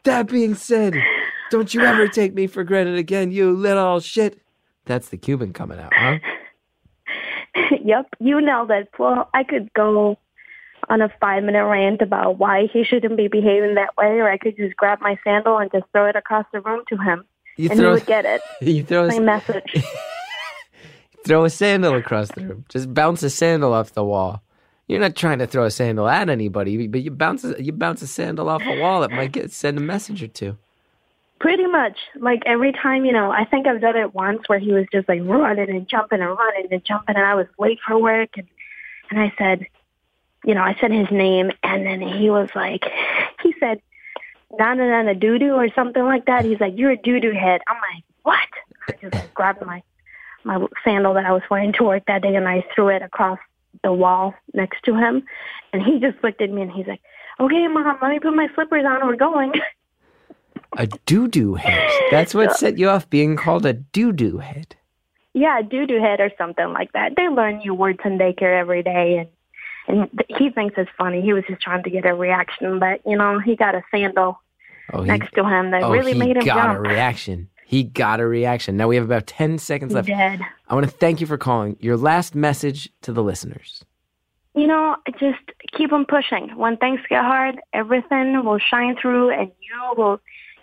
That 0.04 0.28
being 0.28 0.56
said, 0.56 0.96
don't 1.50 1.74
you 1.74 1.82
ever 1.82 2.08
take 2.08 2.34
me 2.34 2.48
for 2.48 2.64
granted 2.64 2.98
again, 2.98 3.32
you 3.32 3.52
little 3.52 4.00
shit. 4.00 4.40
That's 4.86 5.10
the 5.10 5.18
Cuban 5.18 5.54
coming 5.54 5.80
out, 5.80 5.94
huh? 5.94 6.18
yep, 7.84 8.08
you 8.20 8.42
nailed 8.42 8.72
it. 8.72 8.90
Well, 8.98 9.30
I 9.34 9.44
could 9.44 9.72
go 9.74 10.18
on 10.90 11.02
a 11.02 11.10
five 11.22 11.44
minute 11.44 11.66
rant 11.66 12.02
about 12.02 12.40
why 12.40 12.68
he 12.72 12.84
shouldn't 12.84 13.18
be 13.18 13.28
behaving 13.28 13.76
that 13.76 13.96
way, 13.98 14.20
or 14.20 14.30
I 14.30 14.38
could 14.38 14.58
just 14.58 14.76
grab 14.76 15.00
my 15.02 15.18
sandal 15.24 15.58
and 15.58 15.72
just 15.72 15.86
throw 15.92 16.08
it 16.08 16.16
across 16.16 16.46
the 16.52 16.62
room 16.62 16.84
to 16.90 16.98
him, 16.98 17.26
You 17.58 17.70
and 17.70 17.80
he 17.80 17.84
throw, 17.84 17.94
would 17.94 18.06
get 18.06 18.26
it. 18.26 18.42
you 18.62 18.84
throw 18.84 19.08
My 19.08 19.16
a, 19.16 19.22
message. 19.22 19.86
throw 21.26 21.44
a 21.46 21.50
sandal 21.50 21.96
across 21.96 22.30
the 22.30 22.42
room. 22.48 22.66
Just 22.70 22.94
bounce 22.94 23.22
a 23.24 23.30
sandal 23.30 23.74
off 23.74 23.94
the 23.94 24.04
wall. 24.04 24.42
You're 24.88 25.00
not 25.00 25.16
trying 25.16 25.38
to 25.38 25.46
throw 25.46 25.66
a 25.66 25.72
sandal 25.72 26.08
at 26.08 26.30
anybody, 26.30 26.88
but 26.88 27.04
you 27.04 27.12
bounce 27.12 27.44
a, 27.44 27.62
you 27.64 27.72
bounce 27.72 28.02
a 28.02 28.08
sandal 28.08 28.50
off 28.50 28.64
a 28.66 28.80
wall 28.80 29.02
that 29.02 29.12
might 29.12 29.32
get 29.32 29.52
send 29.52 29.78
a 29.78 29.82
message 29.82 30.24
or 30.24 30.28
two. 30.28 30.58
Pretty 31.40 31.68
much. 31.68 31.98
Like 32.16 32.44
every 32.46 32.74
time, 32.74 33.06
you 33.06 33.14
know, 33.14 33.32
I 33.32 33.46
think 33.46 33.66
I've 33.66 33.80
done 33.80 33.96
it 33.96 34.14
once 34.14 34.42
where 34.48 34.60
he 34.60 34.74
was 34.74 34.86
just 34.92 35.08
like 35.08 35.22
running 35.24 35.70
and 35.70 35.88
jumping 35.88 36.22
and 36.22 36.38
running 36.38 36.68
and 36.72 36.84
jumping 36.84 37.16
and 37.16 37.26
I 37.26 37.36
was 37.36 37.48
late 37.58 37.80
for 37.86 37.98
work 37.98 38.38
and 38.38 38.48
and 39.10 39.20
I 39.20 39.34
said, 39.38 39.66
you 40.46 40.54
know, 40.54 40.62
I 40.62 40.76
said 40.80 40.92
his 40.92 41.10
name 41.10 41.52
and 41.64 41.86
then 41.86 42.02
he 42.02 42.30
was 42.30 42.50
like 42.56 42.84
he 43.44 43.54
said 43.60 43.82
Nana 44.58 44.88
Nana 44.88 45.16
Doo 45.16 45.40
Doo 45.40 45.54
or 45.54 45.70
something 45.74 46.04
like 46.04 46.26
that. 46.26 46.44
He's 46.44 46.60
like, 46.60 46.78
You're 46.78 46.92
a 46.92 46.98
doo 46.98 47.22
doo 47.22 47.32
head. 47.32 47.62
I'm 47.68 47.78
like, 47.78 48.04
What? 48.24 48.50
I 48.90 48.94
just 49.02 49.14
like 49.14 49.34
grabbed 49.34 49.66
my 49.66 49.82
my 50.44 50.66
sandal 50.84 51.14
that 51.14 51.26
I 51.26 51.32
was 51.32 51.44
wearing 51.50 51.72
to 51.74 51.84
work 51.84 52.04
that 52.08 52.22
day 52.22 52.36
and 52.36 52.50
I 52.50 52.66
threw 52.76 52.90
it 52.90 53.02
across 53.02 53.40
the 53.82 53.94
wall 53.94 54.34
next 54.54 54.84
to 54.84 54.96
him 54.96 55.24
and 55.72 55.82
he 55.82 56.00
just 56.00 56.22
looked 56.22 56.42
at 56.42 56.50
me 56.50 56.64
and 56.64 56.72
he's 56.72 56.88
like, 56.88 57.02
Okay, 57.40 57.66
mom, 57.68 57.98
let 58.02 58.12
me 58.12 58.20
put 58.20 58.36
my 58.36 58.50
slippers 58.56 58.84
on, 58.86 59.08
we're 59.08 59.16
going 59.16 59.54
A 60.78 60.88
doo 61.06 61.28
doo 61.28 61.56
head. 61.56 61.90
That's 62.12 62.34
what 62.34 62.56
set 62.56 62.78
you 62.78 62.90
off 62.90 63.10
being 63.10 63.36
called 63.36 63.66
a 63.66 63.74
doo 63.74 64.12
doo 64.12 64.38
head. 64.38 64.76
Yeah, 65.34 65.62
doo 65.62 65.88
doo 65.88 66.00
head 66.00 66.20
or 66.20 66.32
something 66.38 66.74
like 66.74 66.92
that. 66.94 67.16
They 67.16 67.28
learn 67.28 67.60
new 67.60 67.74
words 67.74 68.00
in 68.06 68.18
daycare 68.18 68.60
every 68.60 68.84
day, 68.84 69.18
and 69.18 69.30
and 69.88 70.24
he 70.28 70.50
thinks 70.50 70.76
it's 70.78 70.90
funny. 70.98 71.22
He 71.22 71.34
was 71.34 71.44
just 71.48 71.62
trying 71.62 71.84
to 71.84 71.90
get 71.90 72.06
a 72.06 72.14
reaction, 72.14 72.80
but 72.80 73.02
you 73.06 73.18
know, 73.18 73.40
he 73.40 73.56
got 73.56 73.76
a 73.76 73.84
sandal 73.92 74.40
Oh, 74.94 75.02
he, 75.02 75.08
next 75.08 75.34
to 75.34 75.48
him 75.48 75.72
that 75.72 75.84
oh, 75.84 75.92
really 75.92 76.14
made 76.14 76.38
him 76.38 76.46
got 76.46 76.76
a 76.76 76.80
reaction. 76.80 77.50
He 77.66 77.84
got 77.84 78.20
a 78.20 78.26
reaction. 78.26 78.78
Now 78.78 78.88
we 78.88 78.96
have 78.96 79.06
about 79.06 79.28
ten 79.28 79.60
seconds 79.60 79.94
left. 79.94 80.08
did. 80.08 80.42
I 80.68 80.74
want 80.74 80.86
to 80.86 80.92
thank 80.92 81.22
you 81.22 81.28
for 81.28 81.38
calling. 81.38 81.78
Your 81.80 81.98
last 81.98 82.34
message 82.34 82.90
to 83.02 83.14
the 83.14 83.22
listeners. 83.22 83.84
You 84.56 84.66
know, 84.66 84.96
just 85.20 85.40
keep 85.78 85.94
on 85.94 86.06
pushing. 86.06 86.50
When 86.58 86.78
things 86.78 87.00
get 87.08 87.24
hard, 87.24 87.60
everything 87.74 88.44
will 88.44 88.58
shine 88.58 88.96
through, 89.00 89.30
and 89.30 89.52
you 89.62 89.94
will 89.96 90.20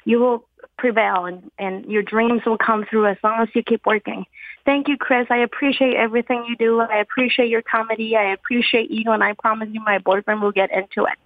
you 0.06 0.20
will 0.20 0.44
prevail 0.78 1.26
and, 1.26 1.50
and 1.58 1.84
your 1.86 2.02
dreams 2.02 2.42
will 2.46 2.56
come 2.56 2.86
through 2.88 3.06
as 3.06 3.16
long 3.24 3.42
as 3.42 3.48
you 3.54 3.62
keep 3.62 3.84
working. 3.84 4.24
Thank 4.64 4.88
you, 4.88 4.96
Chris. 4.96 5.26
I 5.30 5.38
appreciate 5.38 5.96
everything 5.96 6.44
you 6.48 6.56
do. 6.56 6.80
I 6.80 6.98
appreciate 6.98 7.48
your 7.48 7.62
comedy. 7.62 8.16
I 8.16 8.32
appreciate 8.32 8.90
you, 8.90 9.10
and 9.10 9.22
I 9.22 9.34
promise 9.34 9.68
you 9.72 9.80
my 9.80 9.98
boyfriend 9.98 10.40
will 10.40 10.52
get 10.52 10.70
into 10.70 11.04
it. 11.04 11.18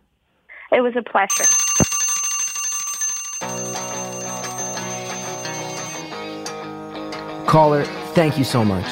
It 0.73 0.81
was 0.81 0.95
a 0.97 1.03
pleasure. 1.03 1.45
Caller, 7.47 7.85
thank 8.15 8.39
you 8.39 8.45
so 8.45 8.65
much. 8.65 8.87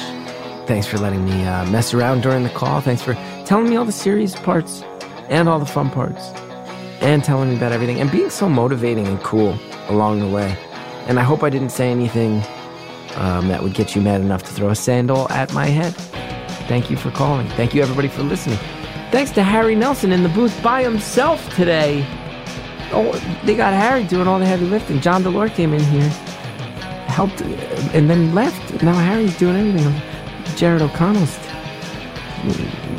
Thanks 0.67 0.85
for 0.85 0.97
letting 0.97 1.25
me 1.25 1.45
uh, 1.45 1.65
mess 1.71 1.93
around 1.93 2.21
during 2.21 2.43
the 2.43 2.49
call. 2.49 2.81
Thanks 2.81 3.01
for 3.01 3.15
telling 3.45 3.69
me 3.69 3.75
all 3.75 3.85
the 3.85 3.91
serious 3.91 4.35
parts 4.35 4.83
and 5.29 5.49
all 5.49 5.57
the 5.57 5.65
fun 5.65 5.89
parts 5.89 6.21
and 7.01 7.23
telling 7.23 7.49
me 7.49 7.55
about 7.55 7.71
everything 7.71 7.99
and 8.01 8.11
being 8.11 8.29
so 8.29 8.49
motivating 8.49 9.07
and 9.07 9.19
cool 9.23 9.57
along 9.89 10.19
the 10.19 10.27
way. 10.27 10.57
And 11.07 11.19
I 11.19 11.23
hope 11.23 11.43
I 11.43 11.49
didn't 11.49 11.71
say 11.71 11.91
anything 11.91 12.43
um, 13.15 13.47
that 13.49 13.61
would 13.61 13.73
get 13.73 13.95
you 13.95 14.01
mad 14.01 14.21
enough 14.21 14.43
to 14.43 14.53
throw 14.53 14.69
a 14.69 14.75
sandal 14.75 15.29
at 15.29 15.51
my 15.53 15.65
head. 15.65 15.93
Thank 16.67 16.89
you 16.89 16.97
for 16.97 17.11
calling. 17.11 17.47
Thank 17.49 17.73
you, 17.73 17.81
everybody, 17.81 18.07
for 18.07 18.23
listening. 18.23 18.59
Thanks 19.11 19.31
to 19.31 19.43
Harry 19.43 19.75
Nelson 19.75 20.11
in 20.11 20.21
the 20.23 20.29
booth 20.29 20.61
by 20.61 20.83
himself 20.83 21.53
today. 21.55 22.05
Oh, 22.91 23.11
they 23.43 23.55
got 23.55 23.73
Harry 23.73 24.03
doing 24.03 24.27
all 24.27 24.39
the 24.39 24.45
heavy 24.45 24.65
lifting. 24.65 25.01
John 25.01 25.23
Delore 25.23 25.49
came 25.49 25.73
in 25.73 25.83
here, 25.83 26.09
helped, 27.07 27.41
and 27.41 28.09
then 28.09 28.33
left. 28.35 28.81
Now 28.83 28.93
Harry's 28.93 29.37
doing 29.37 29.55
everything. 29.55 30.55
Jared 30.55 30.81
O'Connell's 30.81 31.37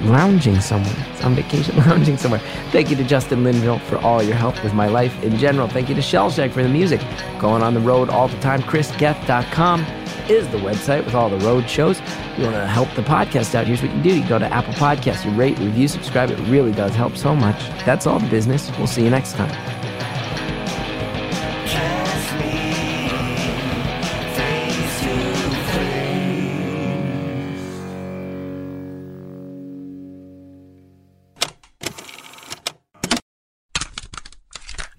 lounging 0.03 0.61
somewhere. 0.61 0.95
It's 1.13 1.23
on 1.25 1.35
vacation, 1.35 1.77
lounging 1.89 2.17
somewhere. 2.17 2.41
Thank 2.71 2.91
you 2.91 2.97
to 2.97 3.05
Justin 3.05 3.45
Linville 3.45 3.79
for 3.81 3.99
all 3.99 4.23
your 4.23 4.37
help 4.37 4.63
with 4.63 4.75
my 4.75 4.89
life 4.89 5.23
in 5.23 5.37
general. 5.37 5.69
Thank 5.69 5.89
you 5.89 5.95
to 5.95 6.01
Shellshag 6.01 6.53
for 6.53 6.63
the 6.63 6.69
music. 6.69 7.01
Going 7.39 7.63
on 7.63 7.75
the 7.75 7.81
road 7.81 8.09
all 8.09 8.29
the 8.29 8.39
time. 8.41 8.63
ChrisGeth.com 8.63 9.85
is 10.29 10.49
the 10.49 10.59
website 10.59 11.05
with 11.05 11.15
all 11.15 11.29
the 11.29 11.45
road 11.45 11.69
shows. 11.69 11.99
If 12.01 12.39
you 12.39 12.45
want 12.45 12.57
to 12.57 12.67
help 12.67 12.93
the 12.95 13.03
podcast 13.03 13.55
out, 13.55 13.67
here's 13.67 13.83
what 13.83 13.95
you 13.95 14.03
do. 14.03 14.17
You 14.21 14.29
go 14.29 14.39
to 14.39 14.47
Apple 14.47 14.75
Podcasts, 14.75 15.25
you 15.25 15.33
rate, 15.33 15.59
review, 15.59 15.89
subscribe. 15.89 16.31
It 16.31 16.39
really 16.49 16.73
does 16.73 16.95
help 16.95 17.17
so 17.17 17.35
much. 17.35 17.59
That's 17.85 18.07
all 18.07 18.19
the 18.19 18.29
business. 18.29 18.71
We'll 18.79 18.87
see 18.87 19.03
you 19.03 19.11
next 19.11 19.33
time. 19.33 19.80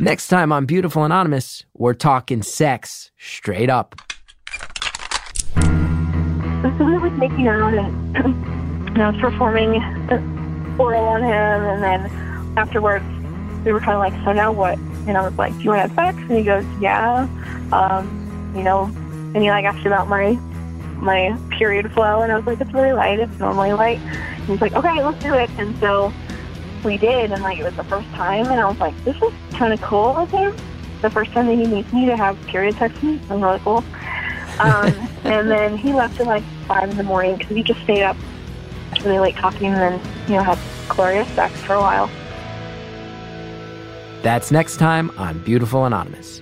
Next 0.01 0.29
time 0.29 0.51
on 0.51 0.65
Beautiful 0.65 1.03
Anonymous, 1.03 1.63
we're 1.75 1.93
talking 1.93 2.41
sex 2.41 3.11
straight 3.19 3.69
up. 3.69 3.93
So 5.53 6.83
we 6.83 6.97
was 6.97 7.11
making 7.19 7.47
out 7.47 7.75
and, 7.75 8.17
and 8.87 8.99
I 8.99 9.11
was 9.11 9.21
performing 9.21 9.75
oral 10.79 11.03
on 11.03 11.21
him 11.21 11.29
and 11.29 11.83
then 11.83 12.57
afterwards 12.57 13.05
we 13.63 13.71
were 13.71 13.79
kind 13.79 13.91
of 13.91 13.99
like, 13.99 14.13
so 14.25 14.33
now 14.33 14.51
what? 14.51 14.79
And 15.07 15.15
I 15.15 15.21
was 15.21 15.37
like, 15.37 15.55
do 15.57 15.65
you 15.65 15.69
want 15.69 15.87
to 15.87 15.95
have 15.95 16.15
sex? 16.15 16.17
And 16.27 16.35
he 16.35 16.43
goes, 16.45 16.65
yeah. 16.79 17.27
Um, 17.71 18.53
you 18.55 18.63
know, 18.63 18.85
and 19.35 19.37
he 19.37 19.51
like 19.51 19.65
asked 19.65 19.85
about 19.85 20.07
my 20.07 20.31
my 20.97 21.37
period 21.51 21.91
flow 21.93 22.23
and 22.23 22.31
I 22.31 22.37
was 22.37 22.47
like, 22.47 22.59
it's 22.59 22.73
really 22.73 22.93
light. 22.93 23.19
It's 23.19 23.37
normally 23.37 23.73
light. 23.73 23.99
And 23.99 24.45
he's 24.47 24.61
like, 24.61 24.73
okay, 24.73 25.03
let's 25.03 25.21
do 25.21 25.35
it. 25.35 25.51
And 25.59 25.77
so 25.77 26.11
we 26.83 26.97
did 26.97 27.31
and 27.31 27.41
like 27.43 27.59
it 27.59 27.63
was 27.63 27.75
the 27.75 27.83
first 27.83 28.09
time 28.09 28.45
and 28.47 28.59
I 28.59 28.65
was 28.65 28.77
like, 28.79 28.95
this 29.03 29.15
is 29.21 29.33
kind 29.51 29.73
of 29.73 29.81
cool 29.81 30.13
with 30.13 30.31
him. 30.31 30.55
The 31.01 31.09
first 31.09 31.31
time 31.31 31.47
that 31.47 31.55
he 31.55 31.65
meets 31.65 31.91
me 31.91 32.05
to 32.05 32.15
have 32.15 32.39
period 32.47 32.75
sex 32.75 32.93
with 32.95 33.03
me. 33.03 33.15
It 33.15 33.29
was 33.29 33.41
really 33.41 33.59
cool. 33.59 33.83
Um, 34.59 34.93
and 35.23 35.49
then 35.49 35.77
he 35.77 35.93
left 35.93 36.19
at 36.19 36.27
like 36.27 36.43
five 36.67 36.89
in 36.89 36.97
the 36.97 37.03
morning 37.03 37.37
because 37.37 37.55
he 37.55 37.63
just 37.63 37.81
stayed 37.81 38.03
up 38.03 38.17
really 39.03 39.19
late 39.19 39.35
talking 39.35 39.67
and 39.67 39.77
then, 39.77 40.01
you 40.27 40.35
know, 40.35 40.43
had 40.43 40.59
glorious 40.89 41.27
sex 41.29 41.53
for 41.61 41.73
a 41.73 41.79
while. 41.79 42.09
That's 44.21 44.51
next 44.51 44.77
time 44.77 45.09
on 45.17 45.39
Beautiful 45.39 45.85
Anonymous. 45.85 46.40